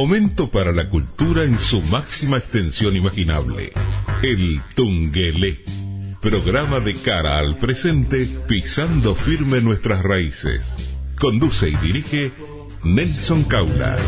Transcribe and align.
Momento 0.00 0.50
para 0.50 0.72
la 0.72 0.88
cultura 0.88 1.44
en 1.44 1.58
su 1.58 1.82
máxima 1.82 2.38
extensión 2.38 2.96
imaginable. 2.96 3.70
El 4.22 4.62
Tungelé. 4.74 5.62
Programa 6.22 6.80
de 6.80 6.94
cara 6.94 7.38
al 7.38 7.58
presente, 7.58 8.26
pisando 8.48 9.14
firme 9.14 9.60
nuestras 9.60 10.02
raíces. 10.02 10.96
Conduce 11.18 11.68
y 11.68 11.76
dirige 11.76 12.32
Nelson 12.82 13.44
Caula. 13.44 13.98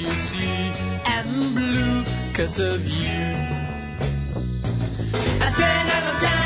you 0.00 0.14
see, 0.14 0.72
I'm 1.04 1.54
blue 1.54 2.04
cause 2.32 2.58
of 2.58 2.86
you. 2.88 3.36
I 5.42 5.48
turn 5.58 5.86
up 5.96 6.39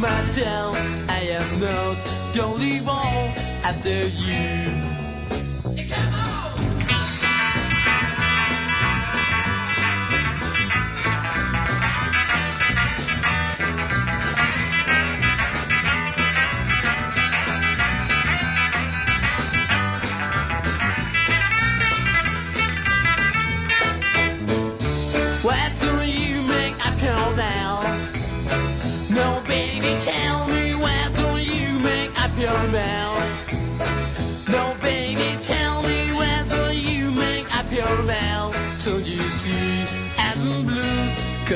my 0.00 0.30
tale. 0.34 0.74
I 1.08 1.20
have 1.32 1.60
not, 1.60 2.34
don't 2.34 2.58
leave 2.58 2.88
all 2.88 3.32
after 3.64 4.06
you. 4.08 4.85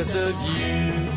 because 0.01 0.15
of 0.15 0.59
you. 0.59 1.11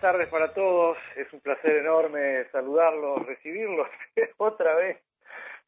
tardes 0.00 0.28
para 0.28 0.52
todos. 0.52 0.98
Es 1.16 1.32
un 1.32 1.40
placer 1.40 1.76
enorme 1.76 2.44
saludarlos, 2.52 3.24
recibirlos 3.24 3.88
otra 4.36 4.74
vez 4.74 4.98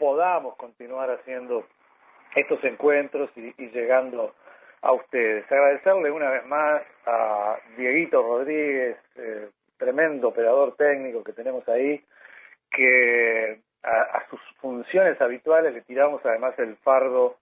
podamos 0.00 0.56
continuar 0.56 1.10
haciendo 1.10 1.64
estos 2.34 2.64
encuentros 2.64 3.30
y, 3.36 3.52
llegando 3.68 4.34
a 4.80 4.92
ustedes. 4.92 5.44
Agradecerle 5.52 6.10
una 6.10 6.30
vez 6.30 6.46
más 6.46 6.82
a 7.06 7.58
Dieguito 7.76 8.22
Rodríguez, 8.22 8.96
tremendo 9.76 10.28
operador 10.28 10.74
técnico 10.76 11.22
que 11.22 11.34
tenemos 11.34 11.68
ahí, 11.68 12.02
que 12.70 13.60
a, 13.82 14.24
sus 14.30 14.40
funciones 14.60 15.20
habituales 15.20 15.74
le 15.74 15.82
tiramos 15.82 16.24
además 16.24 16.58
el 16.58 16.76
fardo 16.78 17.36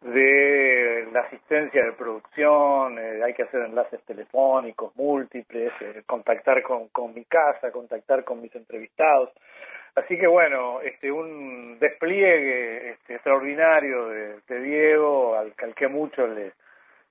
de 0.00 1.08
la 1.12 1.20
asistencia 1.20 1.82
de 1.82 1.92
producción, 1.92 2.98
eh, 2.98 3.20
hay 3.24 3.34
que 3.34 3.42
hacer 3.42 3.62
enlaces 3.62 4.00
telefónicos 4.04 4.94
múltiples, 4.96 5.72
eh, 5.80 6.02
contactar 6.06 6.62
con, 6.62 6.88
con 6.88 7.14
mi 7.14 7.24
casa, 7.24 7.72
contactar 7.72 8.24
con 8.24 8.40
mis 8.40 8.54
entrevistados. 8.54 9.30
Así 9.96 10.16
que 10.16 10.28
bueno, 10.28 10.80
este 10.82 11.10
un 11.10 11.78
despliegue 11.80 12.90
este, 12.90 13.14
extraordinario 13.14 14.08
de, 14.08 14.60
Diego, 14.60 15.36
al, 15.36 15.54
que 15.74 15.88
mucho 15.88 16.26
le, 16.28 16.52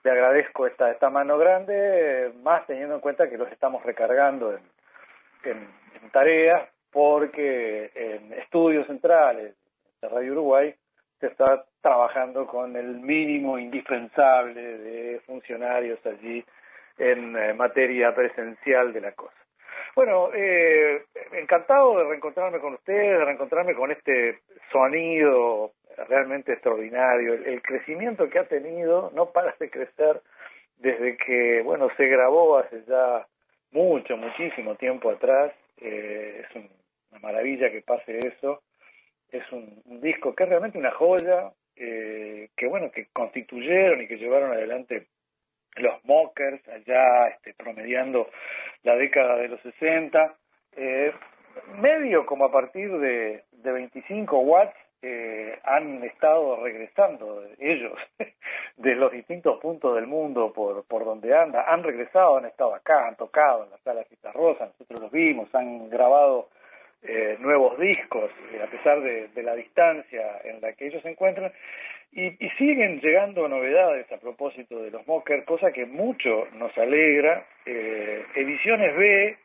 le 0.03 0.11
agradezco 0.11 0.65
esta, 0.67 0.89
esta 0.91 1.09
mano 1.09 1.37
grande, 1.37 2.31
más 2.43 2.65
teniendo 2.65 2.95
en 2.95 3.01
cuenta 3.01 3.29
que 3.29 3.37
los 3.37 3.51
estamos 3.51 3.83
recargando 3.83 4.53
en, 4.53 4.61
en 5.43 6.09
tareas, 6.11 6.69
porque 6.91 7.91
en 7.93 8.33
estudios 8.33 8.87
centrales 8.87 9.53
de 10.01 10.07
Radio 10.07 10.31
Uruguay 10.31 10.73
se 11.19 11.27
está 11.27 11.65
trabajando 11.81 12.45
con 12.47 12.75
el 12.75 12.99
mínimo 12.99 13.57
indispensable 13.57 14.61
de 14.77 15.19
funcionarios 15.25 15.99
allí 16.05 16.43
en 16.97 17.35
eh, 17.35 17.53
materia 17.53 18.13
presencial 18.13 18.93
de 18.93 19.01
la 19.01 19.11
cosa. 19.13 19.35
Bueno, 19.95 20.29
eh, 20.33 21.05
encantado 21.31 21.97
de 21.97 22.03
reencontrarme 22.03 22.59
con 22.59 22.75
ustedes, 22.75 23.17
de 23.17 23.25
reencontrarme 23.25 23.73
con 23.73 23.91
este 23.91 24.41
sonido 24.71 25.71
realmente 26.07 26.53
extraordinario. 26.53 27.33
El, 27.33 27.61
crecimiento 27.61 28.29
que 28.29 28.39
ha 28.39 28.47
tenido 28.47 29.11
no 29.15 29.31
para 29.31 29.55
de 29.59 29.69
crecer 29.69 30.21
desde 30.77 31.17
que, 31.17 31.61
bueno, 31.63 31.89
se 31.97 32.05
grabó 32.07 32.59
hace 32.59 32.83
ya 32.87 33.25
mucho, 33.71 34.17
muchísimo 34.17 34.75
tiempo 34.75 35.09
atrás. 35.09 35.51
Eh, 35.81 36.43
es 36.47 36.55
una 36.55 37.19
maravilla 37.19 37.71
que 37.71 37.81
pase 37.81 38.19
eso. 38.19 38.61
Es 39.31 39.51
un, 39.51 39.81
disco 40.01 40.33
que 40.35 40.43
es 40.43 40.49
realmente 40.49 40.77
una 40.77 40.91
joya, 40.91 41.51
que 41.75 42.67
bueno, 42.67 42.91
que 42.91 43.07
constituyeron 43.13 44.01
y 44.01 44.07
que 44.07 44.17
llevaron 44.17 44.51
adelante 44.51 45.07
los 45.79 46.03
mockers 46.05 46.67
allá 46.69 47.27
este, 47.27 47.53
promediando 47.53 48.29
la 48.83 48.95
década 48.95 49.37
de 49.37 49.47
los 49.47 49.61
60, 49.61 50.35
eh, 50.75 51.13
medio 51.79 52.25
como 52.25 52.45
a 52.45 52.51
partir 52.51 52.91
de, 52.99 53.43
de 53.51 53.71
25 53.71 54.39
watts 54.39 54.75
eh, 55.01 55.59
han 55.63 56.03
estado 56.03 56.63
regresando 56.63 57.43
ellos 57.59 57.97
de 58.77 58.95
los 58.95 59.11
distintos 59.11 59.59
puntos 59.59 59.95
del 59.95 60.07
mundo 60.07 60.51
por, 60.53 60.85
por 60.85 61.05
donde 61.05 61.35
anda, 61.37 61.65
han 61.67 61.83
regresado, 61.83 62.37
han 62.37 62.45
estado 62.45 62.73
acá, 62.73 63.07
han 63.07 63.15
tocado 63.15 63.65
en 63.65 63.71
la 63.71 63.77
sala 63.79 64.03
Fiesta 64.05 64.31
Rosa, 64.31 64.65
nosotros 64.65 64.99
los 64.99 65.11
vimos, 65.11 65.53
han 65.53 65.89
grabado 65.89 66.49
eh, 67.03 67.37
nuevos 67.39 67.79
discos, 67.79 68.31
eh, 68.53 68.61
a 68.63 68.67
pesar 68.67 69.01
de, 69.01 69.29
la 69.43 69.55
distancia 69.55 70.41
en 70.43 70.61
la 70.61 70.73
que 70.73 70.87
ellos 70.87 71.01
se 71.03 71.09
encuentran, 71.09 71.51
y, 72.11 72.25
y, 72.25 72.49
siguen 72.57 73.01
llegando 73.01 73.47
novedades 73.47 74.09
a 74.11 74.17
propósito 74.17 74.81
de 74.81 74.91
los 74.91 75.05
Mocker, 75.07 75.43
cosa 75.43 75.71
que 75.71 75.85
mucho 75.85 76.47
nos 76.53 76.75
alegra. 76.77 77.45
Eh, 77.65 78.25
Ediciones 78.35 78.95
B 78.95 79.37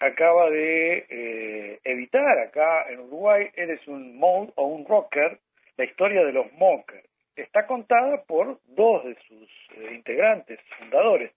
acaba 0.00 0.48
de 0.50 1.06
eh, 1.08 1.80
editar 1.84 2.38
acá 2.38 2.88
en 2.90 3.00
Uruguay, 3.00 3.48
Eres 3.54 3.86
un 3.88 4.16
Mold 4.18 4.52
o 4.54 4.66
un 4.66 4.86
Rocker, 4.86 5.38
la 5.76 5.84
historia 5.84 6.24
de 6.24 6.32
los 6.32 6.52
Mocker. 6.54 7.02
Está 7.36 7.66
contada 7.66 8.22
por 8.24 8.58
dos 8.66 9.04
de 9.04 9.14
sus 9.26 9.48
eh, 9.76 9.94
integrantes, 9.94 10.58
fundadores, 10.78 11.32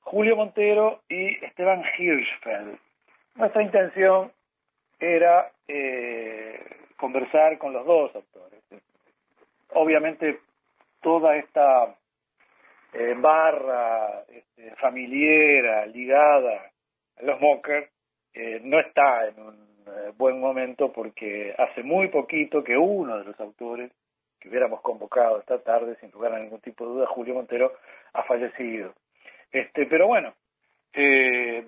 Julio 0.00 0.36
Montero 0.36 1.02
y 1.08 1.44
Esteban 1.44 1.82
Hirschfeld. 1.96 2.78
Nuestra 3.36 3.62
intención 3.62 4.32
era 5.02 5.50
eh, 5.66 6.60
conversar 6.96 7.58
con 7.58 7.72
los 7.72 7.84
dos 7.84 8.14
autores. 8.14 8.62
Obviamente 9.74 10.38
toda 11.00 11.36
esta 11.36 11.96
eh, 12.92 13.14
barra 13.18 14.22
este, 14.28 14.76
familiar 14.76 15.88
ligada 15.88 16.70
a 17.18 17.22
los 17.22 17.40
Mocker 17.40 17.88
eh, 18.32 18.60
no 18.62 18.78
está 18.78 19.26
en 19.26 19.40
un 19.40 19.72
buen 20.16 20.38
momento 20.38 20.92
porque 20.92 21.52
hace 21.58 21.82
muy 21.82 22.06
poquito 22.06 22.62
que 22.62 22.78
uno 22.78 23.18
de 23.18 23.24
los 23.24 23.40
autores 23.40 23.90
que 24.38 24.48
hubiéramos 24.48 24.80
convocado 24.80 25.40
esta 25.40 25.58
tarde, 25.60 25.96
sin 25.96 26.12
lugar 26.12 26.34
a 26.34 26.38
ningún 26.38 26.60
tipo 26.60 26.84
de 26.84 26.92
duda, 26.92 27.06
Julio 27.06 27.34
Montero, 27.34 27.72
ha 28.12 28.22
fallecido. 28.22 28.94
Este, 29.50 29.86
pero 29.86 30.06
bueno, 30.06 30.34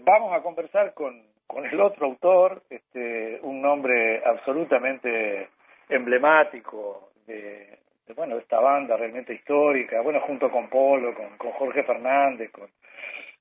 vamos 0.05 0.33
a 0.33 0.43
conversar 0.43 0.95
con, 0.95 1.34
con 1.47 1.67
el 1.67 1.81
otro 1.81 2.07
autor, 2.07 2.63
este, 2.71 3.39
un 3.43 3.61
nombre 3.61 4.23
absolutamente 4.25 5.49
emblemático 5.89 7.11
de, 7.27 7.79
bueno, 8.15 8.37
de 8.37 8.43
esta 8.43 8.61
banda 8.61 8.97
realmente 8.97 9.35
histórica, 9.35 10.01
bueno, 10.01 10.21
junto 10.21 10.51
con 10.51 10.69
Polo, 10.69 11.15
con, 11.15 11.37
con 11.37 11.53
Jorge 11.53 11.83
Fernández, 11.85 12.51
con 12.51 12.69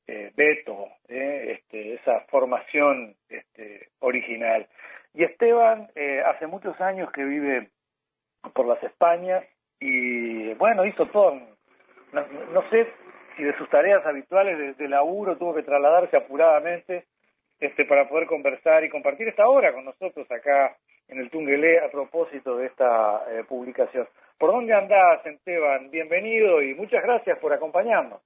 eh, 0.08 0.32
Beto, 0.36 0.90
eh, 1.08 1.60
este, 1.60 1.96
esa 1.96 2.22
formación 2.30 3.16
este, 3.30 3.90
original. 4.00 4.68
Y 5.14 5.24
Esteban 5.24 5.90
eh, 5.96 6.22
hace 6.26 6.48
muchos 6.48 6.80
años 6.82 7.12
que 7.12 7.24
vive 7.24 7.70
por 8.54 8.66
las 8.68 8.82
Españas 8.84 9.46
y 9.80 10.54
bueno, 10.56 10.86
hizo 10.86 11.06
todo, 11.08 11.40
no, 12.12 12.26
no 12.52 12.70
sé 12.70 12.88
si 13.36 13.44
de 13.44 13.56
sus 13.58 13.70
tareas 13.70 14.06
habituales 14.06 14.58
de, 14.58 14.74
de 14.74 14.88
laburo 14.88 15.38
tuvo 15.38 15.56
que 15.56 15.64
trasladarse 15.64 16.18
apuradamente 16.18 17.06
este, 17.60 17.86
para 17.86 18.08
poder 18.10 18.28
conversar 18.28 18.84
y 18.84 18.90
compartir 18.90 19.28
esta 19.28 19.48
hora 19.48 19.74
con 19.74 19.86
nosotros 19.86 20.30
acá 20.32 20.76
en 21.08 21.20
el 21.20 21.30
Tungelé 21.30 21.80
a 21.80 21.90
propósito 21.92 22.58
de 22.58 22.68
esta 22.68 23.24
eh, 23.30 23.44
publicación. 23.48 24.08
¿Por 24.38 24.52
dónde 24.52 24.74
andás, 24.74 25.26
Esteban? 25.26 25.90
Bienvenido 25.92 26.62
y 26.62 26.74
muchas 26.74 27.04
gracias 27.04 27.38
por 27.40 27.54
acompañarnos. 27.54 28.22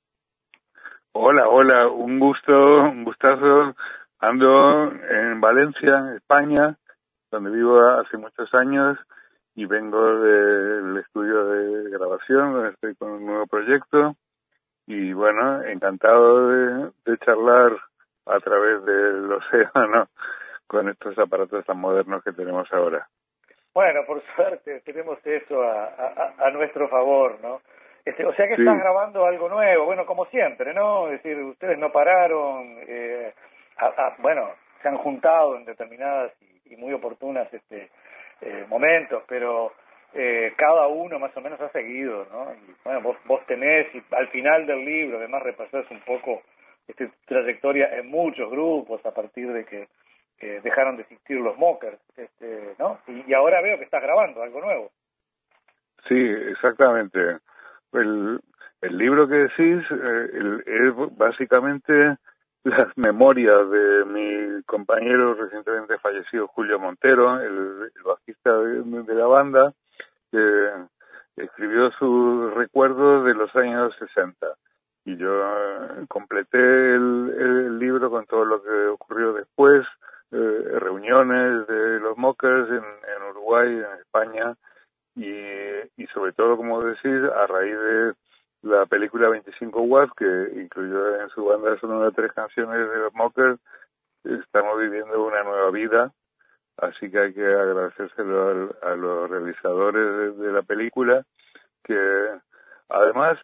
Hola, 1.11 1.49
hola, 1.49 1.87
un 1.87 2.19
gusto, 2.19 2.53
un 2.53 3.03
gustazo. 3.03 3.75
Ando 4.19 4.91
en 4.91 5.39
Valencia, 5.41 6.13
España, 6.15 6.75
donde 7.31 7.51
vivo 7.51 7.79
hace 7.79 8.17
muchos 8.17 8.51
años 8.53 8.97
y 9.55 9.65
vengo 9.65 10.19
del 10.19 10.97
estudio 10.97 11.45
de 11.45 11.89
grabación, 11.89 12.53
donde 12.53 12.69
estoy 12.69 12.95
con 12.95 13.11
un 13.11 13.25
nuevo 13.25 13.47
proyecto. 13.47 14.15
Y 14.85 15.13
bueno, 15.13 15.63
encantado 15.63 16.49
de, 16.49 16.91
de 17.05 17.17
charlar 17.19 17.73
a 18.29 18.39
través 18.39 18.83
del 18.85 19.31
océano 19.33 20.09
con 20.67 20.89
estos 20.89 21.17
aparatos 21.17 21.65
tan 21.65 21.79
modernos 21.79 22.23
que 22.23 22.33
tenemos 22.33 22.71
ahora. 22.73 23.07
Bueno, 23.73 24.01
por 24.05 24.21
suerte 24.35 24.81
tenemos 24.81 25.19
eso 25.25 25.61
a, 25.61 25.85
a, 25.85 26.47
a 26.47 26.51
nuestro 26.51 26.87
favor, 26.89 27.37
¿no? 27.41 27.61
Este, 28.07 28.25
o 28.25 28.33
sea 28.35 28.47
que 28.47 28.53
estás 28.53 28.79
grabando 28.79 29.25
algo 29.25 29.49
nuevo, 29.49 29.83
bueno, 29.83 30.05
como 30.05 30.25
siempre, 30.27 30.73
¿no? 30.73 31.07
Es 31.07 31.21
decir, 31.21 31.37
ustedes 31.43 31.77
no 31.77 31.91
pararon, 31.91 32.77
eh, 32.87 33.33
bueno, 34.19 34.49
se 34.81 34.87
han 34.87 34.97
juntado 34.97 35.57
en 35.57 35.65
determinadas 35.65 36.31
y, 36.41 36.77
muy 36.77 36.93
oportunas 36.93 37.53
este, 37.53 37.89
eh, 38.39 38.65
momentos, 38.69 39.23
pero 39.27 39.73
eh, 40.13 40.53
cada 40.55 40.87
uno 40.87 41.19
más 41.19 41.35
o 41.35 41.41
menos 41.41 41.59
ha 41.59 41.67
seguido, 41.69 42.25
¿no? 42.31 42.53
Y, 42.53 42.75
bueno, 42.85 43.01
vos, 43.01 43.17
vos 43.25 43.45
tenés, 43.45 43.93
y 43.93 44.01
al 44.11 44.29
final 44.29 44.65
del 44.65 44.85
libro, 44.85 45.17
además 45.17 45.43
repasás 45.43 45.85
un 45.91 45.99
poco 45.99 46.43
este, 46.87 47.11
trayectoria 47.25 47.97
en 47.97 48.09
muchos 48.09 48.49
grupos 48.49 49.05
a 49.05 49.13
partir 49.13 49.51
de 49.51 49.65
que 49.65 49.87
dejaron 50.61 50.97
de 50.97 51.01
existir 51.01 51.37
los 51.37 51.57
mockers, 51.57 51.99
este, 52.15 52.75
¿no? 52.77 52.99
Y, 53.07 53.33
ahora 53.33 53.59
veo 53.61 53.77
que 53.79 53.85
estás 53.85 54.03
grabando 54.03 54.43
algo 54.43 54.61
nuevo. 54.61 54.91
Sí, 56.07 56.15
exactamente. 56.15 57.39
El, 57.91 58.39
el 58.81 58.97
libro 58.97 59.27
que 59.27 59.35
decís 59.35 59.83
eh, 59.89 60.61
es 60.65 61.17
básicamente 61.17 62.17
las 62.63 62.87
memorias 62.97 63.69
de 63.69 64.05
mi 64.05 64.63
compañero 64.63 65.33
recientemente 65.33 65.97
fallecido 65.99 66.47
Julio 66.47 66.79
Montero, 66.79 67.41
el, 67.41 67.91
bajista 68.03 68.57
de, 68.57 69.15
la 69.15 69.25
banda, 69.25 69.73
que 70.31 70.69
escribió 71.37 71.91
sus 71.91 72.53
recuerdos 72.53 73.25
de 73.25 73.33
los 73.33 73.55
años 73.55 73.95
60 73.99 74.47
y 75.07 75.15
yo 75.15 75.41
eh, 75.41 76.05
completé 76.09 76.57
el, 76.57 77.79
libro 77.79 78.09
con 78.09 78.25
todo 78.25 78.43
lo 78.43 78.61
que 78.61 78.87
ocurrió 78.87 79.31
después, 79.31 79.87
eh, 80.31 80.79
reuniones 80.79 81.65
de 81.67 81.99
los 82.01 82.17
mockers 82.17 82.67
en, 82.69 82.75
en 82.75 83.29
Uruguay, 83.29 83.67
en 83.69 83.99
España, 84.01 84.55
y, 85.15 85.31
y 85.95 86.07
sobre 86.13 86.33
todo, 86.33 86.57
como 86.57 86.83
decís, 86.83 87.23
a 87.33 87.47
raíz 87.47 87.77
de 87.79 88.13
la 88.63 88.85
película 88.85 89.29
25 89.29 89.81
Watts, 89.83 90.11
que 90.17 90.25
incluyó 90.59 91.21
en 91.21 91.29
su 91.29 91.45
banda 91.45 91.79
sonora 91.79 92.11
tres 92.11 92.33
canciones 92.33 92.89
de 92.89 92.97
los 92.97 93.13
mockers, 93.13 93.61
estamos 94.25 94.77
viviendo 94.77 95.23
una 95.23 95.41
nueva 95.43 95.71
vida, 95.71 96.11
así 96.75 97.09
que 97.09 97.19
hay 97.19 97.33
que 97.33 97.45
agradecérselo 97.45 98.75
a 98.81 98.95
los 98.95 99.29
realizadores 99.29 100.37
de 100.37 100.51
la 100.51 100.63
película, 100.63 101.23
que 101.85 101.95
además 102.89 103.39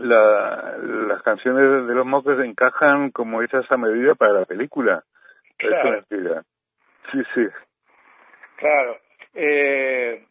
la, 0.00 0.76
las 1.08 1.22
canciones 1.22 1.86
de 1.86 1.94
los 1.94 2.06
Mockers 2.06 2.44
encajan 2.44 3.10
como 3.10 3.42
hechas 3.42 3.70
a 3.70 3.76
medida 3.76 4.14
para 4.14 4.32
la 4.32 4.44
película. 4.44 5.04
Claro. 5.56 6.02
Sí, 7.10 7.18
sí. 7.34 7.46
Claro. 8.56 8.96
Eh, 9.34 10.24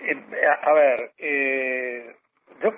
eh, 0.00 0.16
a 0.62 0.72
ver, 0.72 1.10
eh, 1.18 2.14
yo 2.62 2.74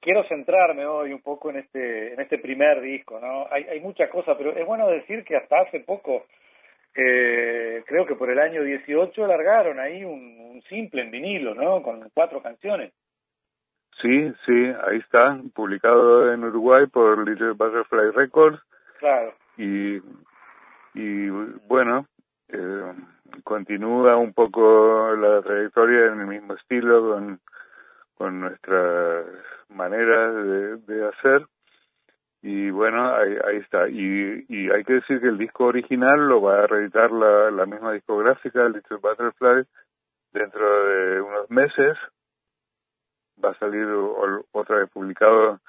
quiero 0.00 0.24
centrarme 0.24 0.84
hoy 0.86 1.12
un 1.12 1.22
poco 1.22 1.50
en 1.50 1.56
este 1.56 2.14
en 2.14 2.20
este 2.20 2.38
primer 2.38 2.80
disco, 2.80 3.20
¿no? 3.20 3.46
Hay, 3.50 3.64
hay 3.64 3.80
muchas 3.80 4.10
cosas, 4.10 4.36
pero 4.36 4.52
es 4.52 4.66
bueno 4.66 4.88
decir 4.88 5.24
que 5.24 5.36
hasta 5.36 5.60
hace 5.60 5.80
poco, 5.80 6.26
eh, 6.94 7.82
creo 7.86 8.06
que 8.06 8.16
por 8.16 8.30
el 8.30 8.38
año 8.38 8.62
18 8.62 9.26
largaron 9.26 9.78
ahí 9.78 10.04
un, 10.04 10.38
un 10.40 10.62
simple 10.62 11.02
en 11.02 11.10
vinilo, 11.10 11.54
¿no? 11.54 11.82
Con 11.82 12.10
cuatro 12.14 12.42
canciones. 12.42 12.92
Sí, 14.00 14.32
sí, 14.44 14.66
ahí 14.86 14.98
está, 14.98 15.38
publicado 15.54 16.32
en 16.32 16.44
Uruguay 16.44 16.86
por 16.86 17.26
Little 17.26 17.52
Butterfly 17.52 18.10
Records. 18.10 18.60
Claro. 18.98 19.34
Y, 19.56 20.00
y 20.94 21.28
bueno, 21.68 22.06
eh, 22.48 22.92
continúa 23.44 24.16
un 24.16 24.32
poco 24.32 25.14
la 25.16 25.42
trayectoria 25.42 26.06
en 26.06 26.20
el 26.20 26.26
mismo 26.26 26.54
estilo, 26.54 27.10
con, 27.10 27.40
con 28.16 28.40
nuestras 28.40 29.26
maneras 29.68 30.34
de, 30.34 30.76
de 30.78 31.08
hacer. 31.08 31.46
y 32.42 32.70
bueno, 32.70 33.14
ahí, 33.14 33.36
ahí 33.46 33.56
está. 33.56 33.88
Y, 33.88 34.44
y, 34.48 34.70
hay 34.70 34.84
que 34.84 34.94
decir 34.94 35.20
que 35.20 35.28
el 35.28 35.38
disco 35.38 35.64
original 35.64 36.28
lo 36.28 36.42
va 36.42 36.64
a 36.64 36.66
reeditar 36.66 37.10
la, 37.10 37.50
la 37.50 37.64
misma 37.64 37.92
discográfica, 37.92 38.68
Little 38.68 38.98
Butterfly, 38.98 39.64
dentro 40.32 40.86
de 40.86 41.20
unos 41.22 41.50
meses. 41.50 41.96
Va 43.42 43.50
a 43.50 43.58
salir 43.58 43.86
otra 44.52 44.76
vez 44.76 44.90
publicado 44.90 45.60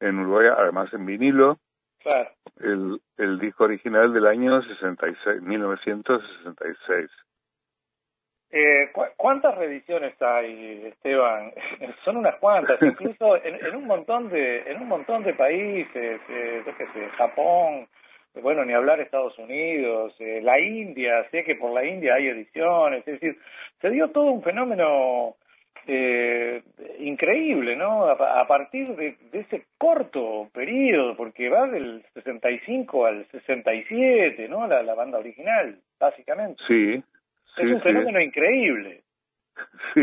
en 0.00 0.18
Uruguay, 0.18 0.48
además 0.56 0.92
en 0.92 1.06
vinilo. 1.06 1.58
Claro. 2.00 2.30
El, 2.60 3.00
el 3.16 3.38
disco 3.38 3.64
original 3.64 4.12
del 4.12 4.26
año 4.26 4.62
66, 4.62 5.42
1966. 5.42 7.10
Eh, 8.54 8.90
¿Cuántas 9.16 9.56
reediciones 9.56 10.20
hay, 10.20 10.84
Esteban? 10.86 11.52
Son 12.04 12.18
unas 12.18 12.36
cuantas, 12.36 12.78
incluso 12.82 13.42
en, 13.42 13.74
un 13.74 13.86
montón 13.86 14.28
de 14.28 14.70
en 14.70 14.82
un 14.82 14.88
montón 14.88 15.22
de 15.22 15.32
países, 15.32 16.20
eh, 16.28 16.62
yo 16.66 16.76
qué 16.76 16.86
sé, 16.92 17.08
Japón, 17.16 17.88
bueno, 18.42 18.62
ni 18.66 18.74
hablar 18.74 19.00
Estados 19.00 19.38
Unidos, 19.38 20.14
eh, 20.18 20.40
la 20.42 20.60
India, 20.60 21.26
sé 21.30 21.44
que 21.44 21.54
por 21.54 21.72
la 21.72 21.84
India 21.84 22.14
hay 22.14 22.28
ediciones, 22.28 23.00
es 23.08 23.20
decir, 23.20 23.38
se 23.80 23.88
dio 23.88 24.08
todo 24.08 24.24
un 24.24 24.42
fenómeno 24.42 25.36
eh, 25.86 26.62
increíble, 27.00 27.76
¿no? 27.76 28.06
A, 28.06 28.46
partir 28.46 28.94
de, 28.94 29.16
de, 29.32 29.40
ese 29.40 29.66
corto 29.78 30.48
periodo, 30.52 31.16
porque 31.16 31.48
va 31.48 31.66
del 31.66 32.04
65 32.14 33.06
al 33.06 33.26
67, 33.30 34.48
¿no? 34.48 34.66
La, 34.66 34.82
la 34.82 34.94
banda 34.94 35.18
original, 35.18 35.78
básicamente. 35.98 36.62
Sí, 36.66 37.02
es 37.56 37.70
un 37.70 37.80
fenómeno 37.80 38.20
increíble. 38.20 39.02
Sí, 39.94 40.00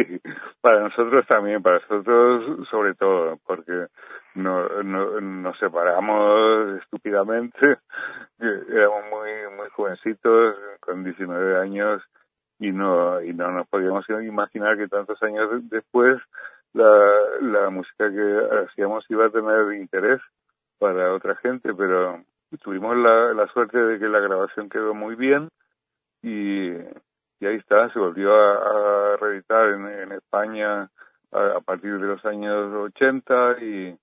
para 0.62 0.80
nosotros 0.82 1.26
también, 1.28 1.64
para 1.64 1.80
nosotros 1.80 2.68
sobre 2.70 2.94
todo, 2.94 3.40
porque 3.46 3.88
no, 4.36 4.84
no, 4.84 5.20
nos 5.20 5.58
separamos 5.58 6.80
estúpidamente, 6.82 7.58
éramos 8.40 9.04
muy 9.10 9.58
muy 9.58 9.70
jovencitos, 9.70 10.56
con 10.80 11.04
19 11.04 11.60
años, 11.60 12.04
y 12.60 12.72
no 12.72 13.22
y 13.22 13.34
no 13.34 13.52
nos 13.52 13.68
podíamos 13.68 14.08
imaginar 14.10 14.78
que 14.78 14.88
tantos 14.88 15.22
años 15.24 15.50
después 15.70 16.22
la, 16.74 17.12
la 17.42 17.70
música 17.70 18.10
que 18.12 18.66
hacíamos 18.66 19.06
iba 19.10 19.26
a 19.26 19.32
tener 19.32 19.74
interés 19.74 20.22
para 20.78 21.14
otra 21.14 21.36
gente, 21.38 21.74
pero 21.74 22.24
tuvimos 22.62 22.96
la, 22.98 23.34
la 23.34 23.48
suerte 23.48 23.78
de 23.78 24.00
que 24.00 24.08
la 24.08 24.20
grabación 24.20 24.70
quedó 24.70 24.94
muy 24.94 25.16
bien 25.16 25.50
y 26.22 26.74
y 27.40 27.46
ahí 27.46 27.56
está, 27.56 27.92
se 27.92 28.00
volvió 28.00 28.36
a, 28.36 29.16
reeditar 29.18 29.70
en, 29.70 30.12
España 30.12 30.90
a, 31.32 31.62
partir 31.62 31.98
de 31.98 32.08
los 32.08 32.24
años 32.26 32.74
80 32.74 33.58
y, 33.62 33.98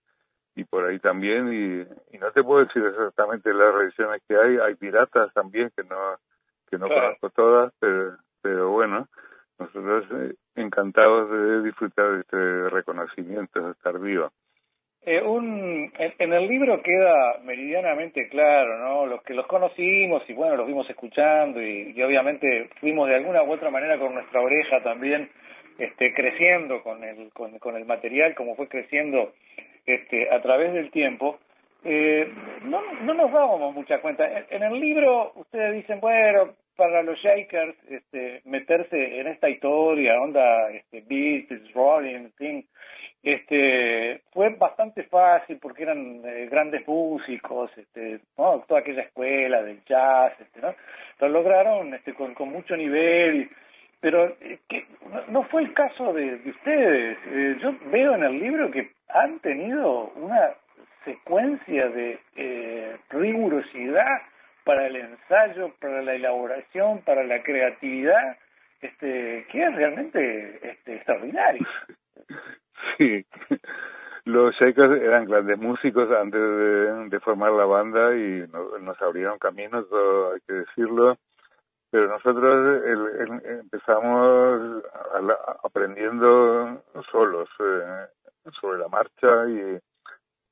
y 0.54 0.64
por 0.64 0.86
ahí 0.86 0.98
también. 0.98 1.52
Y, 1.52 2.18
no 2.18 2.32
te 2.32 2.42
puedo 2.42 2.64
decir 2.64 2.82
exactamente 2.84 3.52
las 3.52 3.74
reediciones 3.74 4.22
que 4.26 4.36
hay, 4.36 4.56
hay 4.56 4.74
piratas 4.76 5.32
también 5.34 5.70
que 5.76 5.84
no 5.84 6.16
que 6.68 6.78
no 6.78 6.88
conozco 6.88 7.30
todas, 7.30 7.72
pero, 7.78 8.16
pero 8.46 8.70
bueno, 8.70 9.08
nosotros 9.58 10.04
eh, 10.12 10.34
encantados 10.54 11.28
de 11.28 11.62
disfrutar 11.64 12.12
de 12.12 12.20
este 12.20 12.70
reconocimiento, 12.70 13.60
de 13.60 13.72
estar 13.72 13.98
vivo. 13.98 14.30
Eh, 15.04 15.20
un, 15.20 15.92
en, 15.98 16.32
el 16.32 16.46
libro 16.46 16.80
queda 16.80 17.38
meridianamente 17.42 18.28
claro, 18.28 18.78
¿no? 18.78 19.06
Los 19.06 19.22
que 19.24 19.34
los 19.34 19.48
conocimos 19.48 20.22
y 20.28 20.32
bueno, 20.32 20.54
los 20.54 20.66
vimos 20.68 20.88
escuchando 20.88 21.60
y, 21.60 22.00
obviamente 22.00 22.70
fuimos 22.80 23.08
de 23.08 23.16
alguna 23.16 23.42
u 23.42 23.52
otra 23.52 23.70
manera 23.70 23.98
con 23.98 24.14
nuestra 24.14 24.40
oreja 24.40 24.80
también 24.84 25.28
este, 25.78 26.14
creciendo 26.14 26.84
con 26.84 27.02
el, 27.02 27.30
con, 27.32 27.58
con 27.58 27.74
el 27.74 27.84
material, 27.84 28.36
como 28.36 28.54
fue 28.54 28.68
creciendo 28.68 29.32
este, 29.86 30.30
a 30.32 30.40
través 30.40 30.72
del 30.72 30.92
tiempo. 30.92 31.40
Eh, 31.88 32.32
no, 32.64 32.82
no 33.02 33.14
nos 33.14 33.30
dábamos 33.30 33.72
mucha 33.72 34.00
cuenta. 34.00 34.26
En, 34.50 34.62
el 34.64 34.80
libro 34.80 35.30
ustedes 35.36 35.72
dicen, 35.72 36.00
bueno, 36.00 36.54
para 36.74 37.04
los 37.04 37.16
Shakers 37.20 37.76
este, 37.88 38.42
meterse 38.44 39.20
en 39.20 39.28
esta 39.28 39.48
historia, 39.48 40.20
onda 40.20 40.68
este, 40.72 41.04
Beatles, 41.06 41.72
Rolling, 41.74 42.30
Thing, 42.38 42.64
este 43.22 44.22
fue 44.32 44.48
bastante 44.50 45.04
fácil 45.04 45.58
porque 45.62 45.84
eran 45.84 46.22
eh, 46.24 46.48
grandes 46.50 46.86
músicos 46.86 47.70
este 47.76 48.20
¿no? 48.38 48.64
toda 48.68 48.80
aquella 48.80 49.02
escuela 49.02 49.62
del 49.62 49.82
jazz 49.84 50.32
este 50.38 50.60
no 50.60 50.72
lo 51.20 51.28
lograron 51.30 51.92
este 51.94 52.14
con, 52.14 52.34
mucho 52.48 52.76
nivel 52.76 53.50
pero 53.98 54.36
eh, 54.40 54.60
no, 55.28 55.42
fue 55.44 55.62
el 55.62 55.74
caso 55.74 56.12
de, 56.12 56.38
de 56.38 56.50
ustedes 56.50 57.18
eh, 57.26 57.56
yo 57.60 57.74
veo 57.90 58.14
en 58.14 58.22
el 58.22 58.38
libro 58.38 58.70
que 58.70 58.92
han 59.08 59.40
tenido 59.40 60.12
una 60.14 60.54
secuencia 61.06 61.88
de 61.88 62.98
rigurosidad 63.08 64.20
para 64.64 64.86
el 64.88 64.96
ensayo 64.96 65.72
para 65.80 66.02
la 66.02 66.14
elaboración 66.14 67.00
para 67.02 67.24
la 67.24 67.42
creatividad 67.42 68.36
este 68.82 69.46
que 69.50 69.62
es 69.62 69.74
realmente 69.74 70.70
este 70.70 70.96
extraordinario 70.96 71.66
Sí, 72.98 73.24
los 74.24 74.54
Shakers 74.56 75.00
eran 75.00 75.26
grandes 75.26 75.58
músicos 75.58 76.10
antes 76.10 76.40
de, 77.10 77.20
formar 77.20 77.52
la 77.52 77.64
banda 77.64 78.14
y 78.14 78.44
nos 78.80 79.00
abrieron 79.00 79.38
caminos, 79.38 79.86
hay 79.92 80.40
que 80.46 80.52
decirlo. 80.52 81.16
Pero 81.90 82.08
nosotros 82.08 82.82
empezamos 83.44 84.82
aprendiendo 85.62 86.82
solos 87.10 87.48
eh, 87.60 88.50
sobre 88.60 88.78
la 88.78 88.88
marcha 88.88 89.48
y, 89.48 89.78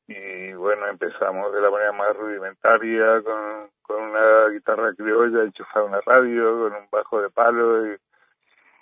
y 0.06 0.52
bueno, 0.54 0.87
empezamos 0.87 1.52
de 1.52 1.61
la 1.61 1.70
manera 1.70 1.92
más 1.92 2.16
rudimentaria 2.16 3.23
con, 3.23 3.70
con 3.82 4.02
una 4.02 4.49
guitarra 4.50 4.94
criolla 4.94 5.44
enchufada 5.44 5.87
una 5.87 6.00
radio, 6.00 6.58
con 6.58 6.75
un 6.75 6.88
bajo 6.90 7.23
de 7.23 7.30
palo 7.30 7.87
y, 7.87 7.96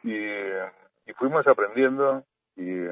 y, 0.04 1.12
fuimos 1.14 1.46
aprendiendo 1.46 2.24
y 2.56 2.86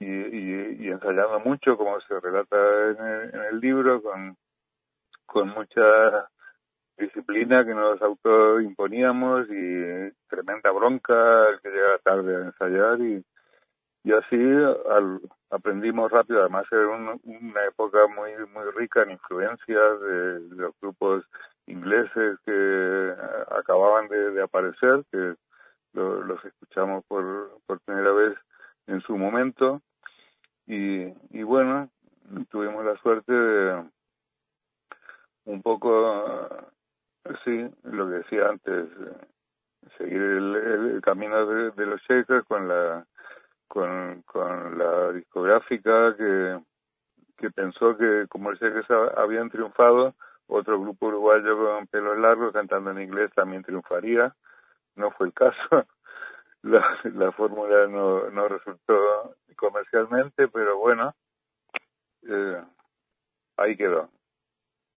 y, 0.00 0.88
ensayando 0.88 1.40
mucho, 1.40 1.76
como 1.76 2.00
se 2.00 2.20
relata 2.20 2.56
en 3.32 3.40
el, 3.40 3.60
libro, 3.60 4.02
con, 4.02 4.36
con 5.26 5.48
mucha 5.48 6.28
disciplina 6.96 7.64
que 7.64 7.74
nos 7.74 8.00
autoimponíamos 8.00 9.46
y 9.50 10.12
tremenda 10.28 10.70
bronca 10.70 11.48
el 11.50 11.60
que 11.60 11.70
llegaba 11.70 11.98
tarde 11.98 12.36
a 12.36 12.46
ensayar 12.46 13.00
y, 13.00 13.24
y 14.04 14.12
así 14.12 14.36
al, 14.90 15.20
aprendimos 15.54 16.10
rápido, 16.10 16.40
además 16.40 16.66
era 16.70 16.88
una 16.88 17.64
época 17.66 17.98
muy 18.08 18.32
muy 18.52 18.70
rica 18.76 19.02
en 19.02 19.12
influencias 19.12 20.00
de, 20.00 20.40
los 20.50 20.74
grupos 20.80 21.24
ingleses 21.66 22.38
que 22.44 23.14
acababan 23.56 24.08
de, 24.08 24.30
de 24.32 24.42
aparecer, 24.42 25.04
que 25.10 25.34
los 25.94 26.44
escuchamos 26.44 27.04
por, 27.06 27.58
por 27.66 27.80
primera 27.80 28.12
vez 28.12 28.36
en 28.86 29.00
su 29.02 29.16
momento. 29.16 29.80
Y, 30.66 31.04
y 31.30 31.42
bueno, 31.42 31.88
tuvimos 32.50 32.84
la 32.84 32.96
suerte 32.96 33.32
de 33.32 33.84
un 35.44 35.62
poco, 35.62 36.48
sí, 37.44 37.68
lo 37.84 38.08
que 38.08 38.14
decía 38.14 38.48
antes, 38.48 38.88
seguir 39.98 40.20
el, 40.20 41.00
camino 41.02 41.46
de, 41.46 41.86
los 41.86 42.00
Shakers 42.02 42.46
con 42.46 42.68
la 42.68 43.06
con, 43.74 44.22
con 44.22 44.78
la 44.78 45.12
discográfica 45.12 46.16
que, 46.16 46.60
que 47.36 47.50
pensó 47.50 47.96
que 47.98 48.26
como 48.28 48.50
los 48.52 48.60
Shakers 48.60 48.88
habían 49.16 49.50
triunfado, 49.50 50.14
otro 50.46 50.80
grupo 50.80 51.08
uruguayo 51.08 51.58
con 51.58 51.86
pelos 51.88 52.16
largos 52.18 52.52
cantando 52.52 52.92
en 52.92 53.02
inglés 53.02 53.32
también 53.34 53.64
triunfaría. 53.64 54.32
No 54.94 55.10
fue 55.10 55.26
el 55.26 55.32
caso 55.32 55.58
la, 56.62 56.86
la 57.02 57.32
fórmula 57.32 57.88
no, 57.88 58.30
no 58.30 58.46
resultó 58.48 59.34
comercialmente, 59.56 60.46
pero 60.48 60.78
bueno, 60.78 61.12
eh, 62.28 62.62
ahí 63.56 63.76
quedó. 63.76 64.08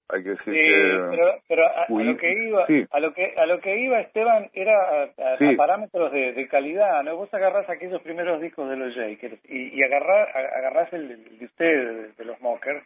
Hay 0.09 0.23
que 0.23 0.29
decir 0.29 0.53
que 0.53 1.07
pero, 1.11 1.41
pero 1.49 1.67
a, 1.67 1.85
lo 1.89 2.17
que 2.17 2.31
iba, 2.31 2.65
a 2.91 2.99
lo 2.99 3.13
que 3.13 3.33
a 3.37 3.45
lo 3.45 3.59
que 3.59 3.77
iba 3.77 3.99
Esteban 3.99 4.49
era 4.53 5.03
a, 5.03 5.57
parámetros 5.57 6.13
de, 6.13 6.31
de, 6.31 6.47
calidad, 6.47 7.03
¿no? 7.03 7.17
Vos 7.17 7.33
agarrás 7.33 7.69
aquellos 7.69 8.01
primeros 8.01 8.39
discos 8.39 8.69
de 8.69 8.77
los 8.77 8.95
Jakers 8.95 9.37
y, 9.49 9.77
y 9.77 9.83
agarrás, 9.83 10.33
agarrás 10.33 10.93
el 10.93 11.37
de 11.37 11.45
ustedes, 11.45 12.15
de 12.15 12.25
los 12.25 12.39
Mockers, 12.39 12.81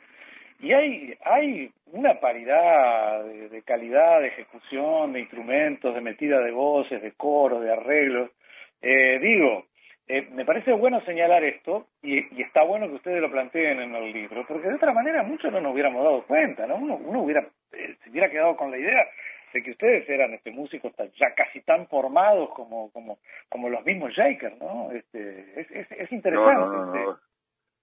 y 0.62 0.74
hay 0.74 1.14
hay 1.24 1.72
una 1.92 2.20
paridad 2.20 3.24
de, 3.24 3.50
de, 3.50 3.62
calidad 3.62 4.22
de 4.22 4.30
ejecución 4.30 5.14
de 5.14 5.20
instrumentos 5.20 5.94
de 5.94 6.02
metida 6.02 6.40
de 6.40 6.52
voces 6.52 7.04
de 7.04 7.12
coro 7.12 7.60
de 7.60 7.72
arreglos. 7.72 8.32
Eh, 8.82 9.20
digo, 9.22 9.68
eh, 10.08 10.28
me 10.32 10.46
parece 10.46 10.74
bueno 10.74 11.02
señalar 11.02 11.44
esto 11.44 11.88
y, 12.02 12.20
y, 12.36 12.42
está 12.42 12.64
bueno 12.64 12.88
que 12.88 12.96
ustedes 12.96 13.22
lo 13.22 13.32
planteen 13.32 13.80
en 13.80 13.96
el 13.96 14.12
libro, 14.12 14.46
porque 14.48 14.68
de 14.68 14.76
otra 14.76 14.94
manera 14.94 15.24
muchos 15.24 15.52
no 15.52 15.62
nos 15.62 15.74
hubiéramos 15.74 16.04
dado 16.04 16.24
cuenta, 16.24 16.68
¿no? 16.68 16.76
Uno, 16.76 16.96
uno 16.96 17.22
hubiera, 17.22 17.48
eh, 17.72 17.96
se 18.04 18.10
hubiera 18.10 18.30
quedado 18.30 18.56
con 18.58 18.72
la 18.72 18.78
idea 18.78 19.08
de 19.54 19.64
que 19.64 19.72
ustedes 19.72 20.10
eran 20.10 20.34
este 20.34 20.52
músicos 20.52 20.94
ya 21.20 21.34
casi 21.36 21.62
tan 21.62 21.88
formados 21.88 22.50
como 22.52 22.90
como 22.92 23.20
como 23.50 23.70
los 23.70 23.86
mismos 23.86 24.14
Jakers, 24.16 24.60
¿no? 24.60 24.92
Este, 24.92 25.60
es, 25.60 25.72
es, 25.72 25.92
es 25.92 26.12
interesante. 26.12 26.56
No, 26.56 26.86
no, 26.86 26.94
no, 26.94 27.20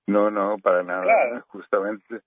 no, 0.07 0.31
no, 0.31 0.59
para 0.59 0.83
nada. 0.83 1.45
Justamente 1.49 2.21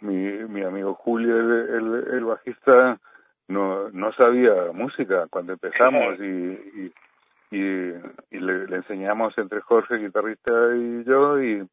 mi, 0.00 0.14
mi 0.48 0.62
amigo 0.62 0.94
Julio, 0.94 1.36
el, 1.36 2.04
el, 2.12 2.24
bajista, 2.24 2.98
no, 3.48 3.90
no 3.90 4.12
sabía 4.12 4.72
música 4.72 5.26
cuando 5.30 5.54
empezamos 5.54 6.20
y, 6.20 6.24
y, 6.24 6.92
y, 7.56 8.38
le, 8.38 8.76
enseñamos 8.76 9.36
entre 9.38 9.60
Jorge, 9.60 9.96
guitarrista, 9.96 10.52
y 10.74 11.04
yo, 11.04 11.40
y 11.40 11.66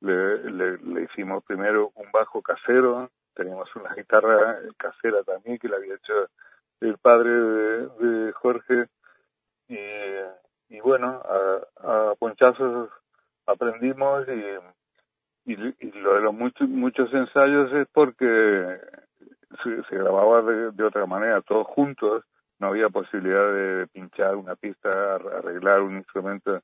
le, 0.00 0.50
le, 0.50 1.02
hicimos 1.02 1.42
primero 1.44 1.92
un 1.94 2.10
bajo 2.12 2.42
casero, 2.42 3.10
teníamos 3.34 3.74
una 3.76 3.94
guitarra 3.94 4.58
casera 4.76 5.22
también 5.24 5.58
que 5.58 5.68
le 5.68 5.76
había 5.76 5.94
hecho 5.94 6.28
el 6.80 6.98
padre 6.98 7.30
de, 7.30 8.32
Jorge. 8.32 8.86
Y, 9.68 9.78
y 10.68 10.80
bueno, 10.80 11.22
a, 11.24 12.10
a 12.10 12.14
ponchazos 12.16 12.90
aprendimos 13.46 14.26
y, 14.28 15.52
y, 15.52 15.56
lo 15.56 16.14
de 16.14 16.20
los 16.20 16.34
muchos, 16.34 16.68
muchos 16.68 17.12
ensayos 17.12 17.72
es 17.72 17.88
porque 17.92 18.78
se, 19.62 19.96
grababa 19.96 20.42
de, 20.42 20.72
de, 20.72 20.84
otra 20.84 21.06
manera, 21.06 21.40
todos 21.42 21.66
juntos, 21.68 22.24
no 22.58 22.68
había 22.68 22.88
posibilidad 22.88 23.52
de 23.52 23.86
pinchar 23.88 24.36
una 24.36 24.56
pista, 24.56 25.16
arreglar 25.16 25.80
un 25.82 25.98
instrumento, 25.98 26.62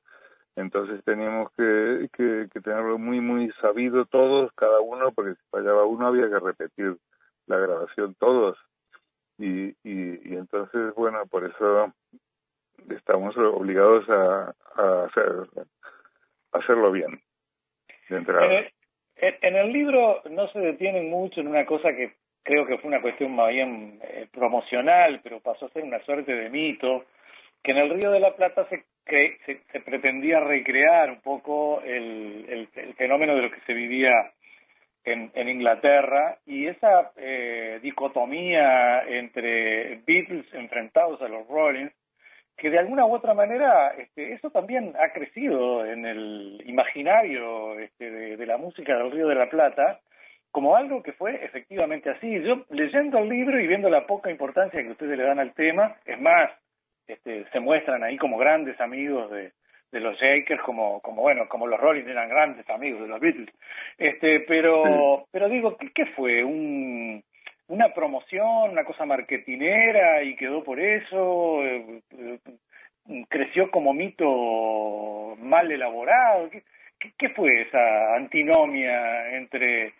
entonces 0.55 1.03
teníamos 1.05 1.51
que, 1.53 2.09
que, 2.13 2.61
tenerlo 2.61 2.97
muy, 2.97 3.21
muy 3.21 3.51
sabido 3.61 4.05
todos, 4.05 4.51
cada 4.53 4.81
uno, 4.81 5.11
porque 5.11 5.35
si 5.35 5.41
fallaba 5.49 5.85
uno 5.85 6.07
había 6.07 6.29
que 6.29 6.39
repetir 6.39 6.97
la 7.47 7.57
grabación 7.57 8.15
todos. 8.15 8.57
Y, 9.37 9.69
y, 9.83 10.29
y 10.29 10.35
entonces, 10.35 10.93
bueno, 10.95 11.25
por 11.25 11.45
eso 11.45 11.93
estamos 12.89 13.35
obligados 13.37 14.07
a, 14.09 14.53
a 14.75 15.05
hacer 15.05 15.47
hacerlo 16.51 16.91
bien. 16.91 17.21
De 18.09 18.17
En 19.15 19.55
el, 19.55 19.71
libro 19.71 20.21
no 20.29 20.47
se 20.49 20.59
detienen 20.59 21.09
mucho 21.09 21.39
en 21.39 21.47
una 21.47 21.65
cosa 21.65 21.93
que 21.93 22.15
creo 22.43 22.65
que 22.65 22.77
fue 22.77 22.87
una 22.87 23.01
cuestión 23.01 23.35
más 23.35 23.49
bien 23.49 23.99
eh, 24.03 24.27
promocional, 24.31 25.19
pero 25.23 25.39
pasó 25.39 25.65
a 25.65 25.69
ser 25.69 25.83
una 25.83 25.99
suerte 26.03 26.33
de 26.33 26.49
mito, 26.49 27.05
que 27.63 27.71
en 27.71 27.77
el 27.77 27.89
Río 27.91 28.11
de 28.11 28.19
la 28.19 28.35
Plata 28.35 28.67
se, 28.69 28.83
se, 29.45 29.79
pretendía 29.81 30.39
recrear 30.39 31.11
un 31.11 31.21
poco 31.21 31.81
el, 31.81 32.45
el, 32.49 32.69
el, 32.73 32.93
fenómeno 32.95 33.35
de 33.35 33.43
lo 33.43 33.51
que 33.51 33.61
se 33.61 33.73
vivía 33.73 34.31
en, 35.03 35.31
en 35.33 35.49
Inglaterra 35.49 36.37
y 36.45 36.67
esa 36.67 37.11
eh, 37.17 37.79
dicotomía 37.81 39.03
entre 39.03 40.01
Beatles 40.05 40.45
enfrentados 40.53 41.21
a 41.21 41.27
los 41.27 41.47
Rollins 41.47 41.91
que 42.57 42.69
de 42.69 42.77
alguna 42.77 43.05
u 43.05 43.15
otra 43.15 43.33
manera 43.33 43.89
este, 43.97 44.33
eso 44.33 44.51
también 44.51 44.93
ha 44.99 45.11
crecido 45.11 45.85
en 45.85 46.05
el 46.05 46.63
imaginario 46.65 47.79
este, 47.79 48.11
de, 48.11 48.45
la 48.45 48.57
música 48.57 48.95
del 48.95 49.11
Río 49.11 49.27
de 49.27 49.35
la 49.35 49.49
Plata 49.49 49.99
como 50.51 50.75
algo 50.75 51.01
que 51.01 51.13
fue 51.13 51.43
efectivamente 51.43 52.09
así. 52.09 52.41
Yo 52.43 52.65
leyendo 52.69 53.19
el 53.19 53.29
libro 53.29 53.59
y 53.59 53.67
viendo 53.67 53.89
la 53.89 54.05
poca 54.05 54.29
importancia 54.29 54.81
que 54.81 54.91
ustedes 54.91 55.17
le 55.17 55.23
dan 55.23 55.39
al 55.39 55.53
tema, 55.53 55.95
es 56.05 56.19
más, 56.19 56.51
este, 57.07 57.45
se 57.51 57.59
muestran 57.59 58.03
ahí 58.03 58.17
como 58.17 58.37
grandes 58.37 58.79
amigos 58.79 59.31
de, 59.31 59.51
de 59.91 59.99
los 59.99 60.17
Shakers, 60.17 60.61
como, 60.63 61.01
como 61.01 61.21
bueno, 61.21 61.47
como 61.49 61.67
los 61.67 61.79
Rollins 61.79 62.07
eran 62.07 62.29
grandes 62.29 62.69
amigos 62.69 63.01
de 63.01 63.07
los 63.07 63.19
Beatles. 63.19 63.49
Este, 63.97 64.41
pero, 64.41 65.25
pero 65.31 65.49
digo, 65.49 65.77
¿qué, 65.77 65.89
¿qué 65.93 66.05
fue? 66.07 66.43
Un, 66.43 67.23
una 67.67 67.93
promoción, 67.93 68.71
una 68.71 68.83
cosa 68.83 69.05
marketinera 69.05 70.23
y 70.23 70.35
quedó 70.35 70.63
por 70.63 70.79
eso, 70.79 71.63
eh, 71.63 72.01
eh, 72.17 72.39
creció 73.29 73.69
como 73.71 73.93
mito 73.93 75.35
mal 75.39 75.71
elaborado. 75.71 76.49
¿Qué, 76.49 76.63
qué, 77.17 77.29
fue 77.29 77.61
esa 77.61 78.15
antinomia 78.15 79.35
entre 79.37 79.93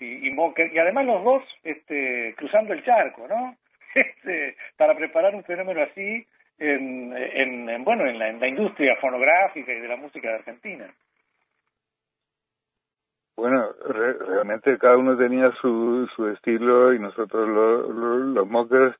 y, 0.00 0.28
y? 0.28 0.32
Y 0.72 0.78
además 0.78 1.06
los 1.06 1.24
dos 1.24 1.42
este, 1.64 2.34
cruzando 2.36 2.72
el 2.72 2.84
charco, 2.84 3.26
¿no? 3.28 3.56
Este, 3.94 4.56
para 4.78 4.96
preparar 4.96 5.34
un 5.34 5.44
fenómeno 5.44 5.82
así 5.82 6.26
en, 6.58 7.14
en, 7.14 7.84
bueno, 7.84 8.06
en 8.06 8.18
la, 8.18 8.28
en 8.30 8.40
la 8.40 8.48
industria 8.48 8.96
fonográfica 8.96 9.70
y 9.70 9.80
de 9.80 9.88
la 9.88 9.96
música 9.96 10.28
de 10.28 10.34
Argentina. 10.36 10.90
Bueno, 13.36 13.68
realmente 13.86 14.78
cada 14.78 14.96
uno 14.96 15.16
tenía 15.16 15.50
su, 15.60 16.08
su 16.16 16.28
estilo 16.28 16.94
y 16.94 16.98
nosotros 16.98 17.48
los 17.48 18.48
mockers 18.48 18.96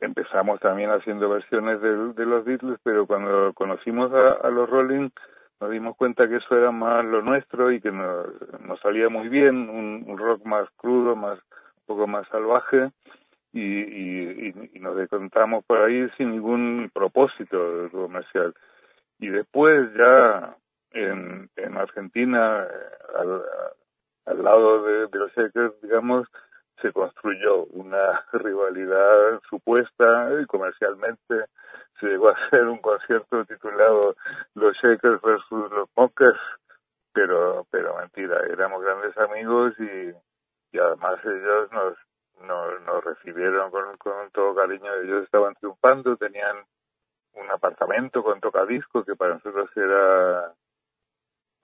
empezamos 0.00 0.60
también 0.60 0.90
haciendo 0.90 1.28
versiones 1.28 1.80
de, 1.80 2.12
de, 2.14 2.26
los 2.26 2.44
Beatles, 2.44 2.78
pero 2.82 3.06
cuando 3.06 3.52
conocimos 3.54 4.12
a, 4.12 4.48
los 4.50 4.68
Rolling 4.68 5.10
nos 5.62 5.70
dimos 5.70 5.96
cuenta 5.96 6.28
que 6.28 6.38
eso 6.38 6.56
era 6.56 6.72
más 6.72 7.04
lo 7.04 7.22
nuestro 7.22 7.70
y 7.70 7.80
que 7.80 7.92
nos, 7.92 8.26
salía 8.82 9.08
muy 9.08 9.28
bien, 9.28 9.70
un, 9.70 10.18
rock 10.18 10.44
más 10.44 10.68
crudo, 10.76 11.14
más 11.14 11.38
un 11.38 11.86
poco 11.86 12.08
más 12.08 12.26
salvaje 12.30 12.90
y, 13.52 13.62
y, 13.62 14.70
y 14.74 14.80
nos 14.80 14.98
encontramos 14.98 15.64
por 15.64 15.78
ahí 15.82 16.08
sin 16.16 16.32
ningún 16.32 16.90
propósito 16.92 17.88
comercial. 17.92 18.52
Y 19.20 19.28
después 19.28 19.88
ya 19.94 20.56
en, 20.94 21.48
en 21.54 21.76
Argentina, 21.76 22.66
al, 24.26 24.42
lado 24.42 24.82
de, 24.82 25.16
los 25.16 25.32
Shakers, 25.32 25.80
digamos, 25.80 26.26
se 26.80 26.90
construyó 26.90 27.66
una 27.66 28.24
rivalidad 28.32 29.40
supuesta 29.48 30.28
comercialmente 30.48 31.44
se 32.02 32.08
llegó 32.08 32.30
a 32.30 32.32
hacer 32.32 32.64
un 32.66 32.78
concierto 32.78 33.44
titulado 33.44 34.16
Los 34.54 34.76
Shakers 34.78 35.22
versus 35.22 35.70
los 35.70 35.88
Mockers, 35.96 36.40
pero 37.12 37.64
pero 37.70 37.96
mentira, 37.96 38.40
éramos 38.50 38.82
grandes 38.82 39.16
amigos 39.18 39.72
y, 39.78 40.12
y 40.76 40.78
además 40.78 41.20
ellos 41.24 41.70
nos, 41.70 41.94
nos, 42.46 42.82
nos 42.82 43.04
recibieron 43.04 43.70
con, 43.70 43.96
con 43.98 44.30
todo 44.32 44.54
cariño, 44.56 44.92
ellos 45.02 45.24
estaban 45.24 45.54
triunfando, 45.54 46.16
tenían 46.16 46.56
un 47.34 47.50
apartamento 47.50 48.22
con 48.22 48.40
tocadiscos 48.40 49.06
que 49.06 49.14
para 49.14 49.34
nosotros 49.34 49.70
era 49.76 50.52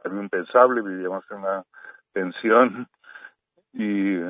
algo 0.05 0.23
impensable, 0.23 0.83
vivíamos 0.83 1.25
en 1.31 1.39
una 1.39 1.65
pensión 2.13 2.89
y 3.73 4.21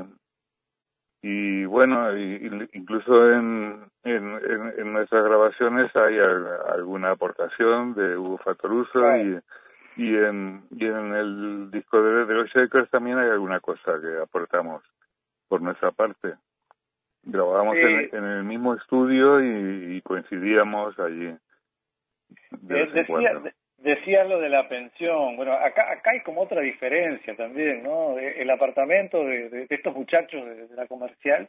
y 1.21 1.65
bueno, 1.65 2.17
incluso 2.17 3.33
en, 3.33 3.85
en, 4.05 4.41
en, 4.79 4.93
nuestras 4.93 5.25
grabaciones 5.25 5.95
hay 5.97 6.17
alguna 6.19 7.11
aportación 7.11 7.95
de 7.95 8.17
Hugo 8.17 8.39
Fatoruso 8.39 9.17
y, 9.17 9.41
y, 9.97 10.17
en, 10.17 10.63
y 10.71 10.87
en 10.87 11.15
el 11.15 11.71
disco 11.73 12.01
de, 12.01 12.25
de 12.25 12.35
los 12.35 12.49
Shakers 12.51 12.89
también 12.91 13.19
hay 13.19 13.31
alguna 13.31 13.59
cosa 13.59 14.01
que 14.01 14.23
aportamos 14.23 14.85
por 15.49 15.61
nuestra 15.61 15.91
parte. 15.91 16.35
Grabábamos 17.25 17.77
en, 17.77 18.09
en, 18.13 18.25
el 18.25 18.45
mismo 18.45 18.75
estudio 18.75 19.43
y, 19.43 20.01
coincidíamos 20.03 20.97
allí. 21.01 21.37
De 22.51 22.87
decía, 22.87 23.43
Decía 23.79 24.25
lo 24.25 24.41
de 24.41 24.49
la 24.49 24.69
pensión. 24.69 25.37
Bueno, 25.37 25.53
acá, 25.53 25.93
acá 25.93 26.11
hay 26.11 26.21
como 26.21 26.43
otra 26.43 26.61
diferencia 26.61 27.37
también, 27.37 27.85
¿no? 27.85 28.19
El 28.19 28.51
apartamento 28.51 29.25
de, 29.25 29.49
de, 29.49 29.67
estos 29.71 29.95
muchachos 29.95 30.45
de, 30.45 30.75
la 30.75 30.87
comercial 30.87 31.49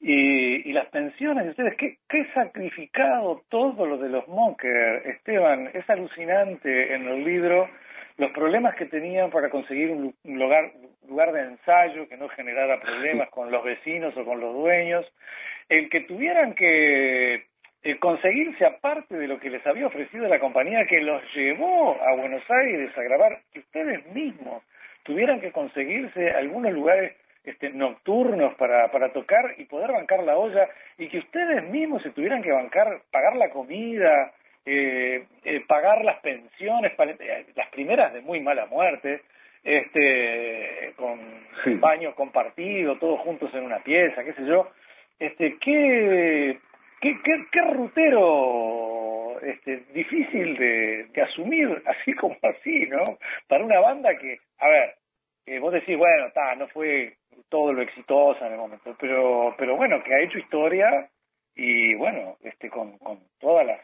y, 0.00 0.68
y 0.68 0.72
las 0.72 0.86
pensiones. 0.86 1.48
Ustedes, 1.48 1.76
¿qué, 1.76 1.98
qué 2.08 2.24
sacrificado 2.32 3.42
todo 3.50 3.84
lo 3.84 3.98
de 3.98 4.08
los 4.08 4.26
Mocker, 4.26 5.02
Esteban. 5.06 5.70
Es 5.74 5.88
alucinante 5.90 6.94
en 6.94 7.08
el 7.08 7.24
libro 7.24 7.68
los 8.16 8.30
problemas 8.30 8.74
que 8.76 8.86
tenían 8.86 9.30
para 9.30 9.50
conseguir 9.50 9.90
un 9.90 10.14
lugar, 10.24 10.72
lugar 11.06 11.32
de 11.32 11.42
ensayo 11.42 12.08
que 12.08 12.16
no 12.16 12.28
generara 12.28 12.80
problemas 12.80 13.28
con 13.30 13.50
los 13.50 13.62
vecinos 13.62 14.16
o 14.16 14.24
con 14.24 14.40
los 14.40 14.54
dueños. 14.54 15.04
El 15.68 15.90
que 15.90 16.00
tuvieran 16.00 16.54
que 16.54 17.44
eh, 17.82 17.98
conseguirse 17.98 18.64
aparte 18.64 19.16
de 19.16 19.28
lo 19.28 19.38
que 19.38 19.50
les 19.50 19.66
había 19.66 19.86
ofrecido 19.86 20.28
la 20.28 20.40
compañía 20.40 20.86
que 20.86 21.00
los 21.00 21.22
llevó 21.34 21.96
a 22.02 22.14
Buenos 22.14 22.42
Aires 22.50 22.96
a 22.96 23.02
grabar, 23.02 23.38
que 23.52 23.60
ustedes 23.60 24.06
mismos 24.12 24.62
tuvieran 25.02 25.40
que 25.40 25.52
conseguirse 25.52 26.30
algunos 26.30 26.72
lugares 26.72 27.16
este, 27.44 27.70
nocturnos 27.70 28.54
para, 28.54 28.90
para 28.90 29.12
tocar 29.12 29.54
y 29.56 29.64
poder 29.66 29.92
bancar 29.92 30.24
la 30.24 30.36
olla 30.36 30.68
y 30.98 31.08
que 31.08 31.18
ustedes 31.18 31.62
mismos 31.70 32.02
se 32.02 32.10
tuvieran 32.10 32.42
que 32.42 32.50
bancar, 32.50 33.02
pagar 33.12 33.36
la 33.36 33.50
comida, 33.50 34.32
eh, 34.64 35.24
eh, 35.44 35.60
pagar 35.68 36.04
las 36.04 36.18
pensiones, 36.18 36.92
las 37.54 37.68
primeras 37.68 38.12
de 38.12 38.20
muy 38.20 38.40
mala 38.40 38.66
muerte, 38.66 39.22
este, 39.62 40.92
con 40.96 41.20
baño 41.80 42.16
compartido, 42.16 42.98
todos 42.98 43.20
juntos 43.20 43.54
en 43.54 43.62
una 43.62 43.78
pieza, 43.78 44.24
qué 44.24 44.32
sé 44.32 44.44
yo. 44.44 44.68
Este, 45.20 45.56
¿qué, 45.58 46.58
qué, 47.00 47.18
qué, 47.22 47.46
qué 47.50 47.60
rutero 47.62 49.40
este, 49.40 49.84
difícil 49.92 50.56
de, 50.56 51.04
de, 51.12 51.22
asumir, 51.22 51.82
así 51.86 52.14
como 52.14 52.36
así, 52.42 52.86
¿no? 52.86 53.02
Para 53.48 53.64
una 53.64 53.80
banda 53.80 54.16
que, 54.18 54.38
a 54.58 54.68
ver, 54.68 55.60
vos 55.60 55.72
decís, 55.72 55.96
bueno, 55.96 56.26
está, 56.26 56.54
no 56.56 56.68
fue 56.68 57.16
todo 57.48 57.72
lo 57.72 57.82
exitosa 57.82 58.46
en 58.46 58.52
el 58.52 58.58
momento, 58.58 58.96
pero, 58.98 59.54
pero 59.58 59.76
bueno, 59.76 60.02
que 60.02 60.14
ha 60.14 60.20
hecho 60.22 60.38
historia 60.38 61.08
y 61.54 61.94
bueno, 61.94 62.36
este, 62.42 62.68
con, 62.70 62.98
con 62.98 63.20
todas 63.38 63.66
las, 63.66 63.80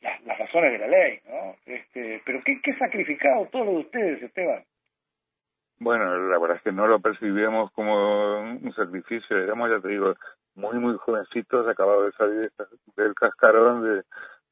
las, 0.00 0.22
las 0.24 0.38
razones 0.38 0.72
de 0.72 0.78
la 0.78 0.88
ley, 0.88 1.20
¿no? 1.26 1.56
Este, 1.66 2.20
pero 2.24 2.42
qué, 2.44 2.60
qué 2.62 2.74
sacrificado 2.74 3.46
todo 3.46 3.64
lo 3.64 3.70
de 3.72 3.78
ustedes, 3.78 4.22
Esteban. 4.22 4.64
bueno, 5.78 6.16
la 6.28 6.38
verdad 6.38 6.56
es 6.56 6.62
que 6.62 6.72
no 6.72 6.86
lo 6.86 7.00
percibíamos 7.00 7.70
como 7.72 8.40
un 8.40 8.72
sacrificio, 8.74 9.38
éramos, 9.38 9.70
ya 9.70 9.80
te 9.80 9.88
digo, 9.88 10.14
muy, 10.56 10.78
muy 10.78 10.96
jovencitos, 10.96 11.68
acabados 11.68 12.06
de 12.06 12.12
salir 12.12 12.52
del 12.96 13.14
cascarón 13.14 14.02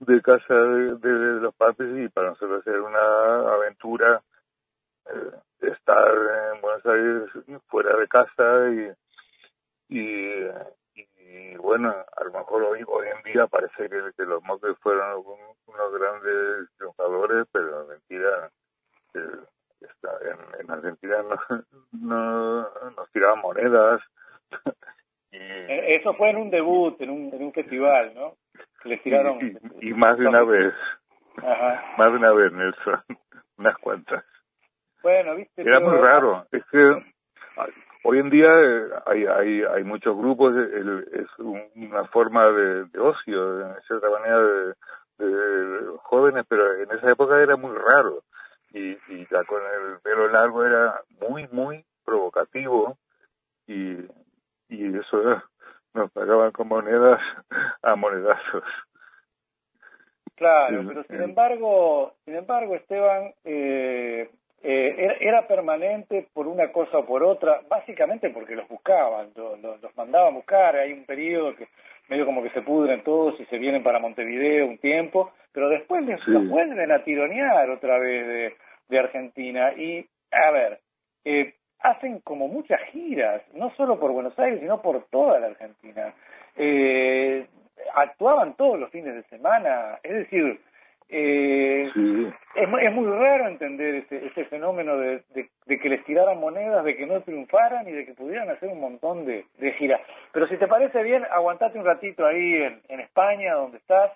de, 0.01 0.23
casa 0.23 0.55
de, 0.55 1.41
los 1.41 1.55
papis 1.55 1.87
y 1.97 2.09
para 2.09 2.31
nosotros 2.31 2.67
era 2.67 2.83
una 2.83 3.55
aventura 3.55 4.23
eh, 5.07 5.31
estar 5.61 6.15
en 6.55 6.61
Buenos 6.61 6.87
Aires 6.87 7.31
fuera 7.69 7.97
de 7.97 8.09
casa 8.09 8.71
y, 9.89 9.99
y, 9.99 11.57
bueno, 11.57 11.91
a 11.91 12.25
lo 12.25 12.33
mejor 12.33 12.63
hoy, 12.65 12.85
hoy 12.87 13.07
en 13.09 13.33
día 13.33 13.47
parece 13.47 13.89
que, 13.89 14.25
los 14.25 14.43
moques 14.45 14.77
fueron 14.81 15.25
unos 15.67 15.93
grandes 15.99 16.69
triunfadores, 16.77 17.47
pero 17.53 17.87
mentira. 17.87 18.51
Eh, 19.15 19.45
en, 20.61 20.71
Argentina 20.71 21.23
no, 21.93 22.69
nos 22.97 23.11
tiraban 23.13 23.41
monedas. 23.41 24.01
Eh, 25.37 25.97
eso 25.97 26.15
fue 26.15 26.31
en 26.31 26.37
un 26.37 26.51
debut, 26.51 27.01
en 27.01 27.11
un, 27.11 27.35
en 27.35 27.43
un 27.43 27.53
festival, 27.53 28.13
¿no? 28.15 28.35
Les 28.85 29.03
tiraron. 29.03 29.39
Y, 29.81 29.93
más 29.95 30.17
de 30.19 30.27
una 30.27 30.45
vez. 30.45 30.75
Más 31.99 32.13
de 32.13 32.19
una 32.19 32.33
vez, 32.33 32.53
Nelson. 32.53 33.01
Unas 33.59 33.77
cuantas. 33.79 34.25
Bueno, 35.03 35.35
viste. 35.35 35.63
Era 35.63 35.81
muy 35.81 35.97
raro. 35.99 36.47
Es 36.53 36.65
que 36.71 36.79
hoy 38.05 38.19
en 38.19 38.31
día 38.31 38.49
eh, 38.49 38.89
hay, 39.07 39.27
hay, 39.27 39.63
hay 39.63 39.85
muchos 39.85 40.17
grupos, 40.17 40.55
es 40.57 41.27
una 41.39 42.05
forma 42.07 42.47
de, 42.51 42.85
de 42.87 43.01
ocio, 43.01 43.57
de 43.59 43.81
cierta 43.87 44.09
manera, 44.11 44.39
de, 44.39 45.27
de 45.27 45.87
jóvenes, 46.03 46.45
pero 46.49 46.83
en 46.83 46.91
esa 46.93 47.11
época 47.11 47.41
era 47.41 47.57
muy 47.57 47.77
raro 47.77 48.23
y, 48.73 48.91
y 49.09 49.27
ya 49.31 49.45
con 49.45 49.63
el 49.63 50.01
pelo 50.03 50.29
largo 50.29 50.65
era 50.65 51.01
muy, 51.21 51.49
muy 51.53 51.85
provocativo 52.05 52.99
y, 53.67 53.97
y 54.75 54.99
eso 54.99 55.43
nos 55.95 56.11
pagaban 56.13 56.53
con 56.53 56.69
monedas 56.69 57.21
a 57.83 57.97
monedazos. 57.97 58.65
Claro, 60.37 60.83
pero 60.89 61.05
sin 61.05 61.23
embargo, 61.23 62.15
sin 62.25 62.35
embargo, 62.35 62.75
Esteban, 62.75 63.33
eh, 63.45 64.29
eh, 64.63 65.17
era, 65.21 65.47
permanente 65.47 66.27
por 66.33 66.49
una 66.49 66.73
cosa 66.73 66.99
o 66.99 67.07
por 67.07 67.23
otra, 67.23 67.61
básicamente 67.69 68.31
porque 68.31 68.57
los 68.57 68.67
buscaban, 68.69 69.31
los, 69.37 69.97
mandaban 69.97 70.33
a 70.33 70.37
buscar, 70.37 70.77
hay 70.77 70.93
un 70.93 71.05
periodo 71.05 71.55
que 71.55 71.69
medio 72.09 72.27
como 72.27 72.43
que 72.43 72.51
se 72.51 72.63
pudren 72.63 73.05
todos 73.05 73.39
y 73.39 73.45
se 73.47 73.59
vienen 73.59 73.85
para 73.85 74.01
Montevideo 74.01 74.67
un 74.67 74.79
tiempo, 74.79 75.33
pero 75.53 75.69
después 75.69 76.05
les, 76.05 76.27
los 76.27 76.49
vuelven 76.49 76.91
a 76.91 77.05
tironear 77.05 77.71
otra 77.71 77.99
vez 77.99 78.27
de, 78.27 78.57
de 78.89 78.99
Argentina. 78.99 79.73
Y, 79.75 80.05
a 80.33 80.51
ver, 80.51 80.81
eh, 81.25 81.55
hacen 81.85 82.21
como 82.21 82.49
muchas 82.49 82.81
giras, 82.93 83.43
no 83.53 83.71
solo 83.77 84.01
por 84.01 84.11
Buenos 84.11 84.37
Aires, 84.39 84.61
sino 84.61 84.81
por 84.81 85.05
toda 85.11 85.39
la 85.39 85.49
Argentina. 85.49 86.15
Eh, 86.57 87.47
actuaban 87.95 88.55
todos 88.55 88.81
los 88.81 88.91
fines 88.91 89.15
de 89.15 89.23
semana, 89.25 89.99
es 90.03 90.15
decir, 90.15 90.61
eh, 91.11 91.91
es, 92.55 92.69
es, 92.83 92.93
muy 92.93 93.07
raro 93.07 93.49
entender 93.49 93.97
ese, 93.97 94.27
ese 94.27 94.47
fenómeno 94.47 94.97
de, 94.97 95.23
de, 95.35 95.79
que 95.79 95.89
les 95.91 96.03
tiraran 96.07 96.41
monedas, 96.41 96.83
de 96.87 96.97
que 96.97 97.07
no 97.07 97.21
triunfaran 97.21 97.87
y 97.87 97.93
de 97.93 98.07
que 98.07 98.15
pudieran 98.15 98.49
hacer 98.49 98.71
un 98.71 98.81
montón 98.81 99.27
de, 99.27 99.45
de 99.59 99.73
giras. 99.73 100.01
Pero 100.33 100.49
si 100.49 100.57
te 100.57 100.67
parece 100.67 101.03
bien, 101.03 101.23
aguantate 101.31 101.79
un 101.79 101.85
ratito 101.85 102.25
ahí 102.25 102.55
en, 102.55 102.81
en 102.89 103.01
España, 103.01 103.55
donde 103.55 103.77
estás. 103.77 104.11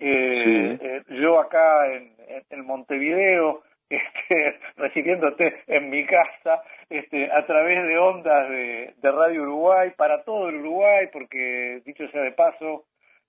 Eh, 0.00 0.78
eh 0.80 1.02
yo 1.20 1.38
acá 1.38 1.86
en, 1.92 2.12
en 2.50 2.66
Montevideo, 2.66 3.62
este, 3.88 4.58
recibiéndote 4.76 5.62
en 5.66 5.90
mi 5.90 6.04
casa 6.06 6.62
este, 6.90 7.30
a 7.30 7.46
través 7.46 7.86
de 7.86 7.98
ondas 7.98 8.48
de, 8.48 8.94
Radio 9.02 9.42
Uruguay 9.42 9.92
para 9.96 10.24
todo 10.24 10.48
el 10.48 10.56
Uruguay, 10.56 11.08
porque 11.12 11.80
dicho 11.84 12.08
sea 12.08 12.22
de 12.22 12.32
paso, 12.32 12.84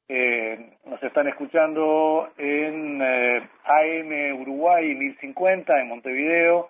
eh, 0.09 0.71
nos 0.85 1.01
están 1.03 1.27
escuchando 1.27 2.29
en 2.37 3.01
eh, 3.01 3.41
AM 3.63 4.41
Uruguay 4.41 4.95
1050 4.95 5.79
en 5.79 5.87
Montevideo, 5.87 6.69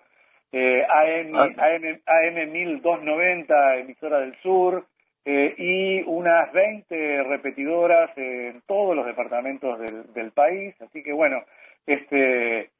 eh, 0.52 0.84
AM, 0.88 1.34
AM, 1.36 2.00
AM 2.06 2.52
1290 2.52 3.76
emisora 3.76 4.20
del 4.20 4.36
sur, 4.42 4.84
eh, 5.24 5.54
y 5.58 6.02
unas 6.06 6.50
20 6.52 7.22
repetidoras 7.24 8.10
en 8.16 8.62
todos 8.66 8.96
los 8.96 9.04
departamentos 9.04 9.78
del, 9.78 10.12
del 10.14 10.32
país. 10.32 10.74
Así 10.80 11.02
que 11.02 11.12
bueno, 11.12 11.42
este 11.86 12.70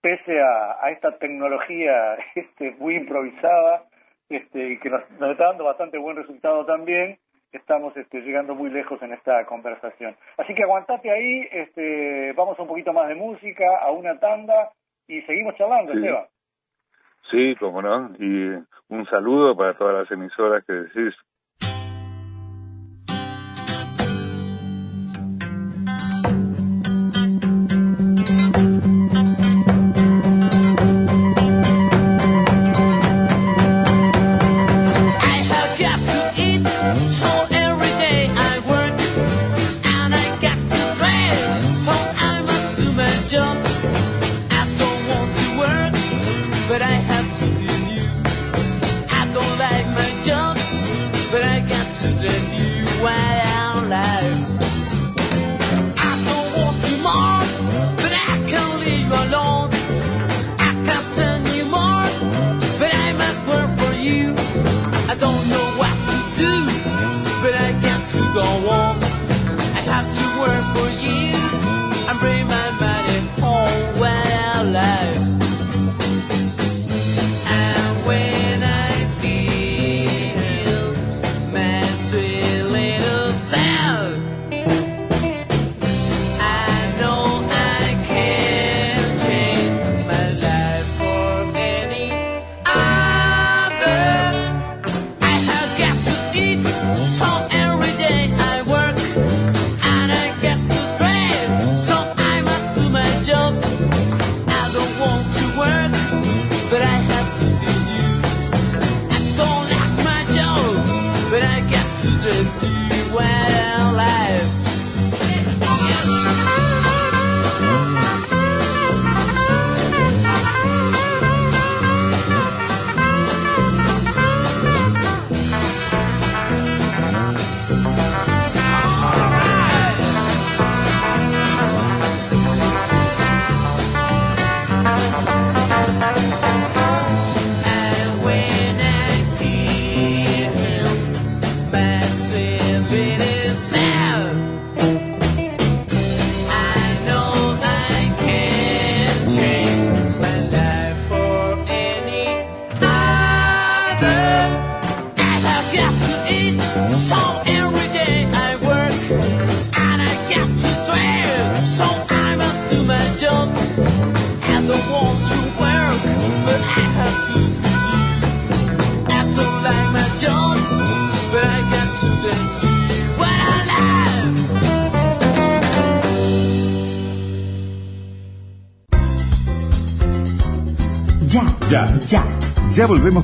pese 0.00 0.40
a, 0.40 0.84
a 0.84 0.90
esta 0.90 1.18
tecnología 1.18 2.14
este, 2.34 2.72
muy 2.78 2.96
improvisada 2.96 3.84
este, 4.28 4.72
y 4.72 4.78
que 4.78 4.90
nos, 4.90 5.02
está 5.10 5.44
dando 5.44 5.64
bastante 5.64 5.98
buen 5.98 6.16
resultado 6.16 6.64
también, 6.66 7.18
estamos 7.52 7.96
este, 7.96 8.20
llegando 8.20 8.54
muy 8.54 8.70
lejos 8.70 9.00
en 9.02 9.12
esta 9.12 9.44
conversación. 9.46 10.16
Así 10.36 10.54
que 10.54 10.64
aguantate 10.64 11.10
ahí, 11.10 11.48
este, 11.50 12.32
vamos 12.34 12.58
a 12.58 12.62
un 12.62 12.68
poquito 12.68 12.92
más 12.92 13.08
de 13.08 13.14
música, 13.14 13.78
a 13.80 13.90
una 13.90 14.18
tanda 14.18 14.70
y 15.06 15.22
seguimos 15.22 15.56
charlando, 15.56 15.92
sí. 15.92 15.98
Esteban. 15.98 16.26
Sí, 17.30 17.56
cómo 17.58 17.82
no. 17.82 18.10
Y 18.18 18.64
un 18.88 19.06
saludo 19.06 19.56
para 19.56 19.74
todas 19.74 19.94
las 19.94 20.10
emisoras 20.10 20.64
que 20.64 20.72
decís. 20.72 21.14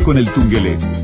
con 0.05 0.19
el 0.19 0.29
Tungelé. 0.29 1.04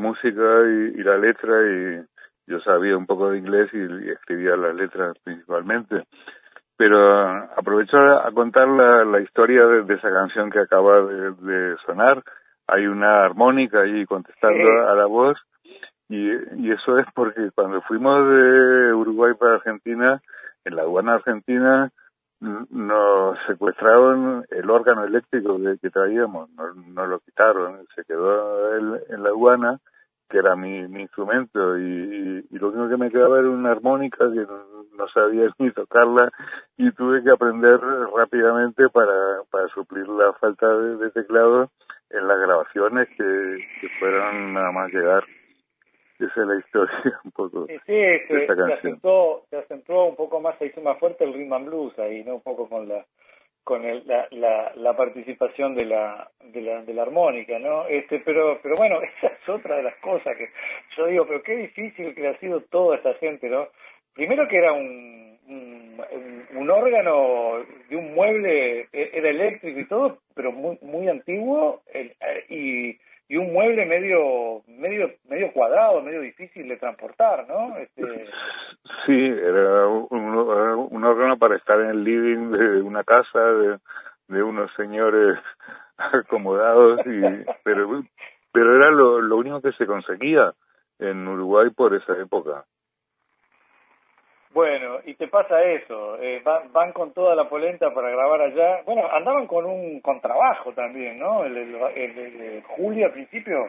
música 0.00 0.62
y, 0.94 1.02
la 1.02 1.18
letra 1.18 1.54
y 1.62 2.04
yo 2.46 2.60
sabía 2.60 2.96
un 2.96 3.06
poco 3.06 3.30
de 3.30 3.38
inglés 3.38 3.70
y, 3.72 4.10
escribía 4.10 4.56
las 4.56 4.74
letras 4.74 5.16
principalmente. 5.22 6.04
Pero 6.76 7.26
aprovecho 7.56 7.96
a, 7.96 8.30
contar 8.32 8.68
la, 8.68 9.20
historia 9.20 9.64
de, 9.66 9.94
esa 9.94 10.10
canción 10.10 10.50
que 10.50 10.60
acaba 10.60 11.02
de, 11.02 11.76
sonar. 11.86 12.22
Hay 12.66 12.86
una 12.86 13.24
armónica 13.24 13.80
ahí 13.80 14.04
contestando 14.06 14.88
a 14.88 14.94
la 14.94 15.06
voz 15.06 15.38
y, 16.08 16.28
y 16.28 16.72
eso 16.72 16.98
es 16.98 17.06
porque 17.14 17.50
cuando 17.54 17.80
fuimos 17.82 18.28
de 18.28 18.92
Uruguay 18.92 19.34
para 19.38 19.54
Argentina, 19.54 20.20
en 20.64 20.76
la 20.76 20.82
aduana 20.82 21.14
argentina, 21.14 21.90
nos 22.40 23.38
secuestraron 23.46 24.44
el 24.50 24.70
órgano 24.70 25.04
eléctrico 25.04 25.58
que, 25.80 25.90
traíamos, 25.90 26.50
nos, 26.50 27.08
lo 27.08 27.18
quitaron, 27.20 27.86
se 27.94 28.04
quedó 28.04 28.76
en 28.76 29.22
la 29.22 29.28
aduana, 29.28 29.80
que 30.28 30.38
era 30.38 30.56
mi, 30.56 30.80
instrumento, 30.80 31.78
y, 31.78 32.44
lo 32.50 32.68
único 32.68 32.88
que 32.88 32.96
me 32.96 33.10
quedaba 33.10 33.38
era 33.38 33.48
una 33.48 33.70
armónica 33.70 34.30
que 34.30 34.46
no, 34.96 35.08
sabía 35.08 35.48
ni 35.58 35.70
tocarla, 35.70 36.30
y 36.76 36.90
tuve 36.92 37.22
que 37.22 37.30
aprender 37.30 37.80
rápidamente 37.80 38.88
para, 38.90 39.42
para 39.50 39.68
suplir 39.68 40.08
la 40.08 40.32
falta 40.34 40.66
de, 40.76 41.10
teclado 41.10 41.70
en 42.10 42.28
las 42.28 42.38
grabaciones 42.38 43.08
que, 43.16 43.58
que 43.80 43.88
fueron 43.98 44.52
nada 44.52 44.72
más 44.72 44.92
llegar 44.92 45.24
esa 46.18 46.40
es 46.40 46.46
la 46.46 46.58
historia 46.58 47.20
un 47.24 47.30
poco 47.32 47.66
sí, 47.66 47.78
sí, 47.86 47.96
se, 48.28 48.72
acentuó, 48.72 49.44
se 49.50 49.56
acentuó 49.56 50.06
un 50.06 50.16
poco 50.16 50.40
más, 50.40 50.58
se 50.58 50.66
hizo 50.66 50.80
más 50.80 50.98
fuerte 50.98 51.24
el 51.24 51.34
rhythm 51.34 51.52
and 51.52 51.66
blues 51.66 51.98
ahí, 51.98 52.24
¿no? 52.24 52.36
Un 52.36 52.42
poco 52.42 52.68
con 52.68 52.88
la 52.88 53.04
con 53.64 53.84
el, 53.84 54.06
la, 54.06 54.28
la, 54.30 54.72
la, 54.76 54.96
participación 54.96 55.74
de 55.74 55.86
la, 55.86 56.30
de 56.52 56.60
la 56.60 56.82
de 56.82 56.94
la 56.94 57.02
armónica, 57.02 57.58
¿no? 57.58 57.86
Este, 57.88 58.20
pero 58.20 58.60
pero 58.62 58.76
bueno, 58.76 59.00
esa 59.18 59.26
es 59.26 59.48
otra 59.48 59.76
de 59.76 59.82
las 59.82 59.96
cosas 59.96 60.36
que 60.36 60.50
yo 60.96 61.06
digo, 61.06 61.26
pero 61.26 61.42
qué 61.42 61.56
difícil 61.56 62.14
que 62.14 62.28
ha 62.28 62.38
sido 62.38 62.60
toda 62.62 62.96
esta 62.96 63.14
gente, 63.14 63.48
¿no? 63.48 63.68
Primero 64.14 64.46
que 64.48 64.56
era 64.56 64.72
un, 64.72 65.38
un, 65.48 66.00
un 66.54 66.70
órgano 66.70 67.64
de 67.88 67.96
un 67.96 68.14
mueble, 68.14 68.88
e, 68.92 69.10
era 69.12 69.30
eléctrico 69.30 69.80
y 69.80 69.88
todo, 69.88 70.18
pero 70.34 70.52
muy 70.52 70.78
muy 70.82 71.08
antiguo 71.08 71.82
el, 71.92 72.14
y 72.48 72.96
y 73.28 73.36
un 73.36 73.52
mueble 73.52 73.86
medio 73.86 74.62
medio 74.66 75.10
medio 75.28 75.52
cuadrado, 75.52 76.00
medio 76.02 76.20
difícil 76.20 76.68
de 76.68 76.76
transportar, 76.76 77.46
¿no? 77.48 77.76
Este... 77.78 78.02
Sí, 79.04 79.12
era 79.12 79.86
un, 79.88 81.04
órgano 81.04 81.38
para 81.38 81.56
estar 81.56 81.80
en 81.80 81.90
el 81.90 82.04
living 82.04 82.50
de 82.52 82.82
una 82.82 83.04
casa 83.04 83.40
de, 83.40 83.78
de 84.28 84.42
unos 84.42 84.72
señores 84.74 85.38
acomodados, 85.96 87.00
y, 87.06 87.20
pero, 87.62 88.04
pero 88.52 88.76
era 88.76 88.90
lo, 88.90 89.20
lo 89.20 89.36
único 89.36 89.60
que 89.60 89.72
se 89.72 89.86
conseguía 89.86 90.52
en 90.98 91.26
Uruguay 91.26 91.70
por 91.70 91.94
esa 91.94 92.16
época. 92.20 92.64
Bueno, 94.56 95.00
y 95.04 95.12
te 95.16 95.28
pasa 95.28 95.62
eso, 95.62 96.16
eh, 96.18 96.42
van, 96.72 96.92
con 96.94 97.12
toda 97.12 97.34
la 97.34 97.46
polenta 97.46 97.92
para 97.92 98.08
grabar 98.08 98.40
allá. 98.40 98.80
Bueno, 98.86 99.02
andaban 99.12 99.46
con 99.46 99.66
un 99.66 100.00
contrabajo 100.00 100.72
también, 100.72 101.18
¿no? 101.18 101.44
El, 101.44 101.58
el, 101.58 102.62
Julio 102.66 103.04
al 103.04 103.12
principio 103.12 103.68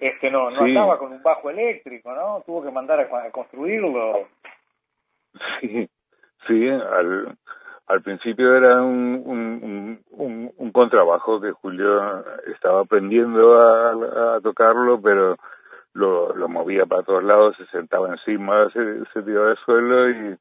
este 0.00 0.28
no 0.32 0.50
no 0.50 0.62
andaba 0.62 0.98
con 0.98 1.12
un 1.12 1.22
bajo 1.22 1.48
eléctrico, 1.48 2.12
¿no? 2.12 2.42
Tuvo 2.44 2.60
que 2.64 2.72
mandar 2.72 2.98
a, 2.98 3.30
construirlo. 3.30 4.26
Sí, 5.60 5.88
sí, 6.48 6.68
al, 6.68 7.38
al 7.86 8.02
principio 8.02 8.56
era 8.56 8.82
un, 8.82 10.02
un, 10.10 10.52
un, 10.58 10.72
contrabajo 10.72 11.40
que 11.40 11.52
Julio 11.52 12.24
estaba 12.52 12.80
aprendiendo 12.80 13.54
a, 13.54 14.34
a 14.34 14.40
tocarlo, 14.40 15.00
pero 15.00 15.36
lo, 15.92 16.34
lo 16.34 16.48
movía 16.48 16.86
para 16.86 17.02
todos 17.02 17.24
lados, 17.24 17.56
se 17.56 17.66
sentaba 17.66 18.08
encima, 18.10 18.70
se, 18.70 19.22
tiraba 19.22 19.50
al 19.50 19.58
suelo 19.58 20.10
y, 20.10 20.38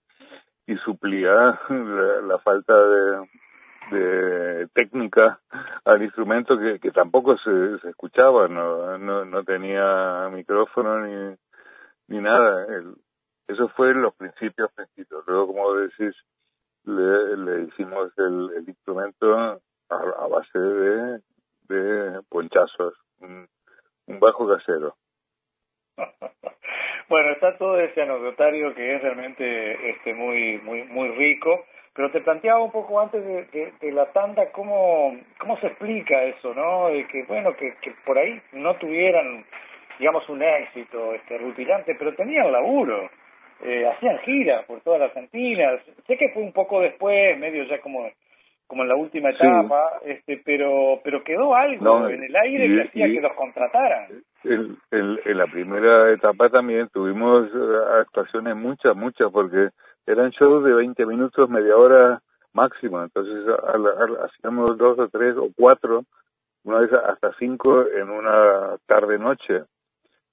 y 0.68 0.76
suplía 0.78 1.60
la, 1.70 2.38
falta 2.40 2.74
de, 2.76 3.30
de 3.92 4.68
técnica 4.74 5.40
al 5.86 6.04
instrumento 6.04 6.58
que, 6.58 6.80
que 6.80 6.92
tampoco 6.92 7.38
se, 7.38 7.80
se 7.80 7.90
escuchaba, 7.90 8.48
no, 8.48 8.98
no, 8.98 9.26
no 9.26 9.44
tenía 9.44 10.30
micrófono 10.32 11.06
ni, 11.06 11.36
ni 12.08 12.22
nada. 12.22 12.68
Eso 13.48 13.68
fue 13.70 13.92
en 13.92 14.04
los 14.04 14.14
principios, 14.16 14.72
principios. 14.74 15.24
Luego, 15.26 15.48
como 15.48 15.74
decís, 15.74 16.16
le, 16.84 17.38
le 17.38 17.64
hicimos 17.64 18.12
el, 18.18 18.64
instrumento 18.68 19.36
a, 19.36 19.60
a, 19.90 20.28
base 20.28 20.60
de, 20.60 21.22
de 21.68 22.22
ponchazos, 22.30 22.94
un, 23.20 23.48
un 24.06 24.20
bajo 24.20 24.48
casero. 24.48 24.96
bueno, 27.10 27.32
está 27.32 27.58
todo 27.58 27.80
ese 27.80 28.02
anecdotario 28.02 28.74
que 28.74 28.96
es 28.96 29.02
realmente 29.02 29.90
este 29.92 30.14
muy 30.14 30.60
muy 30.60 30.84
muy 30.84 31.10
rico 31.10 31.66
pero 32.00 32.12
te 32.12 32.22
planteaba 32.22 32.64
un 32.64 32.72
poco 32.72 32.98
antes 32.98 33.22
de, 33.26 33.74
de, 33.82 33.92
la 33.92 34.06
tanda 34.14 34.54
cómo, 34.54 35.18
cómo 35.38 35.60
se 35.60 35.68
explica 35.68 36.24
eso, 36.24 36.54
¿no? 36.54 36.88
De 36.88 37.06
que, 37.08 37.24
bueno, 37.24 37.54
que, 37.58 37.74
que 37.82 37.92
por 38.06 38.18
ahí 38.18 38.40
no 38.54 38.76
tuvieran, 38.78 39.44
digamos, 40.00 40.28
un 40.30 40.42
éxito 40.42 41.14
este, 41.14 41.38
rutilante, 41.38 41.96
pero 41.96 42.16
tenían 42.16 42.54
laburo, 42.54 43.10
eh, 43.66 43.86
hacían 43.86 44.18
giras 44.20 44.64
por 44.66 44.80
toda 44.80 44.98
la 44.98 45.06
Argentina. 45.08 45.78
Sé 46.08 46.16
que 46.16 46.30
fue 46.30 46.42
un 46.42 46.54
poco 46.54 46.80
después, 46.80 47.38
medio 47.38 47.64
ya 47.64 47.82
como 47.82 48.10
como 48.66 48.84
en 48.84 48.90
la 48.90 48.96
última 48.96 49.32
etapa, 49.32 50.00
este, 50.06 50.38
pero 50.46 51.02
pero 51.04 51.22
quedó 51.24 51.54
algo 51.54 52.08
en 52.08 52.24
el 52.24 52.34
aire 52.34 52.68
que 52.68 52.88
hacía 52.88 53.08
que 53.08 53.20
los 53.20 53.34
contrataran. 53.34 54.24
En, 54.44 54.78
en, 54.92 55.38
la 55.38 55.48
primera 55.48 56.12
etapa 56.12 56.50
también 56.50 56.88
tuvimos 56.90 57.48
eh, 57.48 58.00
actuaciones 58.02 58.56
muchas, 58.56 58.96
muchas, 58.96 59.32
porque 59.32 59.70
eran 60.06 60.32
shows 60.32 60.64
de 60.64 60.74
20 60.74 61.06
minutos, 61.06 61.50
media 61.50 61.76
hora 61.76 62.22
máximo, 62.54 63.02
entonces 63.04 63.46
hacíamos 64.24 64.78
dos 64.78 64.98
o 64.98 65.08
tres 65.10 65.36
o 65.38 65.50
cuatro, 65.56 66.04
una 66.64 66.80
vez 66.80 66.92
hasta 66.94 67.34
cinco 67.38 67.86
en 67.88 68.10
una 68.10 68.78
tarde-noche. 68.86 69.64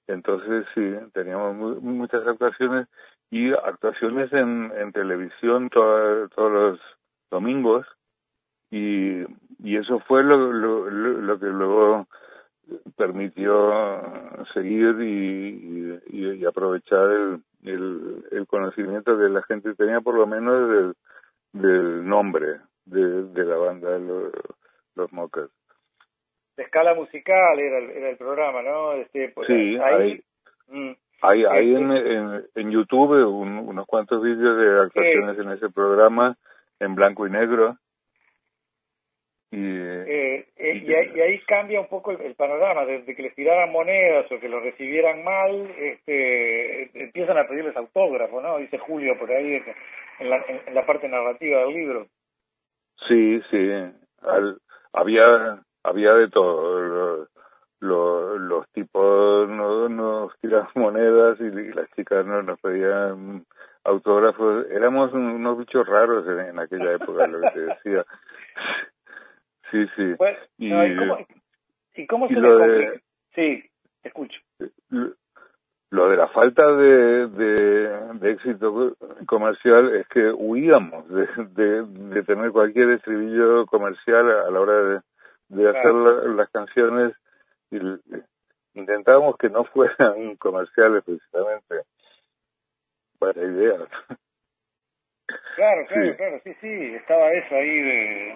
Entonces 0.07 0.65
sí, 0.73 0.95
teníamos 1.13 1.81
muchas 1.81 2.25
actuaciones 2.25 2.87
y 3.29 3.51
actuaciones 3.51 4.31
en, 4.31 4.71
en 4.77 4.91
televisión 4.93 5.69
todos 5.69 6.29
los 6.37 6.79
domingos 7.29 7.85
y, 8.71 9.23
y 9.59 9.77
eso 9.77 9.99
fue 10.07 10.23
lo, 10.23 10.51
lo, 10.51 10.89
lo, 10.89 11.39
que 11.39 11.45
luego 11.47 12.07
permitió 12.95 14.01
seguir 14.53 14.95
y, 15.01 15.99
y, 16.07 16.31
y 16.35 16.45
aprovechar 16.45 17.11
el, 17.11 17.41
el, 17.63 18.25
el 18.31 18.47
conocimiento 18.47 19.17
que 19.17 19.29
la 19.29 19.43
gente 19.43 19.73
tenía 19.75 20.01
por 20.01 20.15
lo 20.15 20.27
menos 20.27 20.69
del, 20.69 20.93
del 21.53 22.07
nombre 22.07 22.59
de, 22.85 23.23
de 23.23 23.43
la 23.45 23.57
banda 23.57 23.97
Los, 23.97 24.31
los 24.95 25.11
Mocas. 25.13 25.49
De 26.55 26.63
escala 26.63 26.95
musical 26.95 27.59
era 27.59 27.77
el, 27.77 27.91
era 27.91 28.09
el 28.09 28.17
programa, 28.17 28.61
¿no? 28.63 28.93
Este, 28.93 29.29
pues, 29.29 29.47
sí, 29.47 29.77
ahí, 29.77 30.21
mm, 30.67 30.91
hay, 31.21 31.45
hay 31.45 31.75
en, 31.75 31.91
en, 31.91 32.45
en, 32.55 32.71
YouTube 32.71 33.27
unos 33.27 33.85
cuantos 33.85 34.23
vídeos 34.23 34.57
de 34.57 34.81
actuaciones 34.81 35.37
en 35.37 35.51
ese 35.51 35.69
programa 35.69 36.35
en 36.79 36.95
blanco 36.95 37.27
y 37.27 37.29
negro 37.29 37.77
y, 39.49 39.59
eh, 39.59 40.45
eh, 40.57 40.83
y, 40.83 41.21
ahí, 41.21 41.39
cambia 41.47 41.79
un 41.79 41.87
poco 41.87 42.11
el, 42.11 42.35
panorama, 42.35 42.85
desde 42.85 43.15
que 43.15 43.23
les 43.23 43.33
tiraran 43.33 43.71
monedas 43.71 44.29
o 44.31 44.39
que 44.39 44.49
lo 44.49 44.59
recibieran 44.59 45.23
mal, 45.23 45.71
este, 45.77 47.01
empiezan 47.03 47.37
a 47.37 47.47
pedirles 47.47 47.77
autógrafo, 47.77 48.41
¿no? 48.41 48.57
Dice 48.57 48.77
Julio 48.77 49.17
por 49.17 49.31
ahí 49.31 49.63
en 50.19 50.29
la, 50.29 50.43
en 50.47 50.75
la 50.75 50.85
parte 50.85 51.07
narrativa 51.07 51.61
del 51.61 51.73
libro. 51.73 52.07
Sí, 53.07 53.41
sí, 53.49 53.69
Al, 54.21 54.57
había 54.91 55.61
había 55.83 56.13
de 56.13 56.29
todo. 56.29 57.27
Los, 57.79 58.39
los 58.41 58.67
tipos 58.71 59.47
nos, 59.47 59.89
nos 59.91 60.37
tiraban 60.39 60.71
monedas 60.75 61.39
y, 61.39 61.49
las 61.73 61.89
chicas 61.91 62.25
no, 62.25 62.41
nos 62.41 62.59
pedían 62.59 63.45
autógrafos. 63.83 64.65
Éramos 64.71 65.13
unos 65.13 65.57
bichos 65.59 65.87
raros 65.87 66.27
en, 66.27 66.39
en 66.39 66.59
aquella 66.59 66.93
época, 66.93 67.27
lo 67.27 67.39
que 67.39 67.51
te 67.51 67.59
decía. 67.59 68.05
Sí, 69.71 69.85
sí. 69.95 70.15
Pues, 70.17 70.37
y, 70.57 70.67
¿y, 70.67 72.07
cómo, 72.07 72.27
se 72.27 72.33
le 72.35 73.01
Sí, 73.35 73.63
escucho. 74.03 74.39
Lo 75.89 76.09
de 76.09 76.17
la 76.17 76.27
falta 76.27 76.65
de, 76.73 77.27
de, 77.27 78.13
de 78.19 78.31
éxito 78.31 78.95
comercial 79.25 79.95
es 79.95 80.07
que 80.09 80.31
huíamos 80.31 81.07
de, 81.07 81.27
de, 81.49 81.83
de, 81.83 82.23
tener 82.23 82.51
cualquier 82.51 82.91
estribillo 82.91 83.65
comercial 83.67 84.29
a 84.29 84.51
la 84.51 84.59
hora 84.59 84.83
de, 84.83 84.99
de 85.49 85.69
hacer 85.69 85.93
las 85.93 86.49
canciones 86.49 87.13
y 87.71 87.77
intentábamos 88.73 89.37
que 89.37 89.49
no 89.49 89.63
fueran 89.65 90.35
comerciales 90.39 91.03
precisamente 91.03 91.83
para 93.19 93.41
ideas. 93.41 93.89
Claro, 95.55 95.85
claro, 95.87 96.15
claro, 96.15 96.41
sí, 96.43 96.53
sí, 96.61 96.95
estaba 96.95 97.31
eso 97.31 97.55
ahí 97.55 97.81
de, 97.81 98.35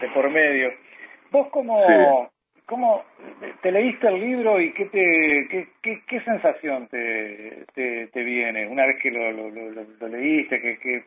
de, 0.00 0.08
por 0.14 0.30
medio. 0.30 0.72
¿Vos 1.30 1.48
cómo, 1.50 2.30
cómo 2.64 3.04
te 3.60 3.70
leíste 3.70 4.08
el 4.08 4.20
libro 4.20 4.60
y 4.60 4.72
qué 4.72 4.86
te 4.86 5.48
qué, 5.50 5.68
qué, 5.82 6.02
qué 6.06 6.20
sensación 6.20 6.88
te, 6.88 7.64
te, 7.74 8.06
te, 8.06 8.22
viene 8.22 8.66
una 8.66 8.86
vez 8.86 8.96
que 9.02 9.10
lo, 9.10 9.32
lo, 9.32 9.50
lo, 9.50 10.08
leíste, 10.08 10.60
que, 10.60 10.78
que 10.78 11.02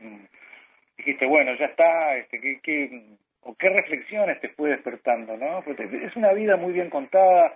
dijiste, 0.97 1.25
bueno, 1.25 1.55
ya 1.55 1.65
está, 1.65 2.15
este, 2.17 2.39
que, 2.39 2.59
que, 2.59 3.01
o 3.41 3.55
qué 3.55 3.69
reflexiones 3.69 4.39
te 4.41 4.49
fue 4.49 4.69
despertando, 4.69 5.35
¿no? 5.37 5.63
Porque 5.63 5.87
es 6.03 6.15
una 6.15 6.33
vida 6.33 6.57
muy 6.57 6.73
bien 6.73 6.89
contada, 6.89 7.55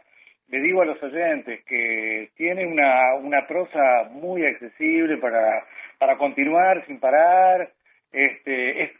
le 0.51 0.59
digo 0.59 0.81
a 0.81 0.85
los 0.85 1.01
oyentes 1.01 1.63
que 1.65 2.29
tiene 2.35 2.65
una, 2.65 3.15
una 3.15 3.47
prosa 3.47 4.09
muy 4.11 4.45
accesible 4.45 5.17
para, 5.17 5.65
para 5.97 6.17
continuar 6.17 6.85
sin 6.85 6.99
parar. 6.99 7.71
Este, 8.11 8.83
es, 8.83 8.91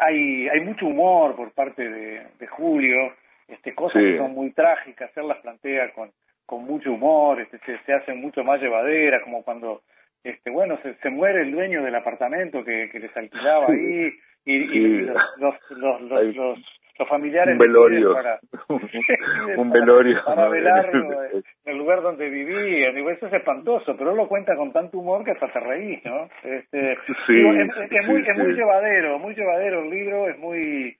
hay, 0.00 0.48
hay 0.48 0.60
mucho 0.60 0.86
humor 0.86 1.36
por 1.36 1.52
parte 1.52 1.88
de, 1.88 2.22
de 2.40 2.46
Julio, 2.48 3.14
este, 3.46 3.72
cosas 3.72 4.02
que 4.02 4.18
son 4.18 4.34
muy 4.34 4.50
trágicas, 4.50 5.16
él 5.16 5.28
las 5.28 5.38
plantea 5.38 5.92
con, 5.92 6.10
con 6.44 6.64
mucho 6.64 6.92
humor, 6.92 7.40
este, 7.40 7.58
se, 7.58 7.78
se 7.86 7.92
hacen 7.92 8.20
mucho 8.20 8.42
más 8.42 8.60
llevaderas, 8.60 9.22
como 9.22 9.44
cuando 9.44 9.82
este 10.24 10.50
bueno 10.50 10.76
se, 10.82 10.94
se 10.96 11.08
muere 11.08 11.42
el 11.42 11.52
dueño 11.52 11.84
del 11.84 11.94
apartamento 11.94 12.64
que, 12.64 12.90
que 12.90 12.98
les 12.98 13.16
alquilaba 13.16 13.66
ahí 13.68 14.12
y, 14.44 14.54
y 14.54 15.00
los, 15.02 15.16
los, 15.38 16.00
los, 16.00 16.34
los 16.34 16.58
los 16.98 17.08
familiares 17.08 17.52
un 17.52 17.58
velorio. 17.58 18.12
para, 18.12 18.40
un 19.56 19.70
velorio. 19.70 20.24
para 20.24 20.48
velarlo 20.48 21.22
en 21.32 21.42
el 21.64 21.78
lugar 21.78 22.02
donde 22.02 22.28
vivía 22.28 22.92
digo 22.92 23.10
eso 23.10 23.26
es 23.26 23.32
espantoso 23.32 23.96
pero 23.96 24.10
él 24.10 24.16
lo 24.16 24.28
cuenta 24.28 24.56
con 24.56 24.72
tanto 24.72 24.98
humor 24.98 25.24
que 25.24 25.32
hasta 25.32 25.52
te 25.52 25.60
reís 25.60 26.04
no 26.04 26.28
este 26.42 26.98
sí, 27.26 27.38
es, 27.38 28.06
muy 28.06 28.22
es 28.22 28.38
muy 28.38 28.54
llevadero 28.54 29.18
muy 29.18 29.34
llevadero 29.34 29.82
el 29.82 29.90
libro 29.90 30.28
es 30.28 30.38
muy 30.38 30.96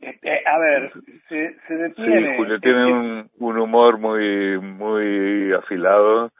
este, 0.00 0.42
a 0.46 0.58
ver 0.58 0.92
se, 1.28 1.56
se 1.66 1.74
detiene. 1.76 2.32
Sí 2.32 2.36
Julio 2.36 2.60
tiene 2.60 2.92
un, 2.92 3.30
un 3.38 3.58
humor 3.58 3.98
muy 3.98 4.58
muy 4.58 5.52
afilado 5.52 6.30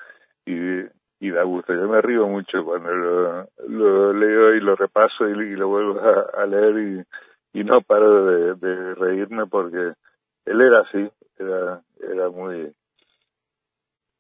y 0.44 0.82
y 1.20 1.30
da 1.30 1.42
gusto. 1.42 1.72
Yo 1.74 1.88
me 1.88 2.02
río 2.02 2.26
mucho 2.26 2.62
cuando 2.64 2.92
lo, 2.92 3.48
lo 3.68 4.12
leo 4.12 4.54
y 4.54 4.60
lo 4.60 4.76
repaso 4.76 5.26
y, 5.28 5.32
y 5.32 5.56
lo 5.56 5.68
vuelvo 5.68 5.98
a, 5.98 6.42
a 6.42 6.46
leer 6.46 6.78
y, 6.78 7.02
y 7.55 7.64
no 7.64 7.80
paro 7.80 8.26
de, 8.26 8.55
de 8.57 8.94
reírme 8.94 9.46
porque 9.46 9.94
él 10.44 10.61
era 10.61 10.80
así, 10.80 11.09
era, 11.38 11.80
era 12.00 12.28
muy, 12.28 12.72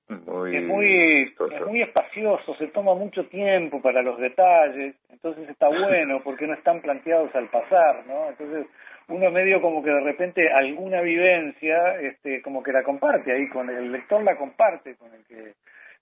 muy, 0.08 0.56
es 0.56 0.64
muy, 0.64 1.22
es 1.22 1.66
muy 1.66 1.82
espacioso, 1.82 2.54
se 2.56 2.68
toma 2.68 2.94
mucho 2.94 3.26
tiempo 3.26 3.82
para 3.82 4.02
los 4.02 4.18
detalles, 4.18 4.94
entonces 5.10 5.48
está 5.48 5.68
bueno 5.88 6.22
porque 6.22 6.46
no 6.46 6.54
están 6.54 6.80
planteados 6.80 7.34
al 7.34 7.48
pasar, 7.48 8.06
¿no? 8.06 8.28
Entonces 8.28 8.66
uno 9.08 9.30
medio 9.30 9.60
como 9.60 9.82
que 9.82 9.90
de 9.90 10.00
repente 10.00 10.50
alguna 10.50 11.00
vivencia, 11.00 12.00
este, 12.00 12.40
como 12.40 12.62
que 12.62 12.72
la 12.72 12.84
comparte 12.84 13.32
ahí 13.32 13.48
con 13.48 13.68
el 13.68 13.90
lector 13.90 14.22
la 14.22 14.36
comparte 14.36 14.94
con 14.96 15.12
el 15.12 15.24
que, 15.24 15.54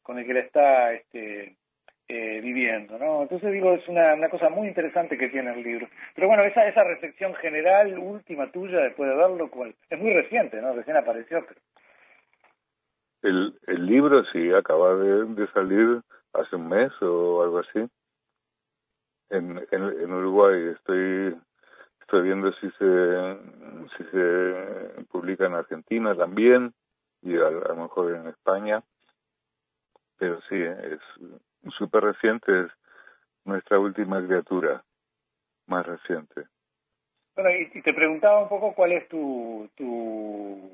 con 0.03 0.19
el 0.19 0.27
que 0.27 0.35
le 0.35 0.41
está, 0.41 0.93
este, 0.93 1.57
eh, 2.15 2.43
viviendo, 2.43 2.99
¿no? 2.99 3.23
Entonces 3.23 3.51
digo, 3.53 3.73
es 3.73 3.89
una, 3.89 4.29
cosa 4.29 4.51
muy 4.51 4.69
interesante 4.69 5.17
que 5.17 5.31
tiene 5.31 5.55
el 5.55 5.63
libro. 5.63 5.89
Pero 6.15 6.29
bueno, 6.29 6.45
esa, 6.45 6.67
esa 6.67 6.85
reflexión 6.85 7.35
general, 7.37 7.99
última 7.99 8.53
tuya, 8.53 8.81
después 8.81 9.09
de 9.09 9.17
verlo, 9.17 9.51
cual, 9.51 9.75
es 9.89 9.99
muy 9.99 10.13
reciente, 10.13 10.61
¿no? 10.61 10.75
Recién 10.75 10.99
apareció. 10.99 11.43
El, 13.23 13.59
el 13.67 13.87
libro 13.87 14.25
sí 14.27 14.53
acaba 14.53 14.95
de, 14.97 15.47
salir 15.55 16.03
hace 16.35 16.57
un 16.57 16.69
mes 16.69 16.93
o 17.01 17.45
algo 17.45 17.61
así. 17.61 17.89
En, 19.31 19.67
en, 19.71 20.13
Uruguay 20.13 20.75
estoy 20.77 21.35
estoy 22.03 22.23
viendo 22.25 22.53
si 22.53 22.69
se 22.73 23.37
si 23.97 24.05
se 24.11 25.05
publica 25.11 25.47
en 25.47 25.55
Argentina 25.55 26.15
también 26.15 26.75
y 27.23 27.37
a 27.37 27.49
lo 27.49 27.77
mejor 27.77 28.15
en 28.15 28.27
España 28.27 28.83
pero 30.19 30.41
sí, 30.43 30.55
es 30.55 31.01
súper 31.71 32.05
reciente, 32.05 32.61
es 32.61 32.73
nuestra 33.45 33.79
última 33.79 34.25
criatura, 34.25 34.83
más 35.67 35.87
reciente. 35.87 36.43
Bueno, 37.35 37.51
y, 37.51 37.81
te 37.83 37.95
preguntaba 37.95 38.43
un 38.43 38.49
poco 38.49 38.75
cuál 38.75 38.93
es 38.93 39.09
tu, 39.09 39.69
tu, 39.75 40.71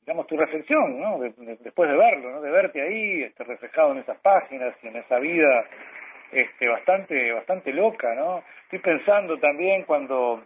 digamos, 0.00 0.26
tu 0.26 0.36
reflexión, 0.36 1.00
¿no? 1.00 1.18
después 1.20 1.88
de 1.88 1.96
verlo, 1.96 2.32
¿no? 2.32 2.40
De 2.40 2.50
verte 2.50 2.82
ahí, 2.82 3.22
este, 3.22 3.44
reflejado 3.44 3.92
en 3.92 3.98
esas 3.98 4.18
páginas 4.20 4.74
y 4.82 4.88
en 4.88 4.96
esa 4.96 5.18
vida, 5.18 5.66
este, 6.32 6.68
bastante, 6.68 7.32
bastante 7.32 7.72
loca, 7.72 8.14
¿no? 8.14 8.42
Estoy 8.64 8.80
pensando 8.80 9.38
también 9.38 9.84
cuando 9.84 10.42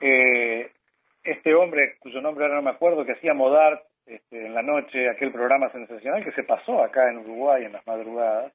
eh, 0.00 0.72
este 1.22 1.54
hombre, 1.54 1.96
cuyo 2.00 2.20
nombre 2.20 2.44
ahora 2.44 2.56
no 2.56 2.62
me 2.62 2.70
acuerdo, 2.70 3.04
que 3.04 3.12
hacía 3.12 3.34
Modart 3.34 3.82
este, 4.08 4.46
en 4.46 4.54
la 4.54 4.62
noche, 4.62 5.08
aquel 5.08 5.30
programa 5.30 5.70
sensacional 5.70 6.24
que 6.24 6.32
se 6.32 6.42
pasó 6.42 6.82
acá 6.82 7.10
en 7.10 7.18
Uruguay 7.18 7.64
en 7.64 7.72
las 7.72 7.86
madrugadas, 7.86 8.52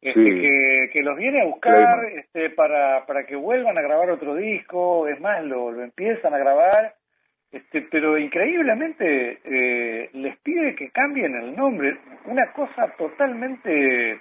este, 0.00 0.22
que, 0.22 0.90
que, 0.92 1.02
los 1.02 1.16
viene 1.16 1.40
a 1.40 1.46
buscar 1.46 2.04
este, 2.14 2.50
para, 2.50 3.04
para 3.04 3.26
que 3.26 3.34
vuelvan 3.34 3.76
a 3.76 3.82
grabar 3.82 4.10
otro 4.10 4.36
disco, 4.36 5.08
es 5.08 5.20
más, 5.20 5.42
lo, 5.42 5.72
lo 5.72 5.82
empiezan 5.82 6.32
a 6.32 6.38
grabar, 6.38 6.94
este, 7.50 7.82
pero 7.82 8.16
increíblemente 8.16 9.40
eh, 9.42 10.10
les 10.12 10.38
pide 10.38 10.76
que 10.76 10.90
cambien 10.90 11.34
el 11.34 11.56
nombre, 11.56 11.98
una 12.26 12.52
cosa 12.52 12.94
totalmente 12.96 14.20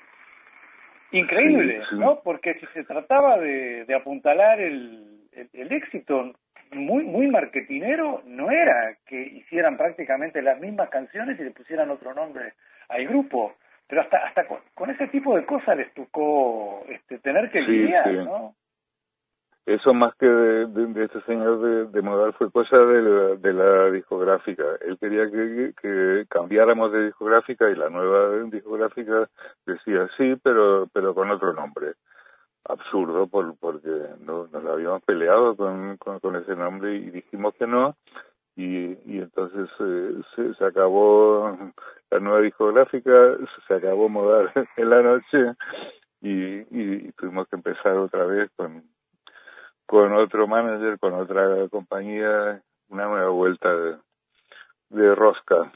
increíble, 1.11 1.81
¿no? 1.91 2.21
Porque 2.23 2.55
si 2.55 2.65
se 2.73 2.83
trataba 2.83 3.37
de, 3.37 3.85
de 3.85 3.95
apuntalar 3.95 4.59
el, 4.59 5.27
el, 5.31 5.49
el 5.53 5.71
éxito, 5.71 6.33
muy 6.73 7.03
muy 7.03 7.27
marketinero 7.27 8.21
no 8.25 8.51
era 8.51 8.95
que 9.05 9.21
hicieran 9.21 9.77
prácticamente 9.77 10.41
las 10.41 10.59
mismas 10.59 10.89
canciones 10.89 11.39
y 11.39 11.43
le 11.43 11.51
pusieran 11.51 11.89
otro 11.89 12.13
nombre 12.13 12.53
al 12.89 13.07
grupo. 13.07 13.55
Pero 13.87 14.01
hasta 14.01 14.17
hasta 14.17 14.45
con, 14.47 14.89
ese 14.89 15.07
tipo 15.07 15.35
de 15.35 15.45
cosas 15.45 15.77
les 15.77 15.93
tocó 15.93 16.83
este, 16.89 17.19
tener 17.19 17.49
que 17.51 17.61
lidiar 17.61 18.11
no 18.13 18.55
eso 19.67 19.93
más 19.93 20.15
que 20.15 20.25
de, 20.25 20.65
de, 20.67 21.03
este 21.03 21.21
señor 21.23 21.59
de, 21.59 21.87
de 21.87 22.01
modal 22.01 22.31
fue 22.33 22.49
cosa 22.49 22.77
de 22.77 23.01
la, 23.01 23.35
de 23.35 23.53
la 23.53 23.91
discográfica. 23.91 24.63
Él 24.79 24.97
quería 24.97 25.29
que, 25.29 25.73
que 25.81 26.25
cambiáramos 26.29 26.93
de 26.93 27.07
discográfica 27.07 27.69
y 27.69 27.75
la 27.75 27.89
nueva 27.89 28.45
discográfica 28.49 29.29
decía 29.65 30.07
sí 30.15 30.35
pero 30.41 30.87
pero 30.93 31.13
con 31.13 31.29
otro 31.31 31.51
nombre 31.51 31.95
absurdo 32.67 33.27
por, 33.27 33.57
porque 33.57 33.89
no, 34.19 34.47
nos 34.47 34.65
habíamos 34.65 35.01
peleado 35.03 35.55
con, 35.55 35.97
con, 35.97 36.35
ese 36.35 36.55
nombre 36.55 36.95
y 36.95 37.09
dijimos 37.09 37.53
que 37.55 37.67
no 37.67 37.95
y, 38.55 38.93
y 39.05 39.19
entonces 39.19 39.69
eh, 39.79 40.21
se, 40.35 40.53
se, 40.55 40.65
acabó 40.65 41.57
la 42.09 42.19
nueva 42.19 42.41
discográfica, 42.41 43.11
se 43.67 43.73
acabó 43.73 44.09
Modar 44.09 44.51
en 44.77 44.89
la 44.89 45.01
noche 45.01 45.55
y, 46.21 46.59
y, 46.71 47.11
tuvimos 47.13 47.47
que 47.47 47.55
empezar 47.55 47.95
otra 47.97 48.25
vez 48.25 48.49
con, 48.55 48.83
con 49.85 50.13
otro 50.13 50.47
manager, 50.47 50.97
con 50.99 51.13
otra 51.13 51.67
compañía, 51.69 52.61
una 52.89 53.05
nueva 53.05 53.29
vuelta 53.29 53.73
de, 53.73 53.97
de 54.89 55.15
rosca. 55.15 55.71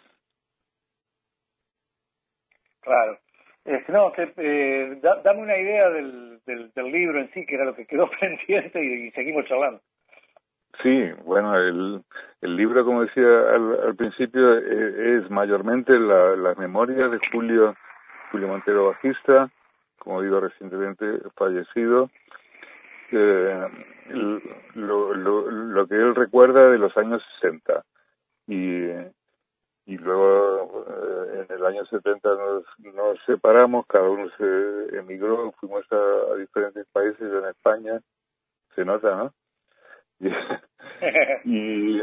Claro. 2.82 3.20
Este, 3.64 3.92
no, 3.92 4.12
que, 4.12 4.34
eh, 4.38 5.00
dame 5.24 5.42
una 5.42 5.58
idea 5.58 5.90
del, 5.90 6.40
del, 6.46 6.92
libro 6.92 7.20
en 7.20 7.32
sí, 7.32 7.46
que 7.46 7.56
era 7.56 7.66
lo 7.66 7.76
que 7.76 7.86
quedó 7.86 8.10
pendiente, 8.20 8.84
y, 8.84 9.12
seguimos 9.12 9.46
charlando. 9.46 9.82
Sí, 10.82 11.12
bueno, 11.26 11.56
el, 11.56 12.02
el 12.42 12.56
libro, 12.56 12.84
como 12.84 13.04
decía 13.04 13.24
al, 13.24 13.80
al 13.88 13.96
principio, 13.96 14.58
eh, 14.58 15.18
es 15.18 15.30
mayormente 15.30 16.00
la, 16.00 16.36
las 16.36 16.58
memorias 16.58 17.12
de 17.12 17.20
Julio, 17.32 17.76
Julio 18.32 18.48
Montero 18.48 18.88
Bajista, 18.88 19.50
como 20.00 20.22
digo, 20.24 20.40
recientemente 20.40 21.06
fallecido, 21.36 22.10
eh, 23.12 23.68
lo, 24.74 25.14
lo, 25.14 25.52
lo 25.52 25.88
que 25.88 25.96
él 25.96 26.16
recuerda 26.16 26.72
de 26.72 26.80
los 26.80 26.96
años 26.98 27.22
60. 27.42 27.84
Y 28.48 28.88
y 29.92 29.98
luego 29.98 30.86
eh, 30.88 31.46
en 31.50 31.56
el 31.58 31.66
año 31.66 31.86
70 31.86 32.30
nos, 32.30 32.64
nos 32.96 33.20
separamos, 33.26 33.86
cada 33.88 34.10
uno 34.10 34.30
se 34.38 34.98
emigró, 34.98 35.52
fuimos 35.60 35.84
a, 35.92 36.36
diferentes 36.36 36.88
países, 36.94 37.22
en 37.22 37.46
España, 37.46 38.00
se 38.74 38.86
nota, 38.86 39.16
¿no? 39.16 39.34
Y, 41.44 42.00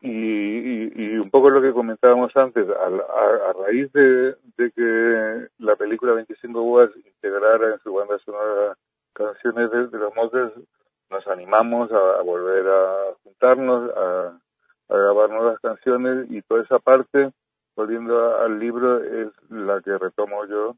y, 0.00 0.92
y, 0.94 1.18
un 1.18 1.30
poco 1.30 1.50
lo 1.50 1.60
que 1.60 1.72
comentábamos 1.72 2.34
antes, 2.36 2.66
a, 2.68 2.86
a, 2.86 3.52
raíz 3.52 3.92
de, 3.92 4.36
de, 4.56 4.70
que 4.70 5.48
la 5.58 5.76
película 5.76 6.14
25 6.14 6.62
Boas 6.62 6.90
integrara 6.96 7.74
en 7.74 7.78
su 7.80 7.92
banda 7.92 8.18
sonora 8.20 8.76
canciones 9.12 9.70
de, 9.70 9.88
de 9.88 9.98
los 9.98 10.14
Moses, 10.16 10.52
nos 11.10 11.26
animamos 11.28 11.92
a, 11.92 12.20
a 12.20 12.22
volver 12.22 12.66
a 12.68 13.14
juntarnos, 13.22 13.90
a 13.94 14.38
a 14.88 14.96
grabar 14.96 15.30
nuevas 15.30 15.60
canciones 15.60 16.26
y 16.30 16.42
toda 16.42 16.62
esa 16.62 16.78
parte, 16.78 17.30
volviendo 17.76 18.38
al 18.38 18.58
libro, 18.58 19.02
es 19.02 19.28
la 19.50 19.80
que 19.80 19.96
retomo 19.96 20.44
yo 20.46 20.76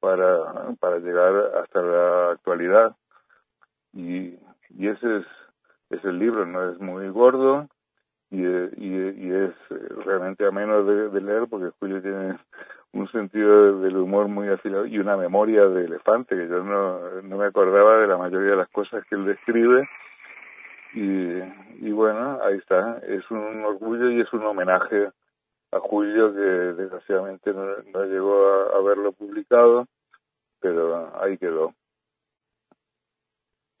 para, 0.00 0.74
para 0.78 0.98
llegar 0.98 1.34
hasta 1.62 1.82
la 1.82 2.30
actualidad. 2.32 2.94
Y, 3.92 4.38
y 4.70 4.88
ese 4.88 5.18
es, 5.18 5.26
es 5.90 6.04
el 6.04 6.18
libro, 6.18 6.44
no 6.46 6.70
es 6.70 6.80
muy 6.80 7.08
gordo 7.08 7.68
y, 8.30 8.42
y, 8.42 9.14
y 9.16 9.32
es 9.32 9.54
realmente 10.04 10.46
ameno 10.46 10.84
de, 10.84 11.08
de 11.08 11.20
leer 11.20 11.46
porque 11.48 11.70
Julio 11.78 12.02
tiene 12.02 12.36
un 12.92 13.10
sentido 13.10 13.80
del 13.80 13.96
humor 13.96 14.28
muy 14.28 14.48
afilado 14.48 14.86
y 14.86 14.98
una 14.98 15.16
memoria 15.16 15.66
de 15.66 15.84
elefante, 15.84 16.36
que 16.36 16.48
yo 16.48 16.62
no, 16.62 17.22
no 17.22 17.36
me 17.36 17.46
acordaba 17.46 17.98
de 17.98 18.06
la 18.06 18.16
mayoría 18.16 18.50
de 18.50 18.56
las 18.56 18.68
cosas 18.68 19.04
que 19.06 19.14
él 19.16 19.24
describe 19.24 19.88
y, 20.94 21.86
y 21.86 21.92
bueno, 21.92 22.40
ahí 22.42 22.56
está, 22.58 23.00
es 23.06 23.28
un 23.30 23.64
orgullo 23.64 24.10
y 24.10 24.20
es 24.20 24.32
un 24.32 24.44
homenaje 24.46 25.08
a 25.72 25.80
Julio 25.80 26.32
que 26.32 26.40
desgraciadamente 26.40 27.52
no, 27.52 28.04
llegó 28.04 28.46
a, 28.74 28.80
verlo 28.82 29.12
publicado, 29.12 29.86
pero 30.60 31.12
ahí 31.20 31.36
quedó. 31.36 31.74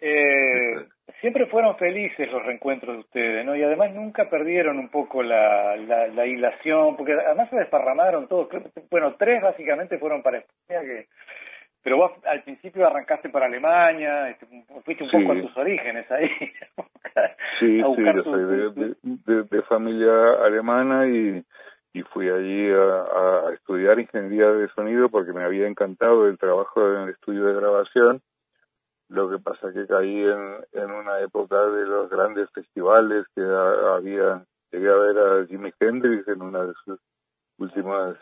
Eh, 0.00 0.86
siempre 1.20 1.46
fueron 1.46 1.76
felices 1.76 2.30
los 2.32 2.44
reencuentros 2.44 2.96
de 2.96 3.00
ustedes, 3.00 3.46
¿no? 3.46 3.54
Y 3.54 3.62
además 3.62 3.94
nunca 3.94 4.28
perdieron 4.28 4.78
un 4.78 4.88
poco 4.88 5.22
la, 5.22 5.76
la, 5.76 6.08
la 6.08 6.26
hilación, 6.26 6.96
porque 6.96 7.12
además 7.12 7.48
se 7.48 7.56
desparramaron 7.56 8.26
todos. 8.26 8.48
Bueno, 8.90 9.14
tres 9.16 9.40
básicamente 9.40 9.98
fueron 9.98 10.22
para 10.22 10.38
España, 10.38 10.80
que 10.80 11.06
pero 11.84 11.98
vos 11.98 12.12
al 12.24 12.42
principio 12.42 12.86
arrancaste 12.86 13.28
para 13.28 13.44
Alemania, 13.44 14.30
este, 14.30 14.46
fuiste 14.84 15.04
un 15.04 15.10
poco 15.10 15.32
a 15.32 15.42
tus 15.42 15.56
orígenes 15.58 16.10
ahí. 16.10 16.30
sí, 17.60 17.82
sí, 17.82 18.04
yo 18.16 18.22
soy 18.24 18.94
de, 19.04 19.42
de, 19.44 19.62
familia 19.64 20.32
alemana 20.42 21.06
y, 21.06 21.44
y 21.92 22.02
fui 22.04 22.30
allí 22.30 22.70
a, 22.70 23.48
a, 23.48 23.52
estudiar 23.52 24.00
ingeniería 24.00 24.50
de 24.50 24.68
sonido 24.68 25.10
porque 25.10 25.34
me 25.34 25.44
había 25.44 25.68
encantado 25.68 26.26
el 26.26 26.38
trabajo 26.38 26.80
en 26.94 27.02
el 27.02 27.10
estudio 27.10 27.44
de 27.44 27.54
grabación. 27.54 28.22
Lo 29.10 29.28
que 29.28 29.38
pasa 29.38 29.70
que 29.70 29.86
caí 29.86 30.22
en, 30.22 30.56
en 30.72 30.90
una 30.90 31.20
época 31.20 31.66
de 31.66 31.84
los 31.84 32.08
grandes 32.08 32.50
festivales 32.52 33.26
que 33.34 33.42
había, 33.42 34.42
llegué 34.72 34.88
a 34.88 34.96
ver 34.96 35.18
a 35.18 35.46
Jimi 35.46 35.70
Hendrix 35.78 36.26
en 36.28 36.40
una 36.40 36.64
de 36.64 36.72
sus 36.82 36.98
últimas 37.58 38.16